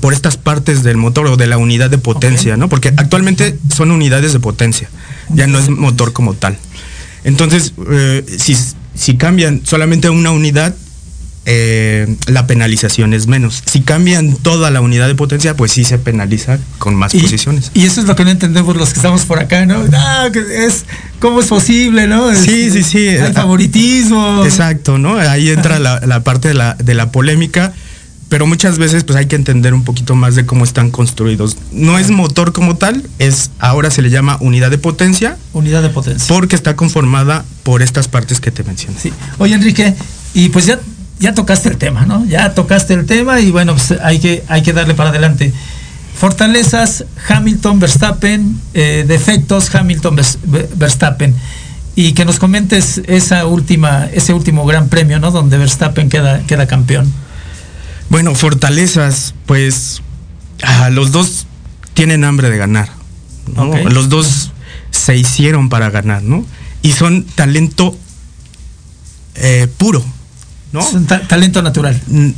por 0.00 0.14
estas 0.14 0.38
partes 0.38 0.82
del 0.82 0.96
motor 0.96 1.26
o 1.26 1.36
de 1.36 1.46
la 1.46 1.58
unidad 1.58 1.90
de 1.90 1.98
potencia. 1.98 2.56
¿no? 2.56 2.70
Porque 2.70 2.88
actualmente 2.96 3.58
son 3.74 3.90
unidades 3.90 4.32
de 4.32 4.40
potencia, 4.40 4.88
ya 5.28 5.46
no 5.46 5.58
es 5.58 5.68
motor 5.68 6.14
como 6.14 6.32
tal. 6.32 6.56
Entonces, 7.24 7.74
eh, 7.90 8.24
si, 8.38 8.56
si 8.94 9.16
cambian 9.18 9.60
solamente 9.64 10.08
una 10.08 10.30
unidad, 10.30 10.74
eh, 11.44 12.16
la 12.26 12.46
penalización 12.46 13.14
es 13.14 13.26
menos. 13.26 13.62
Si 13.66 13.80
cambian 13.80 14.36
toda 14.36 14.70
la 14.70 14.80
unidad 14.80 15.08
de 15.08 15.14
potencia, 15.16 15.56
pues 15.56 15.72
sí 15.72 15.84
se 15.84 15.98
penaliza 15.98 16.58
con 16.78 16.94
más 16.94 17.14
Y, 17.14 17.20
posiciones. 17.20 17.70
y 17.74 17.84
eso 17.84 18.00
es 18.00 18.06
lo 18.06 18.14
que 18.14 18.24
no 18.24 18.30
entendemos 18.30 18.76
los 18.76 18.90
que 18.90 18.96
estamos 18.96 19.22
por 19.22 19.38
acá, 19.40 19.66
¿no? 19.66 19.82
Ah, 19.92 20.28
que 20.32 20.38
es, 20.66 20.84
¿Cómo 21.18 21.40
es 21.40 21.46
posible, 21.46 22.06
no? 22.06 22.32
Sí, 22.34 22.70
sí, 22.70 22.82
sí. 22.82 23.08
Hay 23.08 23.32
favoritismo. 23.32 24.44
Exacto, 24.44 24.98
¿no? 24.98 25.16
Ahí 25.16 25.50
entra 25.50 25.78
la, 25.78 26.00
la 26.06 26.22
parte 26.22 26.48
de 26.48 26.54
la, 26.54 26.74
de 26.74 26.94
la 26.94 27.10
polémica, 27.10 27.72
pero 28.28 28.46
muchas 28.46 28.78
veces 28.78 29.04
pues 29.04 29.16
hay 29.18 29.26
que 29.26 29.36
entender 29.36 29.74
un 29.74 29.84
poquito 29.84 30.14
más 30.14 30.34
de 30.36 30.46
cómo 30.46 30.64
están 30.64 30.90
construidos. 30.90 31.56
No 31.72 31.98
es 31.98 32.10
motor 32.10 32.52
como 32.52 32.76
tal, 32.76 33.02
es 33.18 33.50
ahora 33.58 33.90
se 33.90 34.00
le 34.00 34.10
llama 34.10 34.36
unidad 34.40 34.70
de 34.70 34.78
potencia 34.78 35.36
Unidad 35.52 35.82
de 35.82 35.90
potencia. 35.90 36.26
porque 36.34 36.56
está 36.56 36.74
conformada 36.76 37.44
por 37.62 37.82
estas 37.82 38.08
partes 38.08 38.40
que 38.40 38.50
te 38.50 38.62
mencioné. 38.64 38.96
Sí. 39.00 39.12
Oye, 39.38 39.54
Enrique, 39.54 39.94
y 40.34 40.48
pues 40.48 40.64
ya, 40.66 40.80
ya 41.22 41.32
tocaste 41.34 41.68
el 41.70 41.78
tema, 41.78 42.04
¿no? 42.04 42.26
Ya 42.26 42.52
tocaste 42.54 42.92
el 42.94 43.06
tema 43.06 43.40
y 43.40 43.50
bueno, 43.50 43.74
pues 43.74 43.94
hay 44.02 44.18
que, 44.18 44.44
hay 44.48 44.62
que 44.62 44.72
darle 44.72 44.94
para 44.94 45.10
adelante. 45.10 45.52
Fortalezas, 46.14 47.04
Hamilton, 47.28 47.80
Verstappen, 47.80 48.60
eh, 48.74 49.04
defectos, 49.08 49.74
Hamilton, 49.74 50.16
Vers- 50.16 50.38
Ver- 50.44 50.68
Verstappen. 50.76 51.34
Y 51.94 52.12
que 52.12 52.24
nos 52.24 52.38
comentes 52.38 53.00
esa 53.06 53.46
última, 53.46 54.06
ese 54.12 54.32
último 54.34 54.64
gran 54.66 54.88
premio, 54.88 55.18
¿no? 55.18 55.30
Donde 55.30 55.58
Verstappen 55.58 56.08
queda, 56.08 56.40
queda 56.46 56.66
campeón. 56.66 57.10
Bueno, 58.08 58.34
fortalezas, 58.34 59.34
pues 59.46 60.02
ah, 60.62 60.90
los 60.90 61.12
dos 61.12 61.46
tienen 61.94 62.24
hambre 62.24 62.50
de 62.50 62.58
ganar. 62.58 62.88
Los 63.90 64.08
dos 64.08 64.52
se 64.90 65.16
hicieron 65.16 65.68
para 65.68 65.90
ganar, 65.90 66.22
¿no? 66.22 66.44
Y 66.82 66.92
son 66.92 67.24
talento 67.24 67.96
eh, 69.34 69.66
puro, 69.78 70.04
¿no? 70.72 70.80
Es 70.80 70.92
un 70.94 71.06
ta- 71.06 71.20
talento 71.28 71.62
natural. 71.62 72.00
Mm, 72.08 72.30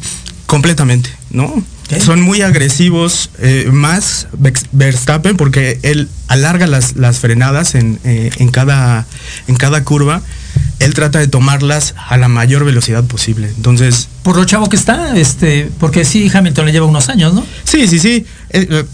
completamente, 0.46 1.10
¿no? 1.30 1.62
Son 2.04 2.20
muy 2.22 2.40
agresivos, 2.42 3.30
eh, 3.38 3.68
más 3.70 4.26
Verstappen, 4.72 5.36
porque 5.36 5.78
él 5.82 6.08
alarga 6.28 6.66
las, 6.66 6.96
las 6.96 7.18
frenadas 7.18 7.74
en, 7.74 8.00
eh, 8.04 8.30
en, 8.38 8.48
cada, 8.50 9.06
en 9.48 9.54
cada 9.56 9.84
curva. 9.84 10.22
Él 10.80 10.92
trata 10.94 11.18
de 11.20 11.28
tomarlas 11.28 11.94
a 12.08 12.16
la 12.16 12.26
mayor 12.28 12.64
velocidad 12.64 13.04
posible. 13.04 13.48
Entonces, 13.56 14.08
Por 14.22 14.36
lo 14.36 14.44
chavo 14.44 14.68
que 14.68 14.76
está, 14.76 15.16
este, 15.16 15.70
porque 15.78 16.04
sí, 16.04 16.28
Hamilton 16.32 16.66
le 16.66 16.72
lleva 16.72 16.86
unos 16.86 17.08
años, 17.10 17.32
¿no? 17.34 17.44
Sí, 17.64 17.86
sí, 17.86 17.98
sí. 18.00 18.24
Eh, 18.50 18.84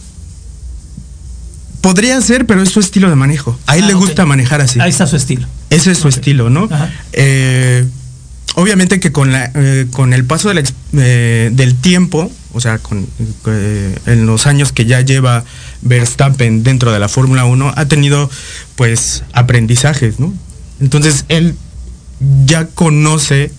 podría 1.80 2.20
ser, 2.20 2.44
pero 2.46 2.62
es 2.62 2.70
su 2.70 2.80
estilo 2.80 3.08
de 3.08 3.16
manejo. 3.16 3.58
A 3.66 3.76
él 3.76 3.84
Ah, 3.84 3.88
le 3.88 3.94
gusta 3.94 4.26
manejar 4.26 4.60
así. 4.60 4.80
Ahí 4.80 4.90
está 4.90 5.06
su 5.06 5.16
estilo. 5.16 5.46
Ese 5.70 5.92
es 5.92 5.98
su 5.98 6.08
estilo, 6.08 6.50
¿no? 6.50 6.64
Ajá. 6.70 6.90
Eh, 7.12 7.86
obviamente 8.54 9.00
que 9.00 9.12
con, 9.12 9.32
la, 9.32 9.50
eh, 9.54 9.86
con 9.92 10.12
el 10.12 10.24
paso 10.24 10.48
de 10.48 10.54
la 10.54 10.60
ex- 10.60 10.74
eh, 10.94 11.50
del 11.52 11.74
tiempo, 11.76 12.30
o 12.52 12.60
sea, 12.60 12.78
con, 12.78 13.06
eh, 13.46 13.98
en 14.06 14.26
los 14.26 14.46
años 14.46 14.72
que 14.72 14.84
ya 14.86 15.00
lleva 15.00 15.44
Verstappen 15.82 16.62
dentro 16.62 16.92
de 16.92 16.98
la 16.98 17.08
Fórmula 17.08 17.44
1, 17.44 17.72
ha 17.76 17.84
tenido 17.86 18.30
pues 18.76 19.22
aprendizajes, 19.32 20.18
¿no? 20.20 20.32
Entonces 20.80 21.24
él 21.28 21.54
ya 22.46 22.66
conoce 22.66 23.50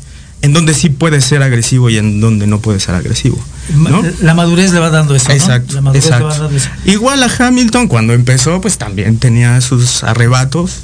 en 0.43 0.53
dónde 0.53 0.73
sí 0.73 0.89
puede 0.89 1.21
ser 1.21 1.43
agresivo 1.43 1.89
y 1.91 1.97
en 1.99 2.19
dónde 2.19 2.47
no 2.47 2.59
puede 2.61 2.79
ser 2.79 2.95
agresivo. 2.95 3.39
¿no? 3.75 4.01
La 4.21 4.33
madurez 4.33 4.71
le 4.73 4.79
va 4.79 4.89
dando 4.89 5.15
eso. 5.15 5.29
¿no? 5.29 5.35
Exacto, 5.35 5.75
La 5.75 5.81
madurez 5.81 6.05
le 6.05 6.09
va 6.11 6.17
exacto. 6.17 6.43
dando 6.43 6.57
eso. 6.57 6.69
Igual 6.85 7.21
a 7.23 7.29
Hamilton 7.37 7.87
cuando 7.87 8.13
empezó, 8.13 8.59
pues 8.59 8.79
también 8.79 9.17
tenía 9.17 9.61
sus 9.61 10.03
arrebatos 10.03 10.79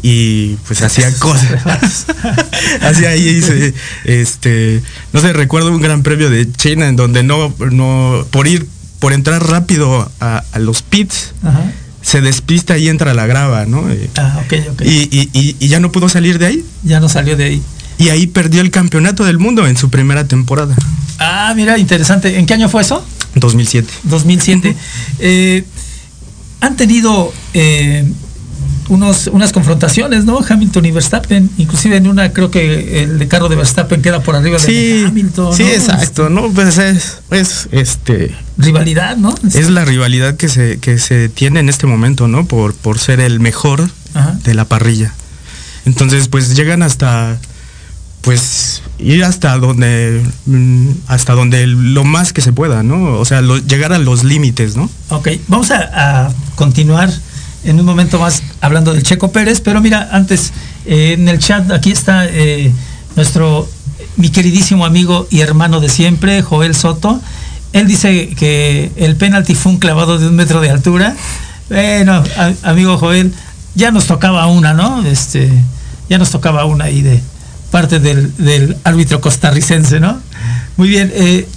y 0.00 0.54
pues 0.66 0.82
hacía 0.82 1.12
cosas. 1.18 2.06
hacía 2.80 3.10
ahí, 3.10 3.34
dice, 3.34 3.74
este, 4.04 4.82
no 5.12 5.20
sé, 5.20 5.32
recuerdo 5.32 5.70
un 5.72 5.80
gran 5.82 6.02
premio 6.02 6.30
de 6.30 6.50
China 6.52 6.88
en 6.88 6.96
donde 6.96 7.22
no, 7.22 7.54
no, 7.70 8.26
por 8.30 8.46
ir, 8.48 8.66
por 8.98 9.12
entrar 9.12 9.46
rápido 9.46 10.10
a, 10.20 10.44
a 10.52 10.58
los 10.58 10.82
pits, 10.82 11.32
Ajá. 11.42 11.70
se 12.00 12.20
despista 12.20 12.78
y 12.78 12.88
entra 12.88 13.10
a 13.10 13.14
la 13.14 13.26
grava, 13.26 13.66
¿no? 13.66 13.92
Y, 13.92 14.08
Ah, 14.16 14.40
ok, 14.44 14.52
ok. 14.72 14.82
y- 14.84 15.08
y- 15.10 15.30
y- 15.32 15.56
y 15.58 15.68
ya 15.68 15.80
no 15.80 15.92
pudo 15.92 16.08
salir 16.08 16.38
de 16.38 16.46
ahí. 16.46 16.64
ya 16.82 17.00
no 17.00 17.08
salió 17.08 17.36
de 17.36 17.44
ahí. 17.44 17.62
Y 17.98 18.08
ahí 18.08 18.26
perdió 18.26 18.62
el 18.62 18.70
campeonato 18.70 19.24
del 19.24 19.38
mundo 19.38 19.66
en 19.66 19.76
su 19.76 19.90
primera 19.90 20.26
temporada, 20.26 20.74
Ah, 21.18 21.52
mira, 21.54 21.78
interesante. 21.78 22.36
¿En 22.38 22.46
qué 22.46 22.54
año 22.54 22.68
fue 22.68 22.82
eso? 22.82 23.04
2007. 23.36 23.88
2007. 24.04 24.74
Eh, 25.20 25.64
han 26.60 26.74
tenido 26.76 27.32
eh, 27.54 28.04
unos, 28.88 29.28
unas 29.28 29.52
confrontaciones, 29.52 30.24
¿no? 30.24 30.40
Hamilton 30.46 30.84
y 30.86 30.90
Verstappen. 30.90 31.50
Inclusive 31.58 31.96
en 31.96 32.06
una 32.06 32.32
creo 32.32 32.50
que 32.50 33.02
el 33.02 33.18
de 33.18 33.28
carro 33.28 33.48
de 33.48 33.56
Verstappen 33.56 34.02
queda 34.02 34.20
por 34.22 34.36
arriba 34.36 34.58
Sí, 34.58 34.72
de 35.02 35.06
Hamilton. 35.06 35.56
sí, 35.56 35.62
¿no? 35.62 35.68
exacto, 35.70 36.28
¿no? 36.28 36.50
Pues 36.50 36.78
es, 36.78 37.18
es, 37.30 37.68
este, 37.72 38.34
Rivalidad, 38.58 39.16
¿no? 39.16 39.34
es 39.54 39.70
la 39.70 39.84
rivalidad 39.84 40.36
que 40.36 40.48
se, 40.48 40.78
que 40.78 40.98
se 40.98 41.28
tiene 41.28 41.60
en 41.60 41.68
este 41.68 41.86
momento, 41.86 42.28
¿no? 42.28 42.44
Por, 42.46 42.74
por 42.74 42.98
ser 42.98 43.20
el 43.20 43.40
mejor 43.40 43.88
Ajá. 44.14 44.38
de 44.44 44.54
la 44.54 44.64
parrilla. 44.66 45.12
Entonces, 45.84 46.28
pues 46.28 46.54
llegan 46.54 46.82
hasta, 46.82 47.38
pues, 48.20 48.82
ir 48.98 49.24
hasta 49.24 49.56
donde, 49.58 50.22
mm, 50.46 50.90
hasta 51.08 51.32
donde 51.34 51.66
lo 51.66 52.04
más 52.04 52.32
que 52.32 52.40
se 52.40 52.52
pueda, 52.52 52.82
¿no? 52.84 53.18
O 53.18 53.24
sea, 53.24 53.40
lo- 53.42 53.58
llegar 53.58 53.92
a 53.92 53.98
los 53.98 54.22
límites, 54.22 54.76
¿no? 54.76 54.88
Ok, 55.08 55.28
vamos 55.48 55.70
a, 55.72 56.26
a 56.26 56.32
continuar 56.54 57.10
en 57.64 57.78
un 57.78 57.86
momento 57.86 58.18
más 58.18 58.42
hablando 58.60 58.92
del 58.92 59.02
Checo 59.02 59.32
Pérez, 59.32 59.60
pero 59.60 59.80
mira, 59.80 60.08
antes 60.12 60.52
eh, 60.86 61.14
en 61.18 61.28
el 61.28 61.38
chat 61.38 61.70
aquí 61.70 61.90
está 61.92 62.26
eh, 62.26 62.72
nuestro 63.16 63.68
mi 64.16 64.30
queridísimo 64.30 64.84
amigo 64.84 65.26
y 65.30 65.40
hermano 65.40 65.80
de 65.80 65.88
siempre, 65.88 66.42
Joel 66.42 66.74
Soto. 66.74 67.20
Él 67.72 67.86
dice 67.86 68.28
que 68.30 68.92
el 68.96 69.16
penalti 69.16 69.54
fue 69.54 69.72
un 69.72 69.78
clavado 69.78 70.18
de 70.18 70.28
un 70.28 70.36
metro 70.36 70.60
de 70.60 70.70
altura. 70.70 71.16
Bueno, 71.68 72.22
amigo 72.62 72.98
Joel, 72.98 73.32
ya 73.74 73.90
nos 73.90 74.06
tocaba 74.06 74.46
una, 74.46 74.74
¿no? 74.74 75.04
Este, 75.06 75.50
ya 76.10 76.18
nos 76.18 76.30
tocaba 76.30 76.64
una 76.66 76.84
ahí 76.84 77.00
de 77.00 77.22
parte 77.70 77.98
del, 77.98 78.36
del 78.36 78.76
árbitro 78.84 79.20
costarricense, 79.20 79.98
¿no? 79.98 80.20
Muy 80.76 80.88
bien, 80.88 81.10
eh, 81.14 81.48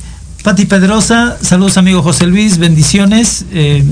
Pati 0.44 0.66
Pedrosa, 0.66 1.38
saludos 1.42 1.78
amigo 1.78 2.02
José 2.04 2.28
Luis, 2.28 2.58
bendiciones, 2.58 3.46
eh, 3.52 3.84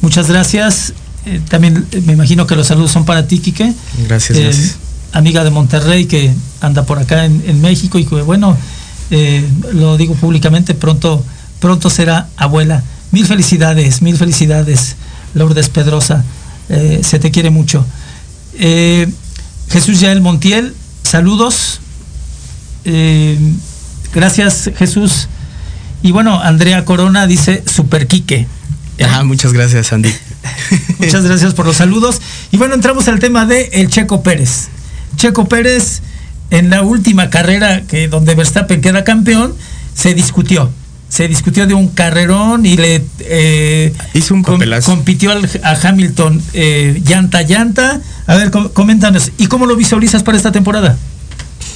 muchas 0.00 0.28
gracias. 0.28 0.94
Eh, 1.26 1.40
también 1.48 1.84
eh, 1.90 2.00
me 2.06 2.12
imagino 2.12 2.46
que 2.46 2.54
los 2.54 2.68
saludos 2.68 2.92
son 2.92 3.04
para 3.04 3.26
ti, 3.26 3.40
Quique. 3.40 3.74
Gracias, 4.06 4.38
Eh, 4.38 4.42
gracias. 4.44 4.76
Amiga 5.12 5.42
de 5.44 5.50
Monterrey 5.50 6.06
que 6.06 6.32
anda 6.60 6.84
por 6.84 6.98
acá 6.98 7.24
en, 7.24 7.42
en 7.46 7.60
México 7.60 7.98
y 7.98 8.04
que 8.04 8.22
bueno, 8.22 8.56
eh, 9.10 9.44
lo 9.72 9.96
digo 9.96 10.14
públicamente, 10.14 10.74
pronto, 10.74 11.24
pronto 11.60 11.90
será 11.90 12.28
abuela. 12.36 12.82
Mil 13.10 13.26
felicidades, 13.26 14.02
mil 14.02 14.16
felicidades, 14.16 14.96
Lourdes 15.34 15.68
Pedrosa. 15.68 16.24
Se 16.68 17.20
te 17.20 17.30
quiere 17.30 17.50
mucho. 17.50 17.86
Jesús 19.70 20.00
Yael 20.00 20.20
Montiel, 20.20 20.74
saludos. 21.04 21.78
Gracias, 24.12 24.70
Jesús. 24.76 25.28
Y 26.02 26.10
bueno, 26.10 26.40
Andrea 26.40 26.84
Corona 26.84 27.28
dice 27.28 27.62
Super 27.72 28.08
Quique. 28.08 28.48
Ah, 29.08 29.22
muchas 29.22 29.52
gracias, 29.52 29.92
Andy. 29.92 30.12
Muchas 30.98 31.24
gracias 31.24 31.54
por 31.54 31.66
los 31.66 31.76
saludos. 31.76 32.20
Y 32.52 32.56
bueno, 32.56 32.74
entramos 32.74 33.08
al 33.08 33.18
tema 33.18 33.46
de 33.46 33.70
el 33.72 33.88
Checo 33.88 34.22
Pérez. 34.22 34.68
Checo 35.16 35.46
Pérez, 35.48 36.02
en 36.50 36.70
la 36.70 36.82
última 36.82 37.30
carrera 37.30 37.82
que 37.82 38.08
donde 38.08 38.34
Verstappen 38.34 38.80
queda 38.80 39.04
campeón, 39.04 39.54
se 39.94 40.14
discutió. 40.14 40.70
Se 41.08 41.28
discutió 41.28 41.66
de 41.68 41.74
un 41.74 41.88
carrerón 41.88 42.66
y 42.66 42.76
le 42.76 43.02
eh, 43.20 43.92
Hizo 44.12 44.34
un 44.34 44.42
com- 44.42 44.54
papelazo. 44.54 44.90
compitió 44.90 45.30
al- 45.30 45.48
a 45.62 45.72
Hamilton 45.88 46.42
eh, 46.52 47.00
llanta 47.06 47.38
a 47.38 47.42
llanta. 47.42 48.00
A 48.26 48.34
ver, 48.34 48.50
com- 48.50 48.68
coméntanos. 48.70 49.30
¿Y 49.38 49.46
cómo 49.46 49.66
lo 49.66 49.76
visualizas 49.76 50.22
para 50.24 50.36
esta 50.36 50.50
temporada? 50.50 50.98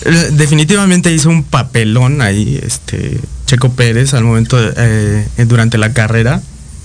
Eh, 0.04 0.30
Definitivamente 0.32 1.12
hizo 1.12 1.28
un 1.30 1.44
papelón 1.44 2.22
ahí, 2.22 2.58
este, 2.62 3.20
Checo 3.46 3.70
Pérez 3.72 4.14
al 4.14 4.24
momento, 4.24 4.60
de, 4.60 4.72
eh, 5.36 5.44
durante 5.44 5.78
la 5.78 5.92
carrera. 5.92 6.42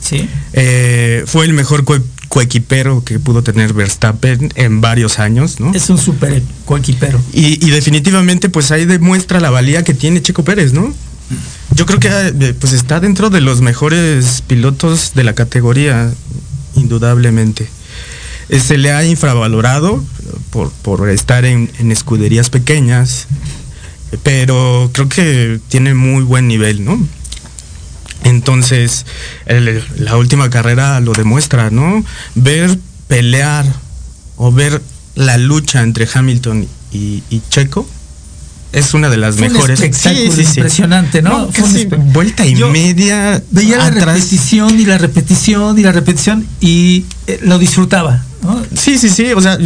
Sí. 0.08 0.30
Eh, 0.54 1.24
fue 1.26 1.46
el 1.46 1.54
mejor 1.54 1.84
co- 1.84 1.98
coequipero 2.30 3.04
que 3.04 3.18
pudo 3.18 3.42
tener 3.44 3.74
Verstappen 3.74 4.52
en 4.56 4.82
varios 4.82 5.20
años, 5.20 5.60
¿no? 5.60 5.74
Es 5.74 5.90
un 5.90 5.98
super 5.98 6.44
coequipero. 6.66 7.20
Y, 7.34 7.66
y 7.66 7.70
definitivamente 7.72 8.50
pues 8.50 8.72
ahí 8.72 8.86
demuestra 8.86 9.40
la 9.40 9.50
valía 9.50 9.84
que 9.84 9.94
tiene 9.94 10.22
Checo 10.22 10.44
Pérez, 10.44 10.74
¿no? 10.74 10.94
Yo 11.74 11.86
creo 11.88 12.00
que 12.00 12.10
eh, 12.10 12.54
pues 12.60 12.74
está 12.74 13.00
dentro 13.00 13.30
de 13.32 13.42
los 13.42 13.62
mejores 13.62 14.44
pilotos 14.46 15.14
de 15.16 15.24
la 15.24 15.34
categoría, 15.34 16.12
indudablemente. 16.76 17.68
Eh, 18.50 18.60
se 18.60 18.78
le 18.78 18.92
ha 18.92 19.04
infravalorado 19.06 20.04
por, 20.52 20.72
por 20.72 21.10
estar 21.10 21.46
en, 21.46 21.72
en 21.80 21.92
escuderías 21.92 22.50
pequeñas, 22.52 23.28
pero 24.24 24.90
creo 24.94 25.10
que 25.10 25.60
tiene 25.70 25.94
muy 25.94 26.24
buen 26.24 26.48
nivel, 26.48 26.86
¿no? 26.86 27.00
Entonces, 28.26 29.06
el- 29.46 29.82
la 29.98 30.18
última 30.18 30.50
carrera 30.50 31.00
lo 31.00 31.14
demuestra, 31.14 31.70
¿no? 31.70 32.04
Ver 32.36 32.78
pelear 33.08 33.66
o 34.36 34.52
ver 34.52 34.82
la 35.16 35.38
lucha 35.38 35.82
entre 35.84 36.08
Hamilton 36.14 36.68
y, 36.92 37.24
y 37.30 37.42
Checo 37.50 37.88
es 38.74 38.94
una 38.94 39.10
de 39.10 39.16
las 39.18 39.36
Fue 39.36 39.48
un 39.48 39.54
mejores. 39.54 39.80
espectáculo 39.80 40.42
impresionante, 40.42 41.22
¿no? 41.22 41.50
Fue 41.54 41.64
un 41.88 42.12
vuelta 42.12 42.46
y 42.46 42.56
Yo 42.56 42.70
media. 42.70 43.42
Veía 43.52 43.78
la 43.78 43.86
atrás. 43.86 44.16
repetición 44.16 44.78
y 44.80 44.86
la 44.86 44.98
repetición 44.98 45.80
y 45.80 45.84
la 45.84 45.92
repetición 45.94 46.46
y 46.60 47.06
eh, 47.28 47.40
lo 47.44 47.58
disfrutaba. 47.58 48.26
¿no? 48.42 48.62
Sí, 48.76 48.98
sí, 48.98 49.10
sí. 49.10 49.32
O 49.34 49.40
sea, 49.40 49.58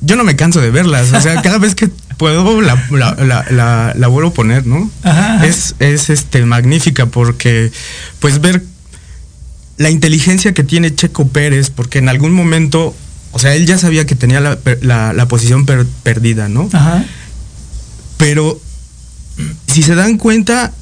yo 0.00 0.16
no 0.16 0.24
me 0.24 0.34
canso 0.36 0.60
de 0.60 0.70
verlas. 0.70 1.12
O 1.12 1.20
sea, 1.20 1.42
cada 1.42 1.58
vez 1.58 1.74
que 1.74 1.90
puedo 2.22 2.60
la, 2.60 2.76
la, 2.92 3.16
la- 3.16 3.44
la- 3.50 3.94
la 3.96 4.06
vuelvo 4.06 4.30
a 4.30 4.32
poner, 4.32 4.64
¿no? 4.64 4.88
Ajá, 5.02 5.34
ajá. 5.38 5.46
Es, 5.46 5.74
es 5.80 6.08
este 6.08 6.44
magnífica 6.46 7.06
porque 7.06 7.72
pues 8.20 8.40
ver 8.40 8.62
la 9.76 9.90
inteligencia 9.90 10.54
que 10.54 10.62
tiene 10.62 10.94
Checo 10.94 11.26
Pérez, 11.26 11.70
porque 11.70 11.98
en 11.98 12.08
algún 12.08 12.30
momento, 12.32 12.94
o 13.32 13.38
sea, 13.40 13.56
él 13.56 13.66
ya 13.66 13.76
sabía 13.76 14.06
que 14.06 14.14
tenía 14.14 14.38
la, 14.40 15.26
posición 15.26 15.66
per- 15.66 15.84
perdida, 16.04 16.48
¿no? 16.48 16.68
Ajá. 16.72 17.04
Pero 18.18 18.60
si 19.66 19.82
se 19.82 19.96
dan 19.96 20.16
cuenta, 20.16 20.72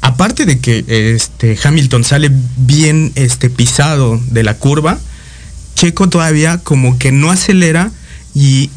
aparte 0.00 0.46
de 0.46 0.60
que 0.60 0.86
este 1.14 1.58
Hamilton 1.62 2.04
sale 2.04 2.30
bien 2.56 3.12
este 3.16 3.50
pisado 3.50 4.18
de 4.30 4.44
la 4.44 4.54
curva, 4.54 4.98
Checo 5.74 6.08
todavía 6.08 6.56
como 6.56 6.96
que 6.98 7.12
no 7.12 7.30
acelera 7.30 7.90
y 8.34 8.70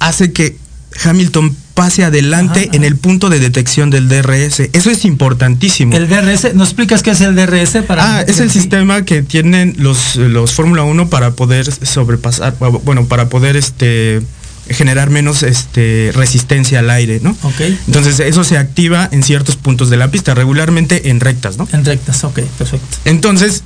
hace 0.00 0.32
que 0.32 0.58
Hamilton 1.04 1.54
pase 1.74 2.04
adelante 2.04 2.60
Ajá, 2.68 2.76
en 2.76 2.84
el 2.84 2.96
punto 2.96 3.28
de 3.28 3.38
detección 3.38 3.90
del 3.90 4.08
DRS. 4.08 4.60
Eso 4.72 4.90
es 4.90 5.04
importantísimo. 5.04 5.94
El 5.94 6.08
DRS, 6.08 6.54
¿nos 6.54 6.68
explicas 6.68 7.02
qué 7.02 7.10
es 7.10 7.20
el 7.20 7.34
DRS 7.36 7.82
para 7.86 8.18
Ah, 8.18 8.22
es 8.22 8.40
el 8.40 8.50
Sí. 8.50 8.60
sistema 8.60 9.04
que 9.04 9.22
tienen 9.22 9.74
los, 9.78 10.16
los 10.16 10.52
Fórmula 10.54 10.84
1 10.84 11.08
para 11.10 11.32
poder 11.32 11.70
sobrepasar, 11.86 12.56
bueno, 12.84 13.06
para 13.06 13.28
poder 13.28 13.56
este 13.56 14.22
generar 14.68 15.10
menos 15.10 15.44
este 15.44 16.10
resistencia 16.14 16.80
al 16.80 16.90
aire, 16.90 17.20
¿no? 17.22 17.36
Ok. 17.42 17.60
Entonces 17.86 18.18
eso 18.18 18.42
se 18.42 18.58
activa 18.58 19.08
en 19.12 19.22
ciertos 19.22 19.54
puntos 19.56 19.90
de 19.90 19.96
la 19.96 20.10
pista, 20.10 20.34
regularmente 20.34 21.10
en 21.10 21.20
rectas, 21.20 21.56
¿no? 21.56 21.68
En 21.72 21.84
rectas, 21.84 22.24
ok, 22.24 22.40
perfecto. 22.58 22.96
Entonces, 23.04 23.62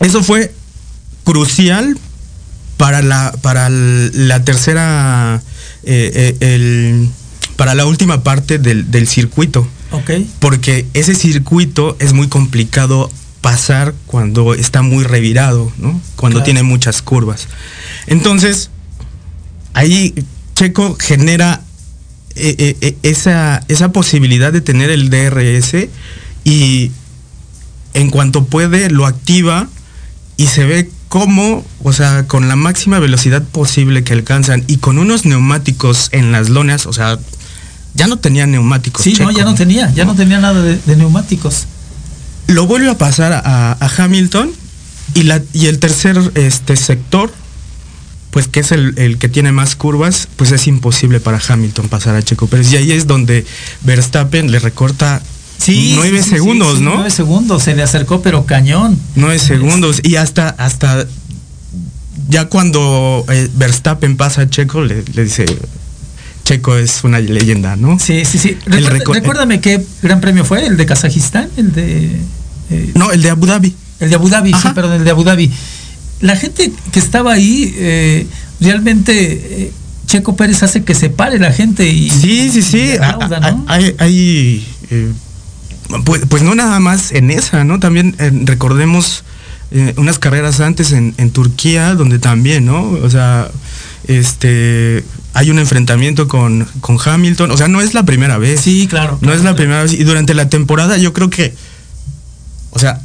eso 0.00 0.24
fue 0.24 0.52
crucial 1.22 1.96
para 2.76 3.02
la, 3.02 3.32
para 3.40 3.68
la 3.70 4.42
tercera, 4.42 5.40
eh, 5.86 6.36
eh, 6.40 6.54
el- 6.54 7.08
para 7.56 7.74
la 7.74 7.86
última 7.86 8.22
parte 8.24 8.58
del, 8.58 8.90
del 8.90 9.06
circuito 9.06 9.66
porque 10.40 10.86
ese 10.92 11.14
circuito 11.14 11.96
es 12.00 12.12
muy 12.12 12.26
complicado 12.28 13.08
pasar 13.40 13.94
cuando 14.06 14.54
está 14.54 14.82
muy 14.82 15.04
revirado, 15.04 15.70
¿no? 15.78 16.00
Cuando 16.16 16.38
Claro. 16.38 16.44
tiene 16.46 16.62
muchas 16.64 17.00
curvas. 17.00 17.46
Entonces, 18.08 18.70
ahí 19.72 20.14
Checo 20.56 20.96
genera 20.98 21.62
eh, 22.36 22.96
esa, 23.04 23.62
esa 23.68 23.92
posibilidad 23.92 24.52
de 24.52 24.60
tener 24.60 24.90
el 24.90 25.10
DRS 25.10 25.88
y 26.42 26.90
en 27.92 28.10
cuanto 28.10 28.44
puede 28.46 28.90
lo 28.90 29.06
activa 29.06 29.68
y 30.36 30.46
se 30.48 30.64
ve 30.64 30.90
cómo, 31.14 31.64
o 31.84 31.92
sea, 31.92 32.26
con 32.26 32.48
la 32.48 32.56
máxima 32.56 32.98
velocidad 32.98 33.40
posible 33.40 34.02
que 34.02 34.12
alcanzan 34.14 34.64
y 34.66 34.78
con 34.78 34.98
unos 34.98 35.24
neumáticos 35.24 36.08
en 36.10 36.32
las 36.32 36.48
lonas, 36.48 36.86
o 36.86 36.92
sea, 36.92 37.20
ya 37.94 38.08
no 38.08 38.16
tenía 38.16 38.48
neumáticos. 38.48 39.04
Sí, 39.04 39.14
no, 39.20 39.30
ya 39.30 39.44
no 39.44 39.54
tenía, 39.54 39.92
ya 39.94 40.04
no 40.06 40.16
tenía 40.16 40.40
nada 40.40 40.60
de, 40.60 40.76
de 40.76 40.96
neumáticos. 40.96 41.66
Lo 42.48 42.66
vuelve 42.66 42.90
a 42.90 42.98
pasar 42.98 43.32
a, 43.32 43.76
a 43.78 43.90
Hamilton 43.96 44.50
y, 45.14 45.22
la, 45.22 45.40
y 45.52 45.66
el 45.66 45.78
tercer 45.78 46.18
este, 46.34 46.74
sector, 46.74 47.32
pues 48.32 48.48
que 48.48 48.58
es 48.58 48.72
el, 48.72 48.94
el 48.98 49.18
que 49.18 49.28
tiene 49.28 49.52
más 49.52 49.76
curvas, 49.76 50.26
pues 50.34 50.50
es 50.50 50.66
imposible 50.66 51.20
para 51.20 51.40
Hamilton 51.48 51.88
pasar 51.90 52.16
a 52.16 52.22
Checo 52.22 52.48
Pérez. 52.48 52.72
Y 52.72 52.76
ahí 52.76 52.90
es 52.90 53.06
donde 53.06 53.46
Verstappen 53.82 54.50
le 54.50 54.58
recorta 54.58 55.22
Sí, 55.58 55.92
nueve 55.96 56.18
sí, 56.18 56.24
sí, 56.24 56.30
segundos, 56.30 56.78
sí, 56.78 56.84
¿no? 56.84 56.94
Nueve 56.96 57.10
segundos, 57.10 57.62
se 57.62 57.74
le 57.74 57.82
acercó, 57.82 58.20
pero 58.20 58.44
cañón. 58.44 58.98
Nueve 59.14 59.38
segundos. 59.38 60.00
Y 60.02 60.16
hasta, 60.16 60.48
hasta 60.50 61.06
ya 62.28 62.46
cuando 62.46 63.24
eh, 63.28 63.48
Verstappen 63.54 64.16
pasa 64.16 64.42
a 64.42 64.50
Checo, 64.50 64.82
le, 64.82 65.02
le 65.14 65.24
dice, 65.24 65.44
Checo 66.44 66.76
es 66.76 67.02
una 67.04 67.18
leyenda, 67.20 67.76
¿no? 67.76 67.98
Sí, 67.98 68.24
sí, 68.24 68.38
sí. 68.38 68.56
El 68.66 68.86
reco- 68.88 69.14
recuérdame 69.14 69.60
qué 69.60 69.82
gran 70.02 70.20
premio 70.20 70.44
fue, 70.44 70.66
el 70.66 70.76
de 70.76 70.86
Kazajistán, 70.86 71.48
el 71.56 71.72
de... 71.72 72.10
eh, 72.70 72.90
No, 72.94 73.10
el 73.12 73.22
de 73.22 73.30
Abu 73.30 73.46
Dhabi. 73.46 73.74
El 74.00 74.10
de 74.10 74.16
Abu 74.16 74.28
Dhabi, 74.28 74.50
sí, 74.50 74.54
Ajá. 74.56 74.74
perdón, 74.74 74.94
el 74.94 75.04
de 75.04 75.10
Abu 75.10 75.24
Dhabi. 75.24 75.50
La 76.20 76.36
gente 76.36 76.72
que 76.92 76.98
estaba 76.98 77.32
ahí, 77.32 77.72
eh, 77.76 78.26
realmente 78.60 79.12
eh, 79.66 79.72
Checo 80.06 80.36
Pérez 80.36 80.62
hace 80.62 80.84
que 80.84 80.94
se 80.94 81.08
pare 81.10 81.38
la 81.38 81.52
gente 81.52 81.88
y... 81.88 82.10
Sí, 82.10 82.50
sí, 82.50 82.62
sí. 82.62 82.92
aplauda, 83.00 83.38
Ah, 83.42 83.50
¿no? 83.52 83.64
ah, 83.68 83.74
Hay, 83.74 83.94
hay, 83.98 84.66
eh, 84.90 85.12
pues, 86.04 86.22
pues 86.28 86.42
no 86.42 86.54
nada 86.54 86.80
más 86.80 87.12
en 87.12 87.30
esa, 87.30 87.64
¿no? 87.64 87.80
También 87.80 88.16
eh, 88.18 88.30
recordemos 88.44 89.24
eh, 89.70 89.94
unas 89.96 90.18
carreras 90.18 90.60
antes 90.60 90.92
en, 90.92 91.14
en 91.18 91.30
Turquía, 91.30 91.94
donde 91.94 92.18
también, 92.18 92.64
¿no? 92.64 92.82
O 92.82 93.10
sea, 93.10 93.50
este 94.06 95.04
hay 95.32 95.50
un 95.50 95.58
enfrentamiento 95.58 96.28
con, 96.28 96.66
con 96.80 96.98
Hamilton. 97.04 97.50
O 97.50 97.56
sea, 97.56 97.68
no 97.68 97.80
es 97.80 97.92
la 97.94 98.04
primera 98.04 98.38
vez. 98.38 98.60
Sí, 98.60 98.86
claro. 98.88 99.14
No 99.14 99.18
claro, 99.18 99.34
es 99.34 99.40
la 99.40 99.50
claro. 99.50 99.56
primera 99.56 99.82
vez. 99.82 99.92
Y 99.92 100.04
durante 100.04 100.34
la 100.34 100.48
temporada 100.48 100.96
yo 100.96 101.12
creo 101.12 101.28
que, 101.28 101.54
o 102.70 102.78
sea, 102.78 103.00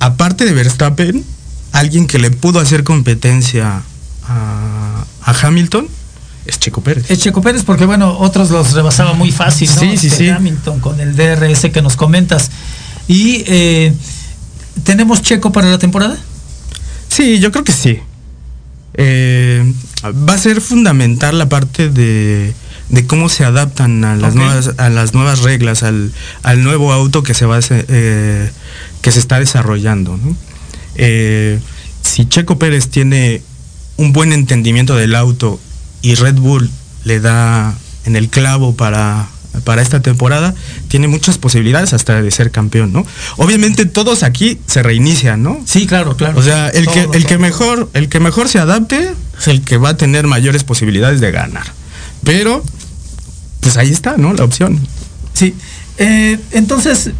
aparte 0.00 0.44
de 0.44 0.52
Verstappen, 0.52 1.24
alguien 1.70 2.06
que 2.06 2.18
le 2.18 2.30
pudo 2.30 2.58
hacer 2.58 2.82
competencia 2.84 3.82
a, 4.24 5.04
a 5.22 5.46
Hamilton 5.46 5.86
es 6.44 6.58
Checo 6.58 6.82
Pérez. 6.82 7.10
Es 7.10 7.20
Checo 7.20 7.40
Pérez 7.40 7.62
porque, 7.64 7.86
bueno, 7.86 8.18
otros 8.18 8.50
los 8.50 8.72
rebasaba 8.72 9.12
muy 9.14 9.30
fácil, 9.30 9.70
¿no? 9.74 9.80
Sí, 9.80 9.96
sí, 9.96 10.06
Este 10.08 10.18
sí. 10.24 10.28
Hamilton 10.28 10.80
con 10.80 11.00
el 11.00 11.14
DRS 11.14 11.70
que 11.72 11.82
nos 11.82 11.96
comentas. 11.96 12.50
Y 13.06 13.44
eh, 13.46 13.92
¿tenemos 14.84 15.22
Checo 15.22 15.52
para 15.52 15.68
la 15.68 15.78
temporada? 15.78 16.18
Sí, 17.08 17.38
yo 17.38 17.52
creo 17.52 17.64
que 17.64 17.72
sí. 17.72 18.00
Eh, 18.94 19.72
va 20.04 20.34
a 20.34 20.38
ser 20.38 20.60
fundamental 20.60 21.38
la 21.38 21.48
parte 21.48 21.88
de, 21.88 22.52
de 22.88 23.06
cómo 23.06 23.28
se 23.28 23.44
adaptan 23.44 24.04
a 24.04 24.16
las 24.16 24.34
nuevas 24.34 24.72
a 24.76 24.90
las 24.90 25.14
nuevas 25.14 25.40
reglas, 25.40 25.82
al, 25.82 26.12
al 26.42 26.62
nuevo 26.62 26.92
auto 26.92 27.22
que 27.22 27.34
se 27.34 27.46
va 27.46 27.56
a 27.56 27.60
eh, 27.70 28.50
que 29.00 29.12
se 29.12 29.18
está 29.18 29.38
desarrollando. 29.38 30.18
¿no? 30.18 30.36
Si 32.02 32.26
Checo 32.26 32.58
Pérez 32.58 32.88
tiene 32.88 33.42
un 33.96 34.12
buen 34.12 34.32
entendimiento 34.32 34.96
del 34.96 35.14
auto 35.14 35.60
y 36.02 36.14
Red 36.14 36.34
Bull 36.34 36.70
le 37.04 37.20
da 37.20 37.74
en 38.04 38.16
el 38.16 38.28
clavo 38.28 38.74
para 38.74 39.28
para 39.64 39.82
esta 39.82 40.00
temporada 40.00 40.54
tiene 40.88 41.08
muchas 41.08 41.38
posibilidades 41.38 41.92
hasta 41.92 42.22
de 42.22 42.30
ser 42.30 42.50
campeón, 42.50 42.92
¿no? 42.92 43.06
Obviamente 43.36 43.84
todos 43.84 44.22
aquí 44.22 44.58
se 44.66 44.82
reinician, 44.82 45.42
¿no? 45.42 45.60
Sí, 45.66 45.86
claro, 45.86 46.16
claro. 46.16 46.38
O 46.38 46.42
sea, 46.42 46.68
el 46.68 46.86
que, 46.86 47.02
Todo, 47.02 47.14
el 47.14 47.26
que 47.26 47.38
mejor, 47.38 47.90
el 47.92 48.08
que 48.08 48.20
mejor 48.20 48.48
se 48.48 48.58
adapte 48.58 49.12
es 49.38 49.48
el 49.48 49.62
que 49.62 49.76
va 49.76 49.90
a 49.90 49.96
tener 49.96 50.26
mayores 50.26 50.64
posibilidades 50.64 51.20
de 51.20 51.30
ganar. 51.30 51.66
Pero, 52.24 52.64
pues 53.60 53.76
ahí 53.76 53.90
está, 53.90 54.16
¿no? 54.16 54.32
La 54.32 54.44
opción. 54.44 54.80
Sí. 55.34 55.54
Eh, 55.98 56.38
entonces, 56.52 57.10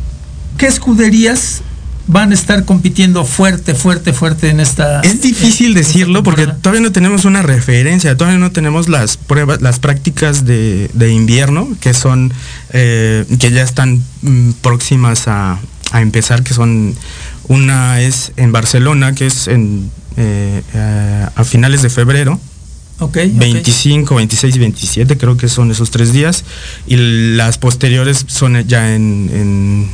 ¿qué 0.56 0.66
escuderías 0.66 1.62
van 2.06 2.32
a 2.32 2.34
estar 2.34 2.64
compitiendo 2.64 3.24
fuerte, 3.24 3.74
fuerte, 3.74 4.12
fuerte 4.12 4.50
en 4.50 4.60
esta... 4.60 5.00
Es 5.00 5.20
difícil 5.20 5.74
decirlo 5.74 6.22
porque 6.22 6.46
todavía 6.46 6.80
no 6.80 6.92
tenemos 6.92 7.24
una 7.24 7.42
referencia, 7.42 8.16
todavía 8.16 8.38
no 8.38 8.52
tenemos 8.52 8.88
las 8.88 9.16
pruebas, 9.16 9.62
las 9.62 9.78
prácticas 9.78 10.44
de, 10.44 10.90
de 10.92 11.12
invierno 11.12 11.68
que 11.80 11.94
son, 11.94 12.32
eh, 12.72 13.24
que 13.38 13.50
ya 13.50 13.62
están 13.62 14.02
mm, 14.22 14.52
próximas 14.62 15.28
a, 15.28 15.58
a 15.92 16.00
empezar, 16.00 16.42
que 16.42 16.54
son, 16.54 16.94
una 17.48 18.00
es 18.00 18.32
en 18.36 18.52
Barcelona, 18.52 19.14
que 19.14 19.26
es 19.26 19.48
en, 19.48 19.90
eh, 20.16 20.62
eh, 20.74 21.26
a 21.34 21.44
finales 21.44 21.82
de 21.82 21.90
febrero, 21.90 22.40
Ok, 22.98 23.16
ok. 23.16 23.38
25, 23.38 24.14
26 24.14 24.56
y 24.56 24.58
27, 24.60 25.18
creo 25.18 25.36
que 25.36 25.48
son 25.48 25.72
esos 25.72 25.90
tres 25.90 26.12
días. 26.12 26.44
Y 26.86 26.96
las 27.36 27.58
posteriores 27.58 28.24
son 28.28 28.62
ya 28.68 28.94
en, 28.94 29.28
en, 29.32 29.88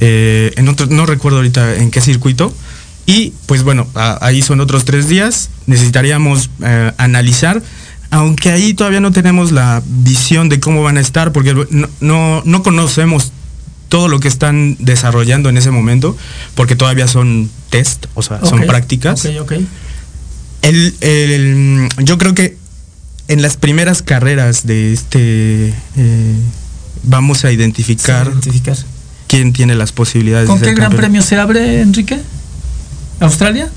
eh, 0.00 0.52
en 0.56 0.68
otro, 0.68 0.86
no 0.86 1.06
recuerdo 1.06 1.38
ahorita 1.38 1.76
en 1.76 1.90
qué 1.90 2.00
circuito. 2.00 2.54
Y 3.06 3.32
pues 3.46 3.62
bueno, 3.62 3.86
a- 3.94 4.18
ahí 4.24 4.42
son 4.42 4.60
otros 4.60 4.84
tres 4.84 5.08
días. 5.08 5.50
Necesitaríamos 5.66 6.50
eh, 6.64 6.92
analizar, 6.98 7.62
aunque 8.10 8.50
ahí 8.50 8.74
todavía 8.74 9.00
no 9.00 9.12
tenemos 9.12 9.52
la 9.52 9.82
visión 9.86 10.48
de 10.48 10.58
cómo 10.60 10.82
van 10.82 10.96
a 10.96 11.00
estar, 11.00 11.32
porque 11.32 11.54
no, 11.70 11.88
no, 12.00 12.42
no 12.44 12.62
conocemos 12.62 13.32
todo 13.88 14.08
lo 14.08 14.18
que 14.18 14.26
están 14.26 14.76
desarrollando 14.80 15.48
en 15.48 15.56
ese 15.56 15.70
momento, 15.70 16.16
porque 16.56 16.74
todavía 16.74 17.06
son 17.06 17.48
test, 17.70 18.06
o 18.14 18.22
sea, 18.22 18.40
son 18.40 18.58
prácticas. 18.66 19.20
El, 20.62 20.94
el- 21.00 21.88
yo 21.98 22.18
creo 22.18 22.34
que 22.34 22.56
en 23.28 23.42
las 23.42 23.56
primeras 23.56 24.02
carreras 24.02 24.66
de 24.66 24.92
este 24.92 25.68
eh, 25.96 26.34
vamos 27.04 27.44
a 27.44 27.52
identificar 27.52 28.26
Sí, 28.26 28.32
identificar. 28.32 28.76
Quién 29.26 29.52
tiene 29.52 29.74
las 29.74 29.92
posibilidades 29.92 30.48
¿Con 30.48 30.58
de 30.58 30.62
qué 30.64 30.66
ser 30.70 30.74
gran 30.76 30.86
campeón. 30.90 31.00
premio 31.00 31.22
se 31.22 31.36
abre, 31.36 31.80
Enrique? 31.80 32.18
¿Australia? 33.20 33.68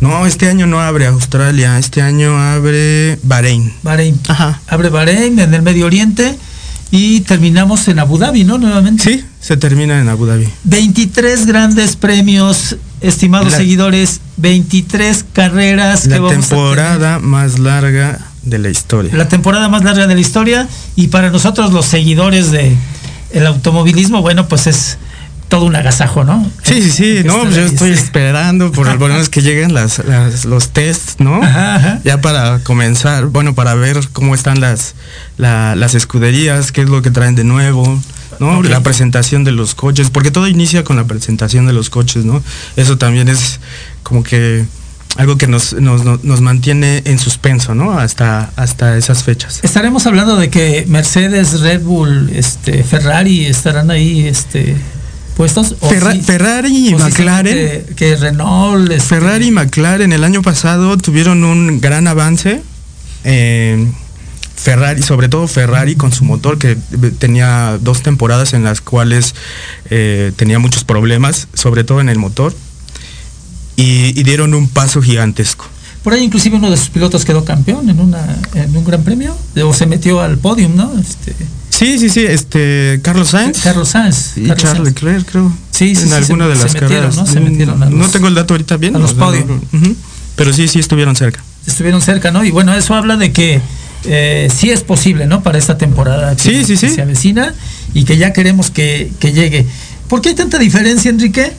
No, 0.00 0.26
este 0.26 0.48
año 0.48 0.66
no 0.66 0.80
abre 0.80 1.06
Australia, 1.06 1.78
este 1.78 2.02
año 2.02 2.36
abre 2.36 3.18
Bahrein. 3.22 3.72
Bahrein. 3.82 4.18
Ajá. 4.28 4.60
Abre 4.66 4.88
Bahrein 4.88 5.38
en 5.38 5.54
el 5.54 5.62
Medio 5.62 5.86
Oriente 5.86 6.36
y 6.90 7.20
terminamos 7.20 7.86
en 7.88 8.00
Abu 8.00 8.18
Dhabi, 8.18 8.42
¿no? 8.44 8.58
Nuevamente. 8.58 9.04
Sí, 9.04 9.24
se 9.40 9.56
termina 9.56 10.00
en 10.00 10.08
Abu 10.08 10.26
Dhabi. 10.26 10.48
23 10.64 11.46
grandes 11.46 11.94
premios, 11.96 12.76
estimados 13.00 13.52
La- 13.52 13.58
seguidores, 13.58 14.20
23 14.38 15.24
carreras 15.32 16.06
La 16.06 16.16
que 16.16 16.20
vamos 16.20 16.46
a 16.46 16.48
temporada 16.48 17.18
más 17.20 17.58
larga 17.60 18.18
de 18.42 18.58
la 18.58 18.70
historia. 18.70 19.14
La 19.14 19.28
temporada 19.28 19.68
más 19.68 19.84
larga 19.84 20.08
de 20.08 20.14
la 20.16 20.20
historia 20.20 20.68
y 20.96 21.06
para 21.08 21.30
nosotros 21.30 21.72
los 21.72 21.86
seguidores 21.86 22.50
de 22.50 22.76
el 23.32 23.46
automovilismo, 23.46 24.20
bueno, 24.22 24.48
pues 24.48 24.66
es 24.66 24.98
todo 25.48 25.66
un 25.66 25.76
agasajo, 25.76 26.24
¿no? 26.24 26.50
Sí, 26.62 26.80
sí, 26.82 26.90
sí, 26.90 27.16
El 27.18 27.26
no, 27.26 27.42
pues 27.42 27.54
yo 27.56 27.62
estoy 27.62 27.90
esperando 27.90 28.72
por 28.72 28.86
lo 28.86 28.98
menos 29.08 29.28
que 29.28 29.42
lleguen 29.42 29.74
las, 29.74 29.98
las- 30.04 30.46
los 30.46 30.70
tests, 30.70 31.16
¿no? 31.18 31.42
Ajá, 31.42 31.76
ajá. 31.76 32.00
Ya 32.04 32.20
para 32.22 32.60
comenzar, 32.60 33.26
bueno, 33.26 33.54
para 33.54 33.74
ver 33.74 34.00
cómo 34.14 34.34
están 34.34 34.60
las, 34.60 34.94
la- 35.36 35.76
las 35.76 35.94
escuderías, 35.94 36.72
qué 36.72 36.80
es 36.82 36.88
lo 36.88 37.02
que 37.02 37.10
traen 37.10 37.34
de 37.34 37.44
nuevo, 37.44 38.00
¿no? 38.40 38.62
La 38.62 38.80
presentación 38.82 39.44
de 39.44 39.52
los 39.52 39.74
coches, 39.74 40.08
porque 40.08 40.30
todo 40.30 40.48
inicia 40.48 40.84
con 40.84 40.96
la 40.96 41.04
presentación 41.04 41.66
de 41.66 41.74
los 41.74 41.90
coches, 41.90 42.24
¿no? 42.24 42.42
Eso 42.76 42.96
también 42.96 43.28
es 43.28 43.60
como 44.02 44.22
que 44.22 44.64
algo 45.16 45.36
que 45.36 45.46
nos, 45.46 45.74
nos, 45.74 46.04
nos- 46.24 46.40
mantiene 46.40 47.02
en 47.04 47.18
suspenso, 47.18 47.74
¿no? 47.74 47.92
Hasta, 47.92 48.50
hasta 48.56 48.96
esas 48.96 49.22
fechas. 49.24 49.60
Estaremos 49.62 50.06
hablando 50.06 50.36
de 50.36 50.48
que 50.50 50.84
Mercedes, 50.88 51.60
Red 51.60 51.82
Bull, 51.82 52.30
este, 52.34 52.82
Ferrari 52.82 53.44
estarán 53.46 53.90
ahí, 53.90 54.26
este, 54.26 54.74
puestos. 55.36 55.76
¿O 55.80 55.88
Ferra- 55.90 56.12
sí- 56.12 56.22
Ferrari 56.22 56.88
y 56.90 56.94
o 56.94 56.98
McLaren. 56.98 57.84
Que 57.94 58.16
Renault. 58.16 58.90
este, 58.90 59.08
Ferrari 59.08 59.48
y 59.48 59.50
McLaren 59.50 60.12
el 60.12 60.24
año 60.24 60.40
pasado 60.42 60.96
tuvieron 60.96 61.44
un 61.44 61.80
gran 61.80 62.06
avance. 62.08 62.62
eh, 63.24 63.86
Ferrari, 64.56 65.02
sobre 65.02 65.28
todo 65.28 65.48
Ferrari 65.48 65.96
con 65.96 66.12
su 66.12 66.24
motor 66.24 66.56
que 66.56 66.76
tenía 67.18 67.78
dos 67.80 68.02
temporadas 68.02 68.52
en 68.54 68.62
las 68.62 68.80
cuales 68.80 69.34
eh, 69.90 70.30
tenía 70.36 70.60
muchos 70.60 70.84
problemas, 70.84 71.48
sobre 71.52 71.82
todo 71.82 72.00
en 72.00 72.08
el 72.08 72.18
motor, 72.18 72.54
y, 73.82 74.18
y 74.18 74.22
dieron 74.22 74.54
un 74.54 74.68
paso 74.68 75.00
gigantesco. 75.02 75.66
Por 76.02 76.12
ahí 76.14 76.22
inclusive 76.24 76.56
uno 76.56 76.70
de 76.70 76.76
sus 76.76 76.88
pilotos 76.90 77.24
quedó 77.24 77.44
campeón 77.44 77.88
en 77.88 78.00
una 78.00 78.36
en 78.54 78.76
un 78.76 78.84
gran 78.84 79.02
premio 79.04 79.36
o 79.64 79.72
se 79.72 79.86
metió 79.86 80.20
al 80.20 80.36
podium, 80.38 80.74
¿no? 80.76 80.92
Este, 80.98 81.34
Sí, 81.70 81.98
sí, 81.98 82.08
sí, 82.10 82.20
este 82.20 83.00
Carlos 83.02 83.30
Sainz 83.30 83.60
Carlos 83.62 83.88
Sainz. 83.88 84.36
y 84.36 84.42
Carlos 84.42 84.58
Charles. 84.62 84.84
Leclerc, 84.94 85.30
creo. 85.30 85.52
Sí, 85.70 85.94
sí, 85.94 86.02
en 86.02 86.08
sí, 86.08 86.14
alguna 86.14 86.44
se- 86.44 86.50
de 86.50 86.56
se 86.56 86.62
las 86.64 86.72
metieron, 86.74 86.88
carreras. 86.96 87.16
¿no? 87.16 87.26
Se 87.26 87.40
metieron 87.40 87.82
a 87.82 87.86
no 87.90 88.08
tengo 88.08 88.28
el 88.28 88.34
dato 88.34 88.54
ahorita 88.54 88.76
bien. 88.76 88.94
a 88.96 88.98
los 88.98 89.12
ujú, 89.14 89.96
pero 90.36 90.52
sí, 90.52 90.68
sí 90.68 90.78
estuvieron 90.80 91.14
cerca. 91.16 91.42
Estuvieron 91.66 92.02
cerca, 92.02 92.30
¿no? 92.30 92.44
Y 92.44 92.50
bueno, 92.50 92.74
eso 92.74 92.94
habla 92.94 93.16
de 93.16 93.32
que 93.32 93.60
eh, 94.04 94.48
sí 94.54 94.70
es 94.70 94.82
posible, 94.82 95.26
¿no? 95.26 95.42
Para 95.42 95.58
esta 95.58 95.78
temporada 95.78 96.34
que, 96.36 96.42
Sí, 96.42 96.64
sí, 96.64 96.72
que 96.76 96.88
sí. 96.88 96.94
se 96.96 97.02
avecina 97.02 97.54
y 97.94 98.04
que 98.04 98.16
ya 98.16 98.32
queremos 98.32 98.70
que, 98.70 99.12
que 99.20 99.32
llegue. 99.32 99.66
¿Por 100.08 100.20
qué 100.20 100.30
hay 100.30 100.34
tanta 100.34 100.58
diferencia, 100.58 101.08
Enrique, 101.10 101.52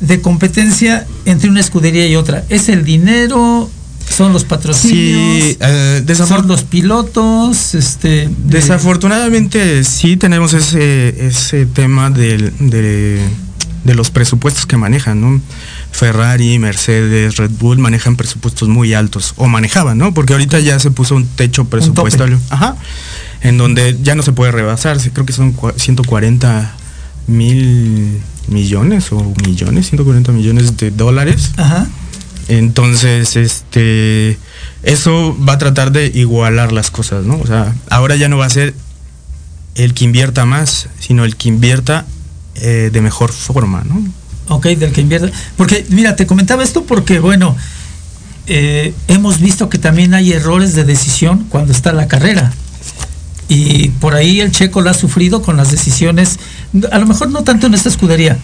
de 0.00 0.20
competencia 0.20 1.06
entre 1.24 1.48
una 1.50 1.60
escudería 1.60 2.06
y 2.06 2.16
otra? 2.16 2.44
¿Es 2.48 2.68
el 2.68 2.84
dinero? 2.84 3.70
¿Son 4.08 4.32
los 4.32 4.44
patrocinios? 4.44 5.42
Sí, 5.44 5.56
eh, 5.60 6.04
¿Son 6.14 6.46
los 6.46 6.62
pilotos? 6.62 7.74
Este, 7.74 8.28
de- 8.28 8.30
Desafortunadamente 8.60 9.82
sí 9.84 10.16
tenemos 10.16 10.54
ese, 10.54 11.26
ese 11.26 11.66
tema 11.66 12.10
del- 12.10 12.52
de, 12.60 13.20
de 13.84 13.94
los 13.94 14.10
presupuestos 14.10 14.64
que 14.66 14.76
manejan, 14.76 15.20
¿no? 15.20 15.40
Ferrari, 15.90 16.58
Mercedes, 16.58 17.36
Red 17.36 17.50
Bull 17.58 17.78
manejan 17.78 18.16
presupuestos 18.16 18.68
muy 18.68 18.94
altos, 18.94 19.34
o 19.36 19.48
manejaban, 19.48 19.98
¿no? 19.98 20.14
Porque 20.14 20.34
ahorita 20.34 20.60
ya 20.60 20.78
se 20.78 20.90
puso 20.92 21.16
un 21.16 21.26
techo 21.26 21.64
presupuestario. 21.64 22.38
Ajá. 22.50 22.76
En 23.42 23.58
donde 23.58 23.96
ya 24.02 24.14
no 24.14 24.22
se 24.22 24.32
puede 24.32 24.52
rebasar, 24.52 24.98
creo 25.12 25.26
que 25.26 25.32
son 25.32 25.54
cua- 25.56 25.74
140 25.76 26.74
mil 27.26 28.20
millones 28.48 29.12
o 29.12 29.34
millones, 29.44 29.88
140 29.88 30.32
millones 30.32 30.76
de 30.76 30.90
dólares. 30.90 31.52
Ajá. 31.56 31.86
Entonces, 32.48 33.36
este, 33.36 34.38
eso 34.82 35.36
va 35.46 35.54
a 35.54 35.58
tratar 35.58 35.90
de 35.90 36.06
igualar 36.14 36.72
las 36.72 36.90
cosas, 36.90 37.24
¿no? 37.24 37.38
O 37.38 37.46
sea, 37.46 37.74
ahora 37.90 38.14
ya 38.16 38.28
no 38.28 38.38
va 38.38 38.46
a 38.46 38.50
ser 38.50 38.74
el 39.74 39.94
que 39.94 40.04
invierta 40.04 40.44
más, 40.44 40.88
sino 41.00 41.24
el 41.24 41.36
que 41.36 41.48
invierta 41.48 42.06
eh, 42.54 42.90
de 42.92 43.00
mejor 43.00 43.32
forma, 43.32 43.84
¿no? 43.84 44.02
Ok, 44.48 44.66
del 44.66 44.92
que 44.92 45.00
invierte. 45.00 45.32
Porque, 45.56 45.84
mira, 45.90 46.14
te 46.14 46.26
comentaba 46.26 46.62
esto 46.62 46.84
porque, 46.84 47.18
bueno, 47.18 47.56
eh, 48.46 48.94
hemos 49.08 49.40
visto 49.40 49.68
que 49.68 49.78
también 49.78 50.14
hay 50.14 50.32
errores 50.32 50.74
de 50.74 50.84
decisión 50.84 51.46
cuando 51.48 51.72
está 51.72 51.92
la 51.92 52.06
carrera. 52.06 52.52
Y 53.48 53.90
por 53.90 54.14
ahí 54.14 54.40
el 54.40 54.52
checo 54.52 54.80
lo 54.80 54.90
ha 54.90 54.94
sufrido 54.94 55.42
con 55.42 55.56
las 55.56 55.70
decisiones, 55.70 56.38
a 56.90 56.98
lo 56.98 57.06
mejor 57.06 57.30
no 57.30 57.42
tanto 57.44 57.66
en 57.66 57.74
esta 57.74 57.88
escudería, 57.88 58.36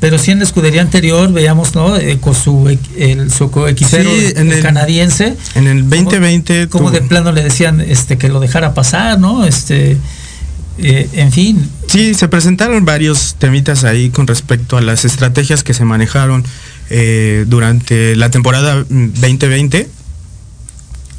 pero 0.00 0.18
sí 0.18 0.30
en 0.30 0.38
la 0.38 0.44
escudería 0.44 0.80
anterior, 0.82 1.32
veíamos, 1.32 1.74
¿no? 1.74 1.96
Eh, 1.96 2.18
con 2.20 2.34
su, 2.34 2.68
el, 2.96 3.30
su 3.32 3.50
coequipero 3.50 4.10
Sí, 4.10 4.32
en 4.36 4.52
el 4.52 4.62
canadiense. 4.62 5.36
En 5.54 5.66
el 5.66 5.88
2020 5.88 6.68
Como 6.68 6.88
tuvo- 6.88 6.92
de 6.92 7.00
plano 7.02 7.32
le 7.32 7.42
decían 7.42 7.80
este 7.80 8.16
que 8.18 8.28
lo 8.28 8.38
dejara 8.40 8.74
pasar, 8.74 9.18
¿no? 9.18 9.44
Este, 9.44 9.96
eh, 10.78 11.08
en 11.14 11.32
fin, 11.32 11.68
Sí, 11.88 12.14
se 12.14 12.28
presentaron 12.28 12.84
varios 12.84 13.34
temitas 13.38 13.82
ahí 13.84 14.10
con 14.10 14.26
respecto 14.26 14.76
a 14.76 14.82
las 14.82 15.04
estrategias 15.04 15.64
que 15.64 15.72
se 15.74 15.84
manejaron 15.84 16.44
eh, 16.90 17.44
durante 17.48 18.14
la 18.14 18.30
temporada 18.30 18.84
mm, 18.88 19.06
2020, 19.14 19.88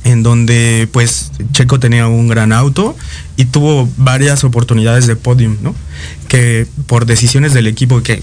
en 0.03 0.23
donde 0.23 0.87
pues 0.91 1.31
Checo 1.51 1.79
tenía 1.79 2.07
un 2.07 2.27
gran 2.27 2.53
auto 2.53 2.95
y 3.35 3.45
tuvo 3.45 3.89
varias 3.97 4.43
oportunidades 4.43 5.07
de 5.07 5.15
podium, 5.15 5.57
¿no? 5.61 5.75
Que 6.27 6.67
por 6.87 7.05
decisiones 7.05 7.53
del 7.53 7.67
equipo 7.67 8.01
que 8.01 8.21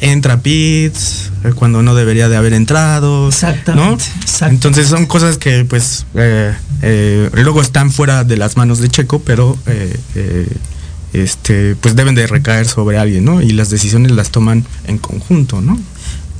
entra 0.00 0.34
a 0.34 0.40
pits 0.40 1.30
eh, 1.44 1.52
cuando 1.54 1.82
no 1.82 1.94
debería 1.94 2.28
de 2.28 2.36
haber 2.36 2.52
entrado, 2.52 3.28
Exactamente, 3.28 4.04
¿no? 4.14 4.22
exacto. 4.22 4.54
Entonces 4.54 4.86
son 4.86 5.06
cosas 5.06 5.38
que 5.38 5.64
pues 5.64 6.06
eh, 6.14 6.54
eh, 6.82 7.30
luego 7.32 7.60
están 7.60 7.90
fuera 7.90 8.24
de 8.24 8.36
las 8.36 8.56
manos 8.56 8.78
de 8.78 8.88
Checo, 8.88 9.20
pero 9.20 9.58
eh, 9.66 10.48
este, 11.12 11.74
pues 11.76 11.96
deben 11.96 12.14
de 12.14 12.26
recaer 12.26 12.66
sobre 12.68 12.98
alguien, 12.98 13.24
¿no? 13.24 13.42
Y 13.42 13.50
las 13.50 13.70
decisiones 13.70 14.12
las 14.12 14.30
toman 14.30 14.64
en 14.86 14.98
conjunto, 14.98 15.60
¿no? 15.60 15.78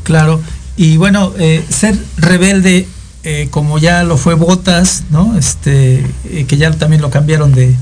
Claro, 0.04 0.40
y 0.76 0.96
bueno, 0.96 1.34
ser 1.68 1.98
rebelde, 2.16 2.86
eh, 3.24 3.48
como 3.50 3.78
ya 3.78 4.02
lo 4.04 4.16
fue 4.16 4.34
Botas, 4.34 5.04
¿no? 5.10 5.36
Este, 5.38 6.06
eh, 6.24 6.44
que 6.46 6.56
ya 6.56 6.70
también 6.72 7.02
lo 7.02 7.10
cambiaron 7.10 7.52
de, 7.52 7.74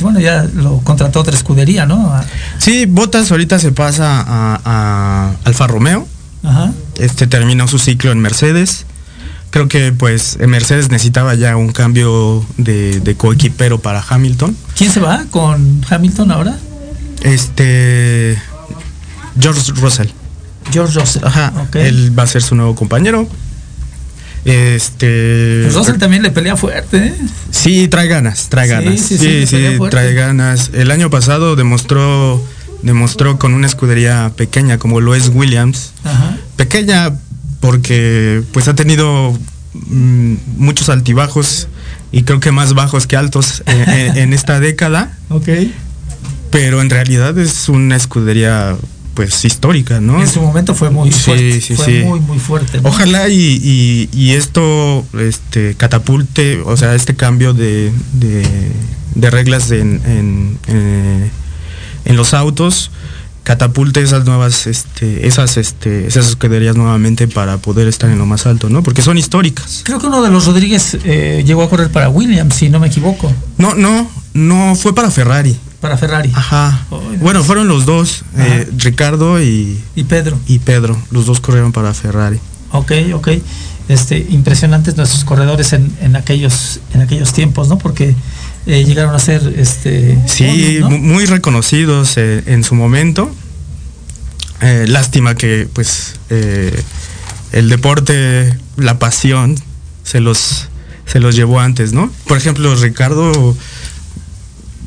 bueno, 0.00 0.20
ya 0.20 0.44
lo 0.54 0.78
contrató 0.80 1.20
otra 1.20 1.34
escudería, 1.34 1.86
¿no? 1.86 2.12
A- 2.12 2.24
Sí, 2.58 2.86
Botas 2.86 3.30
ahorita 3.30 3.58
se 3.58 3.72
pasa 3.72 4.20
a, 4.20 4.60
a 4.64 5.32
Alfa 5.44 5.66
Romeo, 5.66 6.06
Ajá. 6.42 6.72
este 6.98 7.26
terminó 7.26 7.66
su 7.68 7.78
ciclo 7.78 8.12
en 8.12 8.20
Mercedes. 8.20 8.86
Creo 9.50 9.68
que 9.68 9.92
pues 9.92 10.36
Mercedes 10.46 10.90
necesitaba 10.90 11.34
ya 11.36 11.56
un 11.56 11.70
cambio 11.70 12.44
de, 12.56 12.98
de 12.98 13.14
coequipero 13.14 13.80
para 13.80 14.04
Hamilton. 14.08 14.56
¿Quién 14.76 14.90
se 14.90 14.98
va 14.98 15.24
con 15.30 15.80
Hamilton 15.88 16.32
ahora? 16.32 16.56
Este 17.22 18.36
George 19.40 19.72
Russell. 19.76 20.08
George 20.72 20.98
Russell. 20.98 21.24
Ajá. 21.24 21.52
Ok. 21.68 21.76
Él 21.76 22.16
va 22.18 22.24
a 22.24 22.26
ser 22.26 22.42
su 22.42 22.54
nuevo 22.56 22.74
compañero. 22.74 23.28
Este. 24.44 25.62
Pues 25.64 25.74
Russell 25.74 25.98
también 25.98 26.22
le 26.22 26.30
pelea 26.30 26.56
fuerte, 26.56 26.98
¿eh? 26.98 27.14
Sí, 27.50 27.88
trae 27.88 28.08
ganas, 28.08 28.48
trae 28.48 28.68
ganas. 28.68 29.00
sí, 29.00 29.46
Sí, 29.46 29.78
trae 29.90 30.14
ganas. 30.14 30.70
El 30.74 30.90
año 30.90 31.08
pasado 31.10 31.56
demostró, 31.56 32.42
demostró 32.82 33.38
con 33.38 33.54
una 33.54 33.66
escudería 33.66 34.32
pequeña 34.36 34.78
como 34.78 35.00
lo 35.00 35.14
es 35.14 35.28
Williams. 35.28 35.92
Ajá. 36.04 36.36
Pequeña 36.56 37.14
porque 37.60 38.42
pues 38.52 38.68
ha 38.68 38.74
tenido 38.74 39.32
mm, 39.72 40.34
muchos 40.58 40.90
altibajos 40.90 41.68
y 42.12 42.24
creo 42.24 42.38
que 42.38 42.52
más 42.52 42.74
bajos 42.74 43.06
que 43.06 43.16
altos 43.16 43.62
eh, 43.66 44.12
en 44.16 44.32
esta 44.32 44.60
década. 44.60 45.18
Ok. 45.30 45.48
Pero 46.50 46.80
en 46.80 46.90
realidad 46.90 47.36
es 47.38 47.68
una 47.68 47.96
escudería 47.96 48.76
pues 49.14 49.44
histórica, 49.44 50.00
¿no? 50.00 50.20
En 50.20 50.28
su 50.28 50.40
momento 50.42 50.74
fue 50.74 50.90
muy 50.90 51.10
Sí, 51.12 51.20
fuerte. 51.20 51.60
sí, 51.60 51.74
fue 51.76 51.86
sí. 51.86 51.92
muy, 52.04 52.20
muy 52.20 52.38
fuerte. 52.38 52.80
¿no? 52.80 52.88
Ojalá 52.88 53.28
y, 53.28 53.60
y- 53.62 54.08
y 54.12 54.30
esto 54.32 55.04
este, 55.18 55.74
catapulte, 55.76 56.60
o 56.64 56.76
sea, 56.76 56.94
este 56.94 57.14
cambio 57.14 57.54
de, 57.54 57.92
de- 58.12 58.72
de 59.14 59.30
reglas 59.30 59.70
en, 59.70 60.00
en, 60.04 60.58
eh, 60.68 61.30
en 62.04 62.16
los 62.16 62.34
autos 62.34 62.90
catapulte 63.44 64.00
esas 64.00 64.24
nuevas, 64.24 64.66
este, 64.66 65.26
esas, 65.26 65.58
este, 65.58 66.06
esas 66.06 66.26
escuderías 66.28 66.76
nuevamente 66.76 67.28
para 67.28 67.58
poder 67.58 67.88
estar 67.88 68.08
en 68.08 68.16
lo 68.18 68.24
más 68.24 68.46
alto, 68.46 68.70
¿no? 68.70 68.82
Porque 68.82 69.02
son 69.02 69.18
históricas. 69.18 69.82
Creo 69.84 69.98
que 69.98 70.06
uno 70.06 70.22
de 70.22 70.30
los 70.30 70.46
Rodríguez 70.46 70.96
eh, 71.04 71.44
llegó 71.46 71.62
a 71.62 71.68
correr 71.68 71.92
para 71.92 72.08
Williams, 72.08 72.54
si 72.54 72.70
no 72.70 72.80
me 72.80 72.86
equivoco, 72.86 73.30
No, 73.58 73.74
no, 73.74 74.10
no 74.32 74.74
fue 74.76 74.94
para 74.94 75.10
Ferrari. 75.10 75.56
Para 75.84 75.98
Ferrari. 75.98 76.32
Ajá. 76.34 76.86
Bueno, 77.20 77.44
fueron 77.44 77.68
los 77.68 77.84
dos, 77.84 78.24
eh, 78.38 78.66
Ricardo 78.78 79.38
y, 79.42 79.78
Y 79.94 80.04
Pedro. 80.04 80.38
y 80.46 80.58
Pedro. 80.60 80.96
Los 81.10 81.26
dos 81.26 81.40
corrieron 81.40 81.72
para 81.72 81.92
Ferrari. 81.92 82.40
Ok, 82.72 82.90
ok. 83.12 83.28
Este, 83.90 84.16
impresionantes 84.30 84.96
nuestros 84.96 85.24
corredores 85.26 85.74
en, 85.74 85.94
en 86.00 86.16
aquellos, 86.16 86.80
en 86.94 87.02
aquellos 87.02 87.34
tiempos, 87.34 87.68
¿no? 87.68 87.76
Porque 87.76 88.14
eh, 88.64 88.82
llegaron 88.86 89.14
a 89.14 89.18
ser 89.18 89.42
este 89.58 90.18
Sí, 90.26 90.80
muy 90.88 91.26
reconocidos 91.26 92.14
eh, 92.16 92.42
en 92.46 92.64
su 92.64 92.74
momento. 92.74 93.30
Eh, 94.62 94.86
lástima 94.88 95.34
que 95.34 95.68
pues 95.70 96.14
el 97.52 97.68
deporte, 97.68 98.56
la 98.78 98.98
pasión, 98.98 99.54
se 100.02 100.20
los, 100.20 100.68
se 101.04 101.20
los 101.20 101.36
llevó 101.36 101.60
antes, 101.60 101.92
¿no? 101.92 102.10
Por 102.26 102.38
ejemplo, 102.38 102.74
Ricardo 102.74 103.54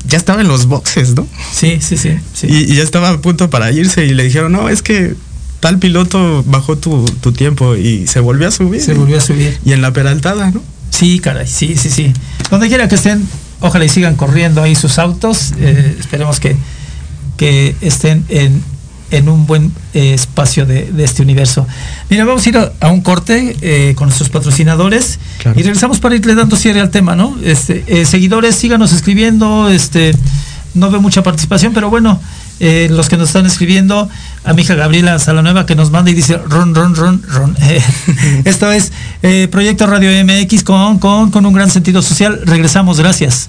ya 0.08 0.18
estaba 0.18 0.40
en 0.40 0.48
los 0.48 0.66
boxes, 0.66 1.14
¿no? 1.14 1.26
Sí, 1.52 1.78
sí, 1.80 1.96
sí. 1.96 2.18
sí. 2.34 2.46
Y, 2.48 2.72
y 2.72 2.76
ya 2.76 2.82
estaba 2.82 3.10
a 3.10 3.18
punto 3.20 3.50
para 3.50 3.70
irse 3.70 4.06
y 4.06 4.14
le 4.14 4.24
dijeron, 4.24 4.52
no, 4.52 4.68
es 4.68 4.82
que 4.82 5.14
tal 5.60 5.78
piloto 5.78 6.42
bajó 6.46 6.76
tu, 6.76 7.04
tu 7.20 7.32
tiempo 7.32 7.76
y 7.76 8.06
se 8.06 8.20
volvió 8.20 8.48
a 8.48 8.50
subir. 8.50 8.80
Se 8.80 8.94
volvió 8.94 9.18
a 9.18 9.20
subir. 9.20 9.58
Y 9.64 9.72
en 9.72 9.82
la 9.82 9.92
peraltada, 9.92 10.50
¿no? 10.50 10.62
Sí, 10.90 11.18
caray, 11.20 11.46
sí, 11.46 11.76
sí, 11.76 11.90
sí. 11.90 12.12
Donde 12.50 12.68
quiera 12.68 12.88
que 12.88 12.94
estén, 12.94 13.26
ojalá 13.60 13.84
y 13.84 13.88
sigan 13.88 14.16
corriendo 14.16 14.62
ahí 14.62 14.74
sus 14.74 14.98
autos. 14.98 15.52
eh, 15.58 15.96
esperemos 15.98 16.40
que, 16.40 16.56
que 17.36 17.76
estén 17.80 18.24
en, 18.28 18.62
en 19.10 19.28
un 19.28 19.46
buen 19.46 19.72
eh, 19.94 20.14
espacio 20.14 20.66
de, 20.66 20.90
de 20.92 21.04
este 21.04 21.22
universo. 21.22 21.66
Mira, 22.10 22.24
vamos 22.24 22.44
a 22.44 22.48
ir 22.48 22.58
a, 22.58 22.72
a 22.80 22.88
un 22.88 23.00
corte 23.00 23.56
eh, 23.60 23.94
con 23.96 24.08
nuestros 24.08 24.28
patrocinadores 24.28 25.18
Claro. 25.38 25.58
y 25.58 25.62
regresamos 25.62 25.98
para 26.00 26.14
irle 26.16 26.34
dando 26.34 26.56
cierre 26.56 26.80
al 26.80 26.90
tema, 26.90 27.14
¿no? 27.16 27.36
Este, 27.42 27.84
eh, 27.86 28.04
seguidores, 28.04 28.54
síganos 28.56 28.92
escribiendo, 28.92 29.68
este, 29.70 30.14
no 30.74 30.90
veo 30.90 31.00
mucha 31.00 31.22
participación, 31.22 31.72
pero 31.72 31.90
bueno, 31.90 32.20
los 32.60 33.08
que 33.08 33.16
nos 33.16 33.28
están 33.28 33.46
escribiendo, 33.46 34.08
a 34.44 34.52
mi 34.52 34.62
hija 34.62 34.74
Gabriela 34.74 35.18
Salanueva 35.20 35.64
que 35.64 35.76
nos 35.76 35.92
manda 35.92 36.10
y 36.10 36.14
dice 36.14 36.36
ron, 36.38 36.74
ron, 36.74 36.96
ron, 36.96 37.22
ron. 37.28 37.56
Esto 38.44 38.72
es 38.72 38.90
Proyecto 39.50 39.86
Radio 39.86 40.10
MX 40.24 40.64
con, 40.64 40.98
con, 40.98 41.30
con 41.30 41.46
un 41.46 41.52
gran 41.52 41.70
sentido 41.70 42.02
social. 42.02 42.40
Regresamos, 42.44 42.98
gracias. 42.98 43.48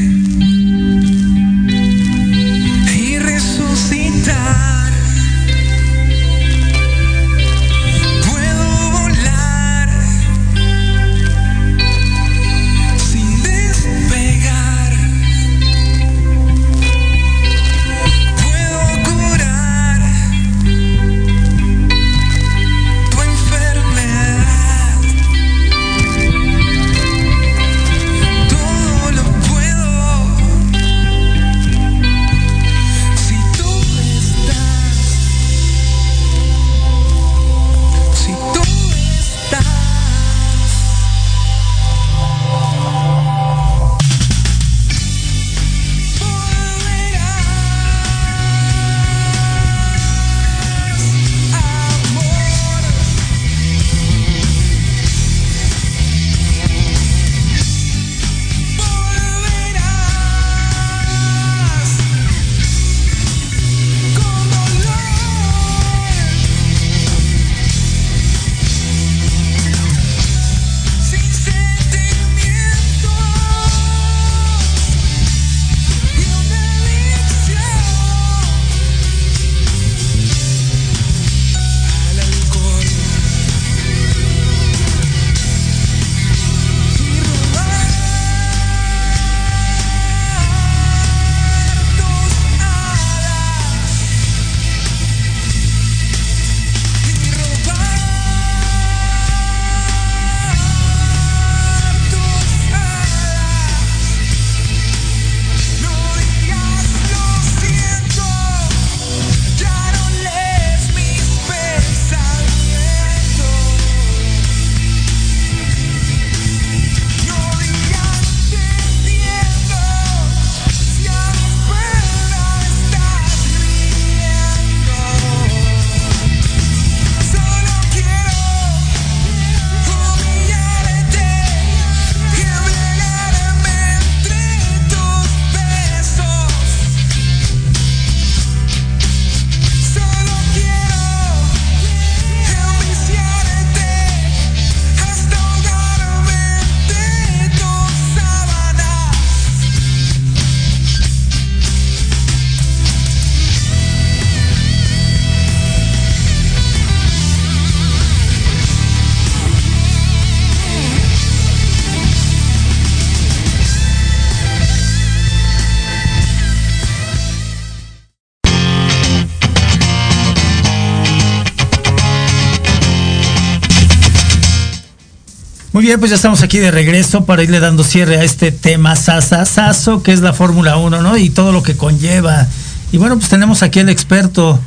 Muy 175.73 175.85
bien, 175.85 175.99
pues 175.99 176.09
ya 176.09 176.15
estamos 176.15 176.43
aquí 176.43 176.57
de 176.57 176.69
regreso 176.69 177.23
para 177.23 177.43
irle 177.43 177.61
dando 177.61 177.85
cierre 177.85 178.17
a 178.17 178.25
este 178.25 178.51
tema 178.51 178.97
sasasazo 178.97 180.03
que 180.03 180.11
es 180.11 180.19
la 180.19 180.33
Fórmula 180.33 180.75
1, 180.75 181.01
¿no? 181.01 181.15
Y 181.15 181.29
todo 181.29 181.53
lo 181.53 181.63
que 181.63 181.77
conlleva. 181.77 182.45
Y 182.91 182.97
bueno, 182.97 183.17
pues 183.17 183.29
tenemos 183.29 183.63
aquí 183.63 183.79
al 183.79 183.87
experto, 183.87 184.59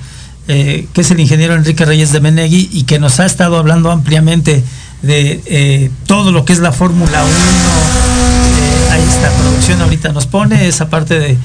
eh, 0.48 0.88
que 0.94 1.02
es 1.02 1.10
el 1.10 1.20
ingeniero 1.20 1.54
Enrique 1.56 1.84
Reyes 1.84 2.10
de 2.10 2.20
Menegui, 2.20 2.70
y 2.72 2.84
que 2.84 2.98
nos 2.98 3.20
ha 3.20 3.26
estado 3.26 3.58
hablando 3.58 3.90
ampliamente 3.90 4.64
de 5.02 5.42
eh, 5.44 5.90
todo 6.06 6.32
lo 6.32 6.46
que 6.46 6.54
es 6.54 6.58
la 6.60 6.72
Fórmula 6.72 7.22
1. 7.22 7.30
Eh, 7.30 8.92
ahí 8.92 9.02
está, 9.02 9.30
producción 9.42 9.82
ahorita 9.82 10.10
nos 10.12 10.24
pone 10.26 10.66
esa 10.68 10.88
parte 10.88 11.18
de 11.18 11.36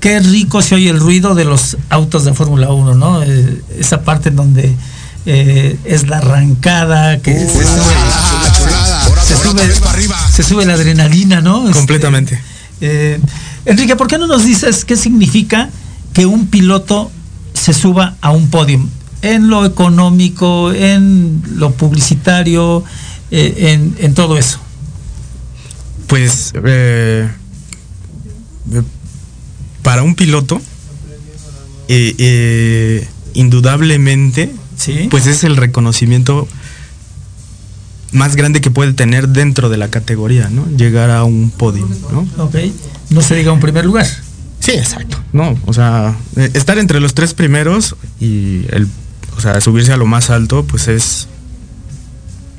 qué 0.00 0.18
rico 0.18 0.60
se 0.60 0.74
oye 0.74 0.90
el 0.90 0.98
ruido 0.98 1.36
de 1.36 1.44
los 1.44 1.76
autos 1.88 2.24
de 2.24 2.34
Fórmula 2.34 2.72
1, 2.72 2.96
¿no? 2.96 3.22
Eh, 3.22 3.62
esa 3.78 4.02
parte 4.02 4.30
en 4.30 4.36
donde 4.36 4.74
es 5.26 6.06
la 6.06 6.18
arrancada, 6.18 7.18
que 7.20 7.32
se, 9.26 9.36
sube, 9.36 9.66
se, 9.66 9.74
sube, 9.74 10.08
se 10.32 10.42
sube 10.42 10.66
la 10.66 10.74
adrenalina, 10.74 11.40
¿no? 11.40 11.62
Este, 11.66 11.78
Completamente. 11.78 12.40
eh, 12.80 13.20
Enrique, 13.64 13.96
¿por 13.96 14.06
qué 14.08 14.18
no 14.18 14.26
nos 14.26 14.44
dices 14.44 14.84
qué 14.84 14.96
significa 14.96 15.70
que 16.12 16.26
un 16.26 16.46
piloto 16.46 17.10
se 17.54 17.72
suba 17.72 18.16
a 18.20 18.30
un 18.30 18.48
podium? 18.50 18.88
En 19.22 19.48
lo 19.48 19.64
económico, 19.64 20.72
en 20.72 21.42
lo 21.56 21.72
publicitario, 21.72 22.84
eh, 23.30 23.54
en, 23.72 23.96
en 23.98 24.12
todo 24.14 24.36
eso. 24.36 24.58
Pues 26.06 26.52
eh, 26.62 27.26
para 29.82 30.02
un 30.02 30.14
piloto, 30.14 30.60
indudablemente, 33.34 34.50
Sí. 34.76 35.06
pues 35.10 35.26
es 35.26 35.44
el 35.44 35.56
reconocimiento 35.56 36.48
más 38.14 38.34
grande 38.36 38.60
que 38.62 38.70
puede 38.70 38.94
tener 38.94 39.28
dentro 39.28 39.68
de 39.68 39.76
la 39.76 39.88
categoría, 39.88 40.48
¿no? 40.48 40.66
Llegar 40.76 41.10
a 41.10 41.24
un 41.24 41.50
podio, 41.50 41.86
¿no? 42.10 42.26
Ok. 42.42 42.56
No 43.10 43.20
se 43.20 43.34
diga 43.36 43.52
un 43.52 43.60
primer 43.60 43.84
lugar. 43.84 44.06
Sí, 44.60 44.70
exacto. 44.70 45.18
No, 45.34 45.58
o 45.66 45.72
sea, 45.74 46.16
eh, 46.36 46.50
estar 46.54 46.78
entre 46.78 46.98
los 47.00 47.12
tres 47.12 47.34
primeros 47.34 47.96
y 48.18 48.64
el, 48.70 48.88
o 49.36 49.40
sea, 49.40 49.60
subirse 49.60 49.92
a 49.92 49.98
lo 49.98 50.06
más 50.06 50.30
alto, 50.30 50.64
pues 50.64 50.88
es 50.88 51.28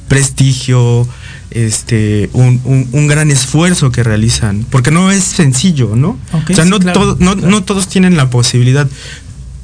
prestigio, 0.08 1.08
este, 1.51 2.30
un, 2.34 2.62
un- 2.66 2.88
un 2.91 3.08
gran 3.08 3.32
esfuerzo 3.32 3.91
que 3.91 4.03
realizan, 4.03 4.66
porque 4.70 4.91
no 4.91 5.10
es 5.10 5.24
sencillo, 5.24 5.95
¿no? 5.95 6.20
Ok, 6.34 6.51
o 6.51 6.53
sea, 6.53 6.64
sí, 6.66 6.70
no, 6.70 6.80
claro, 6.80 6.99
todo- 6.99 7.18
no, 7.20 7.34
claro. 7.34 7.49
no 7.49 7.64
todos 7.64 7.88
tienen 7.88 8.16
la 8.18 8.30
posibilidad. 8.30 8.88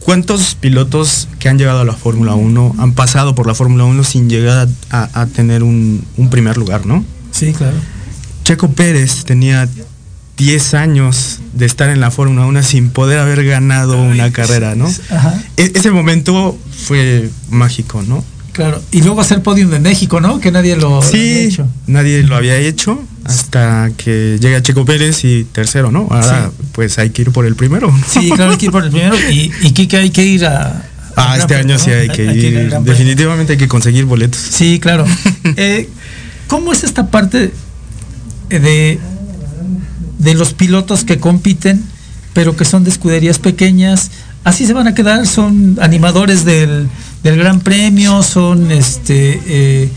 ¿Cuántos 0.04 0.56
pilotos 0.56 1.28
que 1.40 1.48
han 1.48 1.58
llegado 1.58 1.80
a 1.82 1.86
la 1.86 1.94
Fórmula 1.94 2.34
1 2.34 2.76
han 2.80 2.94
pasado 2.94 3.36
por 3.36 3.46
la 3.48 3.54
Fórmula 3.56 3.84
1 3.86 4.04
sin 4.04 4.30
llegar 4.30 4.68
a, 4.90 4.98
a- 5.04 5.22
a 5.22 5.26
tener 5.28 5.64
un, 5.64 6.04
un 6.18 6.30
primer 6.30 6.58
lugar, 6.58 6.86
no? 6.86 7.06
Sí, 7.32 7.54
claro. 7.54 7.78
Checo 8.44 8.72
Pérez 8.72 9.24
tenía 9.26 9.70
10 10.38 10.74
años 10.74 11.40
de 11.54 11.66
estar 11.68 11.90
en 11.90 12.00
la 12.00 12.10
Fórmula 12.10 12.46
1 12.48 12.64
sin 12.64 12.90
poder 12.90 13.20
haber 13.20 13.46
ganado 13.46 14.02
una 14.02 14.32
carrera, 14.32 14.74
¿no? 14.76 14.92
Ajá. 15.12 15.40
E- 15.58 15.72
ese 15.76 15.92
momento 15.92 16.58
fue 16.86 17.30
mágico, 17.52 18.02
¿no? 18.02 18.24
Claro. 18.54 18.82
Y 18.92 19.02
luego 19.04 19.22
hacer 19.22 19.44
podium 19.44 19.70
de 19.70 19.80
México, 19.80 20.20
¿no? 20.20 20.40
Que 20.40 20.52
nadie 20.52 20.76
lo 20.76 20.98
había 20.98 21.10
Sí, 21.12 21.40
hecho. 21.42 21.68
nadie 21.88 22.24
lo 22.24 22.36
había 22.36 22.58
hecho 22.58 23.00
hasta 23.26 23.92
que 23.98 24.38
llega 24.42 24.62
Checo 24.62 24.84
Pérez 24.86 25.24
y 25.24 25.44
tercero, 25.46 25.92
¿no? 25.92 26.08
Ahora 26.10 26.50
Sí. 26.50 26.66
pues 26.72 26.98
hay 27.00 27.12
que 27.12 27.24
ir 27.24 27.32
por 27.32 27.46
el 27.46 27.56
primero. 27.56 27.94
Sí, 28.08 28.30
claro, 28.36 28.52
hay 28.52 28.58
que 28.58 28.66
ir 28.66 28.72
por 28.72 28.84
el 28.84 28.92
primero. 28.92 29.16
Y, 29.30 29.52
y 29.62 29.72
Kike 29.72 29.98
hay 29.98 30.10
que 30.10 30.24
ir 30.26 30.46
a. 30.46 30.84
Ah, 31.16 31.38
este 31.38 31.56
año 31.56 31.78
sí 31.78 31.92
hay 31.92 32.10
que 32.10 32.24
ir. 32.24 32.74
Definitivamente 32.82 33.54
hay 33.54 33.60
que 33.60 33.68
conseguir 33.68 34.06
boletos. 34.06 34.40
Sí, 34.40 34.80
claro. 34.80 35.06
Eh, 35.58 35.90
¿Cómo 36.48 36.72
es 36.74 36.84
esta 36.84 37.08
parte 37.12 37.52
de, 38.50 39.00
de 40.20 40.34
los 40.34 40.54
pilotos 40.54 41.04
que 41.04 41.18
compiten, 41.18 41.84
pero 42.34 42.56
que 42.56 42.66
son 42.66 42.84
de 42.84 42.90
escuderías 42.90 43.40
pequeñas? 43.40 44.12
Así 44.44 44.66
se 44.66 44.74
van 44.74 44.88
a 44.88 44.96
quedar, 44.96 45.28
son 45.28 45.78
animadores 45.82 46.46
del, 46.46 46.88
del 47.24 47.38
Gran 47.38 47.60
Premio, 47.62 48.24
son 48.24 48.72
este 48.72 49.40
eh, 49.46 49.90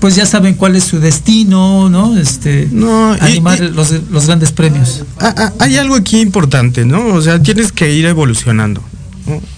pues 0.00 0.16
ya 0.16 0.26
saben 0.26 0.54
cuál 0.54 0.74
es 0.76 0.84
su 0.84 0.98
destino, 0.98 1.88
¿no? 1.88 2.16
Este 2.18 2.68
No, 2.72 3.12
animar 3.12 3.62
y- 3.62 3.68
los, 3.70 3.92
los 4.10 4.26
grandes 4.26 4.50
premios. 4.52 5.04
Ah, 5.18 5.34
ah, 5.36 5.52
hay 5.60 5.76
algo 5.76 5.94
aquí 5.94 6.20
importante, 6.20 6.84
¿no? 6.84 7.06
O 7.14 7.22
sea, 7.22 7.40
tienes 7.42 7.70
que 7.72 7.92
ir 7.94 8.06
evolucionando. 8.06 8.82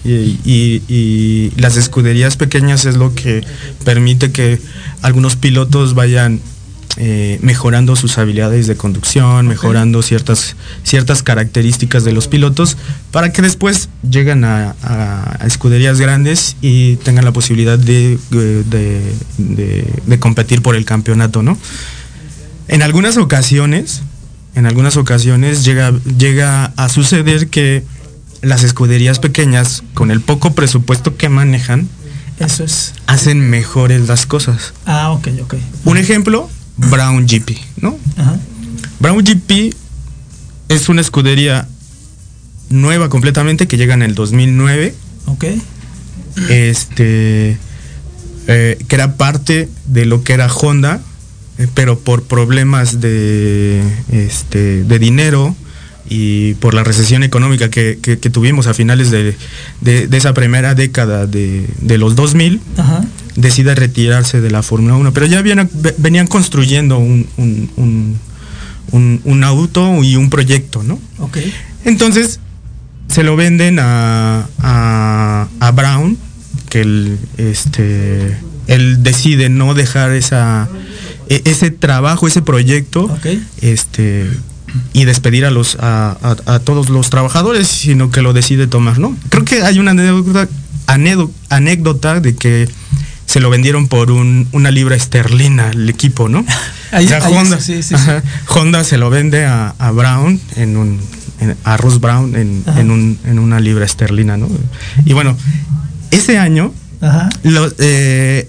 y- 0.05 0.83
y 0.87 1.51
las 1.57 1.77
escuderías 1.77 2.37
pequeñas 2.37 2.85
es 2.85 2.95
lo 2.95 3.15
que 3.15 3.43
permite 3.83 4.31
que 4.31 4.59
algunos 5.01 5.35
pilotos 5.35 5.95
vayan 5.95 6.41
eh, 6.97 7.39
mejorando 7.41 7.95
sus 7.95 8.17
habilidades 8.17 8.67
de 8.67 8.75
conducción, 8.75 9.47
mejorando 9.47 10.01
ciertas, 10.01 10.55
ciertas 10.83 11.23
características 11.23 12.03
de 12.03 12.11
los 12.11 12.27
pilotos, 12.27 12.77
para 13.11 13.31
que 13.31 13.41
después 13.41 13.89
lleguen 14.09 14.43
a, 14.43 14.75
a- 14.83 15.37
a 15.39 15.45
escuderías 15.47 15.99
grandes 15.99 16.55
y 16.61 16.97
tengan 16.97 17.25
la 17.25 17.31
posibilidad 17.31 17.79
de, 17.79 18.19
de- 18.31 19.13
de- 19.37 19.93
de 20.05 20.19
competir 20.19 20.61
por 20.61 20.75
el 20.75 20.85
campeonato, 20.85 21.41
¿no? 21.41 21.57
En 22.67 22.81
algunas 22.81 23.17
ocasiones, 23.17 24.01
en 24.55 24.65
algunas 24.65 24.95
ocasiones 24.97 25.65
llega, 25.65 25.91
llega 26.17 26.65
a 26.77 26.89
suceder 26.89 27.47
que 27.47 27.83
las 28.41 28.63
escuderías 28.63 29.19
pequeñas, 29.19 29.83
con 29.93 30.11
el 30.11 30.21
poco 30.21 30.53
presupuesto 30.53 31.15
que 31.17 31.29
manejan, 31.29 31.87
Eso 32.39 32.63
es. 32.63 32.93
hacen 33.07 33.49
mejores 33.49 34.07
las 34.07 34.25
cosas. 34.25 34.73
Ah, 34.85 35.11
ok, 35.11 35.27
ok. 35.43 35.55
Un 35.85 35.97
ejemplo, 35.97 36.49
Brown 36.77 37.25
GP, 37.27 37.57
¿no? 37.81 37.97
Ajá. 38.17 38.37
Brown 38.99 39.23
GP 39.23 39.73
es 40.69 40.89
una 40.89 41.01
escudería 41.01 41.67
nueva 42.69 43.09
completamente 43.09 43.67
que 43.67 43.77
llega 43.77 43.93
en 43.93 44.01
el 44.01 44.15
2009, 44.15 44.95
Ok. 45.27 45.45
este, 46.49 47.57
eh, 48.47 48.77
que 48.87 48.95
era 48.95 49.15
parte 49.15 49.69
de 49.85 50.05
lo 50.05 50.23
que 50.23 50.33
era 50.33 50.47
Honda, 50.51 51.01
eh, 51.57 51.67
pero 51.73 51.99
por 51.99 52.23
problemas 52.23 52.99
de, 52.99 53.83
este, 54.11 54.83
de 54.83 54.99
dinero 54.99 55.55
y 56.09 56.53
por 56.55 56.73
la 56.73 56.83
recesión 56.83 57.23
económica 57.23 57.69
que, 57.69 57.97
que- 58.01 58.19
que 58.19 58.29
tuvimos 58.29 58.67
a 58.67 58.73
finales 58.73 59.09
de, 59.11 59.35
de- 59.81 60.07
de 60.07 60.17
esa 60.17 60.33
primera 60.33 60.75
década 60.75 61.25
de, 61.27 61.65
de 61.79 61.97
los 61.97 62.15
2000, 62.15 62.59
Ajá. 62.77 63.05
decide 63.35 63.73
retirarse 63.75 64.41
de 64.41 64.51
la 64.51 64.61
Fórmula 64.63 64.95
1, 64.95 65.13
pero 65.13 65.25
ya 65.25 65.41
venían 65.97 66.27
construyendo 66.27 66.97
un, 66.97 67.27
un- 67.37 68.19
un- 69.23 69.43
auto 69.43 70.03
y 70.03 70.15
un 70.15 70.29
proyecto, 70.29 70.83
¿no? 70.83 70.99
Ok. 71.19 71.37
Entonces 71.85 72.39
se 73.07 73.23
lo 73.23 73.35
venden 73.35 73.79
a, 73.79 74.47
a, 74.59 75.47
a 75.59 75.71
Brown, 75.71 76.17
que 76.69 76.81
él, 76.81 77.17
este, 77.37 78.37
él 78.67 79.03
decide 79.03 79.49
no 79.49 79.73
dejar 79.73 80.11
esa, 80.11 80.67
e- 81.29 81.41
ese 81.45 81.71
trabajo, 81.71 82.27
ese 82.27 82.41
proyecto, 82.41 83.03
Ok. 83.05 83.27
este, 83.61 84.29
y 84.93 85.05
despedir 85.05 85.45
a 85.45 85.51
los 85.51 85.75
a, 85.79 86.17
a- 86.21 86.55
a 86.55 86.59
todos 86.59 86.89
los 86.89 87.09
trabajadores, 87.09 87.67
sino 87.67 88.09
que 88.11 88.21
lo 88.21 88.33
decide 88.33 88.67
tomar, 88.67 88.99
¿no? 88.99 89.15
Creo 89.29 89.45
que 89.45 89.61
hay 89.63 89.79
una 89.79 89.91
anécdota, 89.91 90.47
anécdota 91.49 92.19
de 92.19 92.35
que 92.35 92.67
se 93.25 93.39
lo 93.39 93.49
vendieron 93.49 93.87
por 93.87 94.11
un- 94.11 94.47
una 94.51 94.69
libra 94.71 94.95
esterlina 94.95 95.69
el 95.71 95.89
equipo, 95.89 96.29
¿no? 96.29 96.45
Ahí- 96.91 97.05
O 97.05 97.09
sea, 97.09 97.25
ahí 97.25 97.33
Honda, 97.33 97.59
sí, 97.59 97.75
sí, 97.77 97.89
sí. 97.89 97.95
ajá, 97.95 98.21
Honda 98.49 98.83
se 98.83 98.97
lo 98.97 99.09
vende 99.09 99.45
a, 99.45 99.73
a 99.79 99.91
Brown 99.91 100.39
en 100.55 100.77
un 100.77 100.99
en- 101.39 101.55
a 101.63 101.75
Ross 101.77 101.99
Brown 101.99 102.35
en, 102.35 102.63
en 102.77 102.91
un- 102.91 103.17
en 103.25 103.39
una 103.39 103.59
libra 103.59 103.85
esterlina, 103.85 104.37
¿no? 104.37 104.47
Y 105.05 105.13
bueno, 105.13 105.35
ese 106.11 106.37
año 106.37 106.71
Ajá. 107.01 107.29
eh, 107.43 108.47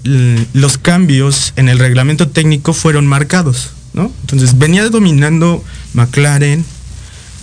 los 0.52 0.78
cambios 0.78 1.52
en 1.56 1.68
el 1.68 1.78
reglamento 1.78 2.28
técnico 2.28 2.72
fueron 2.72 3.06
marcados, 3.06 3.70
¿no? 3.94 4.12
Entonces 4.22 4.58
venía 4.58 4.88
dominando 4.90 5.64
McLaren, 5.94 6.64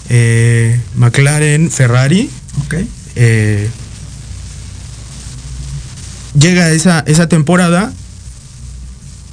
eh, 0.10 0.80
McLaren, 0.96 1.72
Ferrari, 1.72 2.30
eh, 3.16 3.70
llega 6.38 6.72
esa, 6.72 7.00
esa 7.08 7.28
temporada 7.28 7.92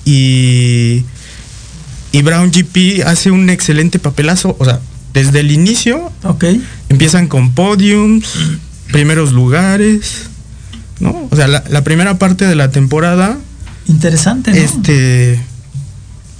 y, 0.04 1.04
y 2.12 2.22
Brown 2.22 2.50
GP 2.50 3.04
hace 3.06 3.30
un 3.30 3.50
excelente 3.50 3.98
papelazo, 3.98 4.56
o 4.58 4.64
sea, 4.64 4.80
desde 5.12 5.40
el 5.40 5.50
inicio 5.50 6.12
empiezan 6.88 7.26
con 7.28 7.52
podiums, 7.52 8.28
primeros 8.92 9.32
lugares, 9.32 10.26
¿no? 11.00 11.28
O 11.30 11.36
sea, 11.36 11.48
la, 11.48 11.64
la 11.68 11.82
primera 11.82 12.18
parte 12.18 12.46
de 12.46 12.54
la 12.54 12.70
temporada, 12.70 13.38
Interesante, 13.86 14.50
¿no? 14.50 14.56
este, 14.56 15.40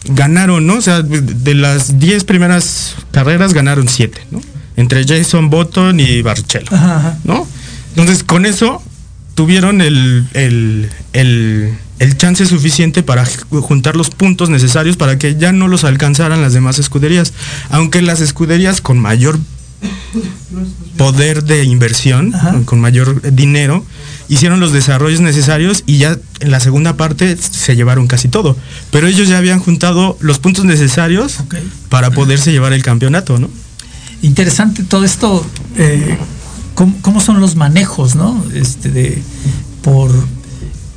ganaron, 0.05 0.66
¿no? 0.66 0.74
O 0.74 0.80
sea, 0.82 1.03
de- 1.03 1.55
las 1.55 1.99
10 1.99 2.24
primeras 2.24 2.94
carreras 3.11 3.53
ganaron 3.55 3.88
7, 3.88 4.20
¿no? 4.30 4.40
Entre 4.76 5.05
Jason 5.05 5.51
Button 5.51 5.99
y 6.01 6.22
Barrichello, 6.22 6.68
Ajá, 6.70 6.96
ajá. 6.99 7.18
¿no? 7.24 7.46
Entonces, 7.96 8.22
con 8.22 8.46
eso 8.46 8.80
tuvieron 9.34 9.80
el, 9.80 10.26
el, 10.34 10.88
el, 11.12 11.72
el 11.99 12.16
chance 12.16 12.46
suficiente 12.46 13.03
para 13.03 13.24
ju- 13.26 13.61
juntar 13.61 13.96
los 13.96 14.11
puntos 14.11 14.51
necesarios 14.51 14.96
para 14.96 15.18
que 15.18 15.34
ya 15.36 15.51
no 15.53 15.66
los 15.68 15.82
alcanzaran 15.84 16.40
las 16.42 16.53
demás 16.53 16.78
escuderías. 16.78 17.32
Aunque 17.70 18.03
las 18.03 18.20
escuderías 18.20 18.80
con 18.80 18.99
mayor 18.99 19.38
poder 20.96 21.44
de 21.44 21.64
inversión, 21.64 22.32
con 22.64 22.80
mayor 22.80 23.20
dinero, 23.32 23.84
hicieron 24.29 24.61
los 24.61 24.72
desarrollos 24.72 25.20
necesarios 25.20 25.83
y 25.87 25.99
ya 25.99 26.18
en 26.41 26.51
la 26.51 26.61
segunda 26.61 26.97
parte 26.97 27.37
se 27.37 27.76
llevaron 27.76 28.07
casi 28.07 28.29
todo. 28.29 28.57
Pero 28.91 29.07
ellos 29.07 29.29
ya 29.29 29.39
habían 29.39 29.61
juntado 29.61 30.16
los 30.20 30.39
puntos 30.39 30.64
necesarios 30.64 31.39
para 31.89 32.11
poderse 32.11 32.53
llevar 32.53 32.72
el 32.72 32.83
campeonato, 32.83 33.39
¿no? 33.39 33.49
Interesante 34.22 34.83
todo 34.83 35.05
esto, 35.05 35.47
eh, 35.76 36.18
¿cómo, 36.74 36.97
cómo 37.03 37.20
son 37.20 37.41
los 37.41 37.57
manejos, 37.57 38.14
¿no? 38.16 38.45
Este, 38.53 38.91
de, 38.91 39.22
por, 39.83 40.11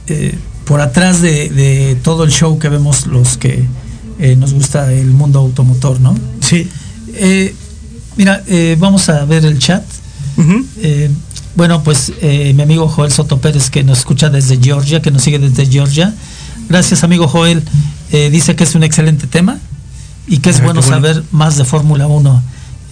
eh, 0.07 0.35
por 0.65 0.81
atrás 0.81 1.21
de, 1.21 1.49
de 1.49 1.97
todo 2.03 2.23
el 2.23 2.31
show 2.31 2.57
que 2.59 2.69
vemos 2.69 3.07
los 3.07 3.37
que 3.37 3.65
eh, 4.19 4.35
nos 4.35 4.53
gusta 4.53 4.91
el 4.91 5.07
mundo 5.07 5.39
automotor, 5.39 5.99
¿no? 5.99 6.17
Sí. 6.41 6.69
Mira, 8.17 8.43
vamos 8.77 9.07
a 9.09 9.23
ver 9.25 9.45
el 9.45 9.57
chat. 9.57 9.83
Eh, 10.81 11.09
bueno, 11.55 11.83
pues 11.83 12.13
eh, 12.21 12.53
mi 12.55 12.63
amigo 12.63 12.87
Joel 12.87 13.11
Soto 13.11 13.39
Pérez, 13.39 13.69
que 13.69 13.83
nos 13.83 13.99
escucha 13.99 14.29
desde 14.29 14.57
Georgia, 14.61 15.01
que 15.01 15.11
nos 15.11 15.23
sigue 15.23 15.39
desde 15.39 15.65
Georgia. 15.65 16.13
Gracias, 16.69 17.03
amigo 17.03 17.27
Joel. 17.27 17.63
Eh, 18.11 18.29
dice 18.29 18.55
que 18.55 18.63
es 18.63 18.75
un 18.75 18.83
excelente 18.83 19.27
tema 19.27 19.57
y 20.27 20.37
que 20.37 20.49
es 20.49 20.59
Ah, 20.59 20.63
bueno, 20.65 20.81
saber 20.81 21.23
más 21.31 21.57
de 21.57 21.65
Fórmula 21.65 22.07
1. 22.07 22.43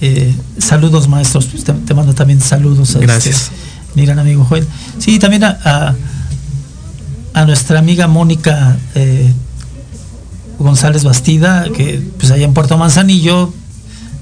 Eh, 0.01 0.33
saludos, 0.57 1.07
maestros. 1.07 1.45
Pues 1.45 1.63
te, 1.63 1.73
te 1.73 1.93
mando 1.93 2.13
también 2.13 2.41
saludos. 2.41 2.95
a 2.95 2.99
Gracias. 2.99 3.35
este, 3.35 3.55
mi 3.95 4.05
gran 4.05 4.19
amigo 4.19 4.45
Joel. 4.45 4.67
Sí, 4.97 5.19
también 5.19 5.43
a, 5.43 5.57
a, 5.63 5.95
a 7.33 7.45
nuestra 7.45 7.79
amiga 7.79 8.07
Mónica 8.07 8.77
González 10.59 11.03
Bastida, 11.05 11.65
que 11.75 12.01
pues 12.17 12.31
allá 12.31 12.45
en 12.45 12.53
Puerto 12.53 12.77
Manzanillo, 12.77 13.53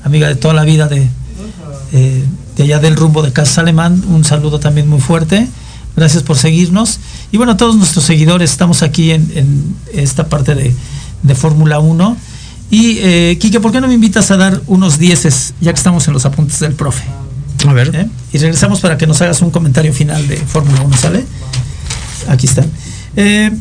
amiga 0.04 0.28
de 0.28 0.36
toda 0.36 0.54
la 0.54 0.64
vida 0.64 0.88
de, 0.88 1.08
de 2.58 2.64
allá 2.64 2.80
del 2.80 2.96
rumbo 2.96 3.22
de 3.22 3.32
Casa 3.32 3.62
Alemán. 3.62 4.04
Un 4.10 4.24
saludo 4.26 4.60
también 4.60 4.90
muy 4.90 5.00
fuerte. 5.00 5.48
Gracias 5.96 6.24
por 6.24 6.38
seguirnos. 6.38 7.00
Y 7.32 7.38
bueno, 7.38 7.54
a 7.54 7.58
todos 7.58 7.76
nuestros 7.76 8.04
seguidores, 8.06 8.52
estamos 8.52 8.84
aquí 8.84 9.12
en, 9.12 9.32
en 9.36 9.76
esta 9.94 10.28
parte 10.28 10.56
de, 10.56 10.74
de 11.24 11.36
Fórmula 11.36 11.80
1. 11.80 12.18
Y, 12.70 12.98
eh, 13.00 13.38
Quique, 13.40 13.60
¿por 13.60 13.72
qué 13.72 13.80
no 13.82 13.88
me 13.88 13.94
invitas 13.94 14.30
a 14.32 14.38
dar 14.38 14.62
unos 14.68 15.00
dieces, 15.00 15.54
ya 15.62 15.72
que 15.72 15.78
estamos 15.78 16.08
en 16.08 16.14
los 16.14 16.26
apuntes 16.26 16.60
del 16.60 16.74
profe? 16.74 17.04
A 17.68 17.74
ver. 17.74 17.92
¿Eh? 17.96 18.08
Y 18.34 18.38
regresamos 18.38 18.80
para 18.82 18.98
que 18.98 19.08
nos 19.08 19.22
hagas 19.22 19.42
un 19.42 19.52
comentario 19.52 19.94
final 19.94 20.28
de 20.28 20.38
Fórmula 20.38 20.82
1, 20.82 20.98
¿sale? 20.98 21.26
Aquí 22.28 22.46
están. 22.46 22.70
Eh, 23.16 23.52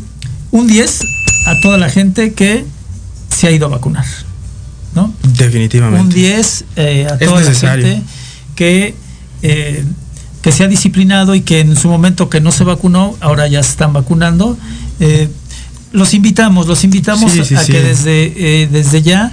un 0.50 0.66
10 0.66 1.00
a 1.46 1.60
toda 1.62 1.78
la 1.78 1.88
gente 1.88 2.32
que 2.32 2.64
se 3.34 3.46
ha 3.46 3.50
ido 3.50 3.66
a 3.66 3.70
vacunar, 3.70 4.04
¿no? 4.94 5.12
Definitivamente. 5.22 6.02
Un 6.02 6.08
10 6.10 6.64
eh, 6.76 7.06
a 7.10 7.14
Es 7.14 7.28
toda 7.28 7.40
la 7.40 7.48
necesario. 7.48 7.86
gente 7.86 8.02
que, 8.56 8.96
eh, 9.42 9.84
que 10.42 10.50
se 10.50 10.64
ha 10.64 10.68
disciplinado 10.68 11.36
y 11.36 11.42
que 11.42 11.60
en 11.60 11.76
su 11.76 11.88
momento 11.88 12.28
que 12.28 12.40
no 12.40 12.50
se 12.50 12.64
vacunó, 12.64 13.14
ahora 13.20 13.46
ya 13.46 13.62
se 13.62 13.70
están 13.70 13.92
vacunando. 13.92 14.56
Eh, 14.98 15.28
los 15.92 16.14
invitamos, 16.14 16.66
los 16.66 16.82
invitamos 16.82 17.30
Sí, 17.32 17.44
sí, 17.44 17.54
a 17.54 17.60
sí. 17.62 17.72
que 17.72 17.80
desde, 17.82 18.62
eh, 18.62 18.66
desde 18.66 19.02
ya 19.02 19.32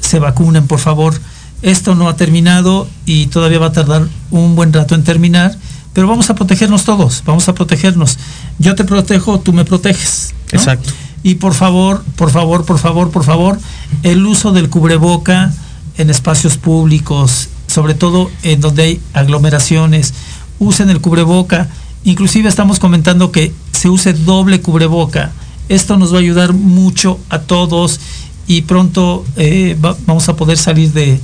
se 0.00 0.18
vacunen, 0.18 0.66
por 0.66 0.78
favor. 0.80 1.14
Esto 1.62 1.94
no 1.94 2.08
ha 2.08 2.16
terminado 2.16 2.86
y 3.06 3.26
todavía 3.28 3.58
va 3.58 3.66
a 3.68 3.72
tardar 3.72 4.06
un 4.30 4.54
buen 4.54 4.70
rato 4.72 4.94
en 4.94 5.02
terminar, 5.02 5.56
pero 5.94 6.06
vamos 6.08 6.28
a 6.28 6.34
protegernos 6.34 6.84
todos, 6.84 7.22
vamos 7.24 7.48
a 7.48 7.54
protegernos. 7.54 8.18
Yo 8.58 8.74
te 8.74 8.84
protejo, 8.84 9.40
tú 9.40 9.52
me 9.54 9.64
proteges. 9.64 10.34
¿no? 10.52 10.58
Exacto. 10.58 10.90
Y 11.22 11.36
por 11.36 11.54
favor, 11.54 12.04
por 12.16 12.30
favor, 12.30 12.66
por 12.66 12.78
favor, 12.78 13.10
por 13.10 13.24
favor, 13.24 13.58
el 14.02 14.26
uso 14.26 14.52
del 14.52 14.68
cubreboca 14.68 15.54
en 15.96 16.10
espacios 16.10 16.58
públicos, 16.58 17.48
sobre 17.74 17.94
todo 17.94 18.30
en 18.44 18.60
donde 18.60 18.82
hay 18.84 19.00
aglomeraciones, 19.14 20.14
usen 20.60 20.90
el 20.90 21.00
cubreboca. 21.00 21.68
Inclusive 22.04 22.48
estamos 22.48 22.78
comentando 22.78 23.32
que 23.32 23.52
se 23.72 23.88
use 23.88 24.12
doble 24.12 24.60
cubreboca. 24.60 25.32
Esto 25.68 25.96
nos 25.96 26.12
va 26.12 26.18
a 26.18 26.20
ayudar 26.20 26.52
mucho 26.52 27.18
a 27.30 27.40
todos 27.40 27.98
y 28.46 28.62
pronto 28.62 29.24
eh, 29.36 29.76
va- 29.84 29.96
vamos 30.06 30.28
a 30.28 30.36
poder 30.36 30.56
salir 30.58 30.92
de, 30.92 31.18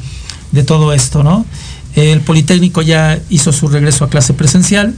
de 0.51 0.62
todo 0.64 0.92
esto, 0.92 1.22
¿no? 1.22 1.44
El 1.94 2.20
Politécnico 2.22 2.82
ya 2.82 3.20
hizo 3.30 3.53
su 3.53 3.68
regreso 3.68 4.05
a 4.05 4.09
clase 4.11 4.32
presencial 4.32 4.94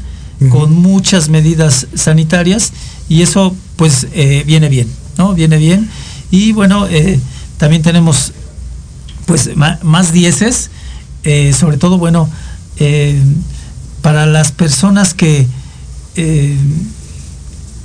con 0.50 0.74
muchas 0.74 1.28
medidas 1.28 1.86
sanitarias 1.94 2.72
y 3.09 3.22
eso 3.22 3.55
pues 3.76 4.07
eh, 4.12 4.42
viene 4.46 4.68
bien, 4.68 4.88
¿no? 5.18 5.34
Viene 5.34 5.57
bien. 5.59 5.88
Y 6.30 6.53
bueno, 6.53 6.86
eh, 6.88 7.18
también 7.59 7.82
tenemos 7.82 8.32
pues 9.26 9.50
más 9.82 10.12
dieces, 10.12 10.70
eh, 11.24 11.52
sobre 11.52 11.76
todo, 11.76 11.98
bueno, 11.98 12.28
eh, 12.78 13.20
para 14.02 14.26
las 14.26 14.50
personas 14.52 15.14
que, 15.14 15.46
eh, 16.16 16.56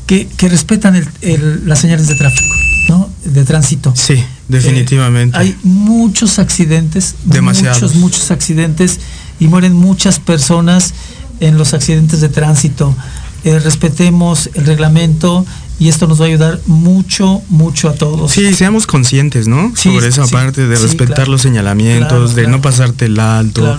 que, 0.08 0.28
que 0.28 0.50
respetan 0.50 0.96
el- 0.96 1.08
el- 1.22 1.68
las 1.68 1.80
señales 1.80 2.08
de 2.08 2.16
tráfico, 2.16 2.56
¿no? 2.90 3.10
De 3.26 3.44
tránsito. 3.44 3.94
Sí, 3.96 4.24
definitivamente. 4.48 5.38
Hay 5.38 5.56
muchos 5.64 6.40
accidentes, 6.40 7.16
Demasiados. 7.26 7.82
muchos, 7.82 7.96
muchos 7.98 8.32
accidentes 8.32 9.00
y 9.40 9.48
mueren 9.48 9.74
muchas 9.74 10.20
personas 10.20 10.94
en 11.40 11.58
los 11.58 11.74
accidentes 11.74 12.22
de 12.22 12.30
tránsito. 12.30 12.96
Respetemos 13.44 14.50
el 14.56 14.66
reglamento 14.66 15.46
y 15.80 15.90
esto 15.90 16.08
nos 16.08 16.20
va 16.20 16.26
a 16.26 16.28
ayudar 16.28 16.60
mucho, 16.66 17.42
mucho 17.50 17.90
a 17.90 17.94
todos. 17.94 18.32
Sí, 18.32 18.54
seamos 18.54 18.88
conscientes, 18.88 19.48
¿no? 19.48 19.72
Sí, 19.76 19.90
Sobre 19.94 20.08
esa 20.08 20.26
sí, 20.26 20.32
parte 20.32 20.68
de 20.68 20.76
sí, 20.76 20.84
respetar 20.84 21.16
claro. 21.16 21.32
los 21.32 21.42
señalamientos, 21.42 22.08
Claro, 22.10 22.28
de 22.30 22.34
claro. 22.44 22.50
no 22.50 22.62
pasarte 22.62 23.06
el 23.06 23.20
alto. 23.20 23.78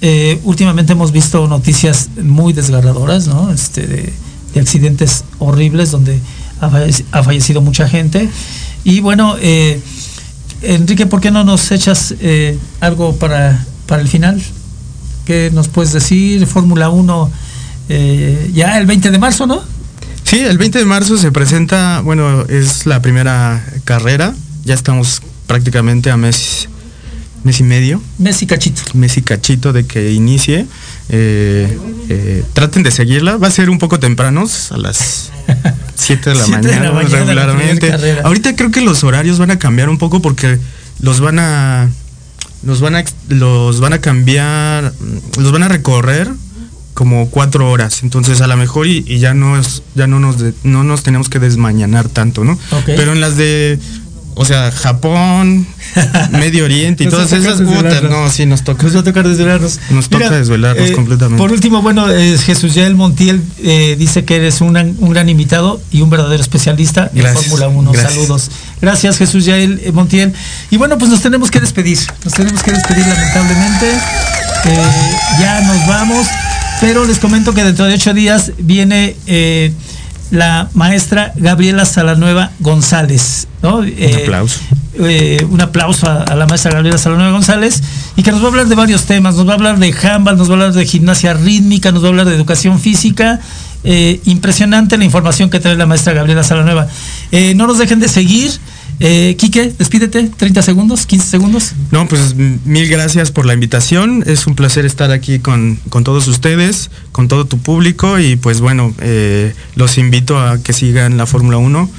Eh, 0.00 0.40
últimamente 0.44 0.92
hemos 0.92 1.12
visto 1.12 1.46
noticias 1.46 2.08
muy 2.22 2.52
desgarradoras, 2.52 3.28
¿no? 3.28 3.52
Este, 3.52 3.86
de, 3.86 4.12
de 4.54 4.60
accidentes 4.60 5.24
horribles 5.38 5.90
donde 5.90 6.18
ha 6.60 7.22
fallecido 7.22 7.60
mucha 7.60 7.88
gente. 7.88 8.28
Y 8.84 9.00
bueno, 9.00 9.36
eh, 9.40 9.80
Enrique, 10.62 11.06
¿por 11.06 11.20
qué 11.20 11.30
no 11.30 11.44
nos 11.44 11.70
echas 11.72 12.14
eh, 12.20 12.56
algo 12.80 13.16
para, 13.16 13.64
para 13.86 14.00
el 14.02 14.08
final? 14.08 14.40
¿Qué 15.26 15.50
nos 15.52 15.68
puedes 15.68 15.92
decir? 15.92 16.46
Fórmula 16.46 16.88
1, 16.88 17.30
eh, 17.88 18.50
ya 18.54 18.78
el 18.78 18.86
20 18.86 19.10
de 19.10 19.18
marzo, 19.18 19.46
¿no? 19.46 19.62
Sí, 20.32 20.40
el 20.40 20.56
20 20.56 20.78
de 20.78 20.86
marzo 20.86 21.18
se 21.18 21.30
presenta, 21.30 22.00
bueno, 22.00 22.46
es 22.48 22.86
la 22.86 23.02
primera 23.02 23.62
carrera. 23.84 24.34
Ya 24.64 24.72
estamos 24.72 25.20
prácticamente 25.46 26.10
a 26.10 26.16
mes, 26.16 26.70
mes 27.44 27.60
y 27.60 27.64
medio. 27.64 28.00
Messi 28.16 28.46
Cachito. 28.46 28.80
Mes 28.94 29.18
y 29.18 29.20
cachito 29.20 29.74
de 29.74 29.84
que 29.84 30.12
inicie. 30.12 30.64
Eh, 31.10 31.78
eh, 32.08 32.44
traten 32.54 32.82
de 32.82 32.90
seguirla. 32.90 33.36
Va 33.36 33.48
a 33.48 33.50
ser 33.50 33.68
un 33.68 33.78
poco 33.78 34.00
tempranos, 34.00 34.72
a 34.72 34.78
las 34.78 35.30
7 35.96 36.30
de 36.30 36.36
la 36.36 36.44
Siete 36.46 36.66
de 36.66 36.76
la 36.76 36.92
mañana, 36.92 36.92
mañana, 36.92 37.34
la 37.34 37.44
regularmente. 37.44 38.20
Ahorita 38.24 38.56
creo 38.56 38.70
que 38.70 38.80
los 38.80 39.04
horarios 39.04 39.38
van 39.38 39.50
a 39.50 39.58
cambiar 39.58 39.90
un 39.90 39.98
poco 39.98 40.22
porque 40.22 40.58
los 41.00 41.20
van 41.20 41.40
a 41.40 41.90
los 42.62 42.80
van 42.80 42.96
a 42.96 43.04
los 43.28 43.80
van 43.80 43.92
a 43.92 44.00
cambiar, 44.00 44.94
los 45.36 45.52
van 45.52 45.64
a 45.64 45.68
recorrer 45.68 46.30
como 46.94 47.28
cuatro 47.30 47.70
horas. 47.70 48.02
Entonces 48.02 48.40
a 48.40 48.46
lo 48.46 48.56
mejor 48.56 48.86
y, 48.86 49.04
y 49.06 49.18
ya 49.18 49.34
no 49.34 49.58
es, 49.58 49.82
ya 49.94 50.06
no 50.06 50.20
nos 50.20 50.38
de- 50.38 50.54
no 50.64 50.84
nos 50.84 51.02
tenemos 51.02 51.28
que 51.28 51.38
desmañanar 51.38 52.08
tanto, 52.08 52.44
¿no? 52.44 52.58
Pero 52.86 53.12
en 53.12 53.20
las 53.20 53.36
de 53.36 53.78
o 54.34 54.46
sea, 54.46 54.70
Japón, 54.72 55.66
Medio 56.30 56.64
Oriente 56.64 57.04
y 57.04 57.08
todas 57.08 57.32
esas 57.32 57.60
putas, 57.60 58.02
no, 58.02 58.30
sí 58.30 58.46
nos 58.46 58.64
toca. 58.64 58.84
Nos 58.84 58.96
va 58.96 59.00
a 59.00 59.04
tocar 59.04 59.28
desvelarnos. 59.28 59.78
Nos 59.90 60.08
toca 60.08 60.30
desvelarnos 60.30 60.90
completamente. 60.92 61.36
Por 61.38 61.52
último, 61.52 61.82
bueno, 61.82 62.10
eh, 62.10 62.38
Jesús 62.38 62.72
Yael 62.74 62.94
Montiel 62.94 63.42
eh, 63.62 63.94
dice 63.98 64.24
que 64.24 64.36
eres 64.36 64.62
un, 64.62 64.72
gran- 64.72 64.96
un 65.00 65.10
gran 65.10 65.28
invitado 65.28 65.82
y 65.90 66.00
un 66.00 66.08
verdadero 66.08 66.42
especialista 66.42 67.10
en 67.12 67.20
Gracias, 67.20 67.44
Fórmula 67.44 67.68
1. 67.68 67.92
gracias. 67.92 68.14
Saludos. 68.14 68.50
Gracias, 68.80 69.18
Jesús 69.18 69.44
Yael 69.44 69.82
eh, 69.84 69.92
Montiel. 69.92 70.32
Y 70.70 70.78
bueno, 70.78 70.96
pues 70.96 71.10
nos 71.10 71.20
tenemos 71.20 71.50
que 71.50 71.60
despedir. 71.60 71.98
Nos 72.24 72.32
tenemos 72.32 72.62
que 72.62 72.72
despedir 72.72 73.06
lamentablemente. 73.06 73.90
Eh, 74.64 74.86
ya 75.40 75.60
nos 75.60 75.86
vamos. 75.86 76.26
Pero 76.82 77.04
les 77.06 77.18
comento 77.18 77.54
que 77.54 77.62
dentro 77.64 77.84
de 77.86 77.94
ocho 77.94 78.12
días 78.12 78.52
viene 78.58 79.16
eh, 79.26 79.72
la 80.32 80.68
maestra 80.74 81.32
Gabriela 81.36 81.84
Salanueva 81.84 82.50
González. 82.58 83.46
¿no? 83.62 83.76
Un 83.78 83.92
Eh, 83.96 84.20
aplauso. 84.24 84.58
eh, 84.98 85.46
un 85.48 85.60
aplauso 85.60 86.06
a, 86.10 86.24
a 86.24 86.34
la 86.34 86.46
maestra 86.46 86.72
Gabriela 86.72 86.98
Salanueva 86.98 87.30
González 87.32 87.80
y 88.16 88.22
que 88.24 88.32
nos 88.32 88.40
va 88.42 88.46
a 88.46 88.48
hablar 88.48 88.66
de 88.66 88.74
varios 88.74 89.04
temas, 89.04 89.36
nos 89.36 89.46
va 89.46 89.52
a 89.52 89.54
hablar 89.54 89.78
de 89.78 89.92
handball, 90.02 90.36
nos 90.36 90.48
va 90.48 90.54
a 90.54 90.56
hablar 90.56 90.72
de 90.72 90.84
gimnasia 90.84 91.34
rítmica, 91.34 91.92
nos 91.92 92.02
va 92.02 92.06
a 92.08 92.10
hablar 92.10 92.26
de 92.26 92.34
educación 92.34 92.80
física. 92.80 93.38
Eh, 93.84 94.20
impresionante 94.26 94.96
la 94.98 95.04
información 95.04 95.50
que 95.50 95.58
trae 95.60 95.76
la 95.76 95.86
maestra 95.86 96.12
Gabriela 96.12 96.42
Salanueva. 96.44 96.86
Eh, 97.32 97.54
no 97.56 97.66
nos 97.66 97.78
dejen 97.78 98.00
de 98.00 98.08
seguir 98.08 98.50
Eh, 99.00 99.34
Quique, 99.36 99.72
despídete, 99.76 100.28
30 100.28 100.62
segundos, 100.62 101.06
15 101.06 101.26
segundos. 101.26 101.72
No, 101.90 102.06
pues 102.06 102.36
mil 102.36 102.88
gracias 102.88 103.32
por 103.32 103.46
la 103.46 103.54
invitación. 103.54 104.22
Es 104.26 104.46
un 104.46 104.54
placer 104.54 104.86
estar 104.86 105.10
aquí 105.10 105.40
con, 105.40 105.76
con 105.88 106.04
todos 106.04 106.28
ustedes, 106.28 106.90
con 107.10 107.26
todo 107.26 107.44
tu 107.44 107.58
público 107.58 108.18
y 108.20 108.36
pues 108.36 108.60
bueno, 108.60 108.94
eh, 109.00 109.54
los 109.74 109.98
invito 109.98 110.38
a 110.38 110.58
que 110.62 110.72
sigan 110.72 111.16
la 111.16 111.26
Fórmula 111.26 111.56
1, 111.58 111.90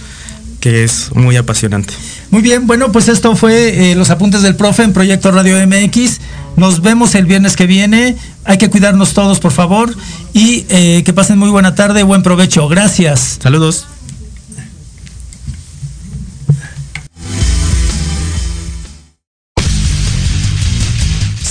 que 0.62 0.86
es 0.86 1.10
muy 1.14 1.36
apasionante. 1.36 1.94
Muy 2.32 2.42
bien, 2.42 2.68
bueno, 2.68 2.92
pues 2.92 3.10
esto 3.10 3.36
fue 3.36 3.92
eh, 3.92 3.96
los 3.96 4.10
apuntes 4.10 4.42
del 4.42 4.56
profe 4.56 4.84
en 4.84 4.94
Proyecto 4.94 5.32
Radio 5.32 5.58
MX. 5.68 6.20
Nos 6.56 6.82
vemos 6.82 7.16
el 7.16 7.26
viernes 7.26 7.56
que 7.56 7.68
viene. 7.68 8.16
Hay 8.46 8.58
que 8.58 8.70
cuidarnos 8.70 9.14
todos, 9.14 9.40
por 9.40 9.52
favor. 9.52 9.94
Y 10.34 10.66
eh, 10.70 11.04
que 11.04 11.12
pasen 11.12 11.38
muy 11.38 11.50
buena 11.50 11.76
tarde, 11.76 12.04
buen 12.04 12.24
provecho. 12.24 12.68
Gracias. 12.68 13.40
Saludos. 13.42 13.88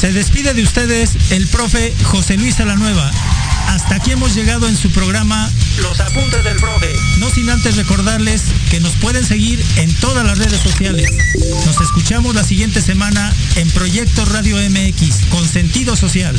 Se 0.02 0.10
despide 0.10 0.52
de 0.52 0.64
ustedes 0.64 1.12
el 1.30 1.46
profe 1.46 1.94
José 2.02 2.36
Luis 2.36 2.56
Salanueva. 2.56 3.08
Hasta 3.68 3.94
aquí 3.94 4.10
hemos 4.10 4.34
llegado 4.34 4.66
en 4.66 4.76
su 4.76 4.90
programa 4.90 5.48
Los 5.80 6.00
Apuntes 6.00 6.42
del 6.42 6.56
Profe. 6.56 6.92
No 7.20 7.30
sin 7.30 7.48
antes 7.48 7.76
recordarles 7.76 8.42
que 8.68 8.80
nos 8.80 8.96
pueden 8.96 9.24
seguir 9.24 9.64
en 9.76 9.94
todas 10.00 10.26
las 10.26 10.38
redes 10.38 10.60
sociales. 10.60 11.08
Nos 11.64 11.80
escuchamos 11.80 12.34
la 12.34 12.42
siguiente 12.42 12.82
semana 12.82 13.32
en 13.54 13.70
Proyecto 13.70 14.24
Radio 14.24 14.56
MX 14.56 15.26
con 15.30 15.46
sentido 15.46 15.94
social. 15.94 16.34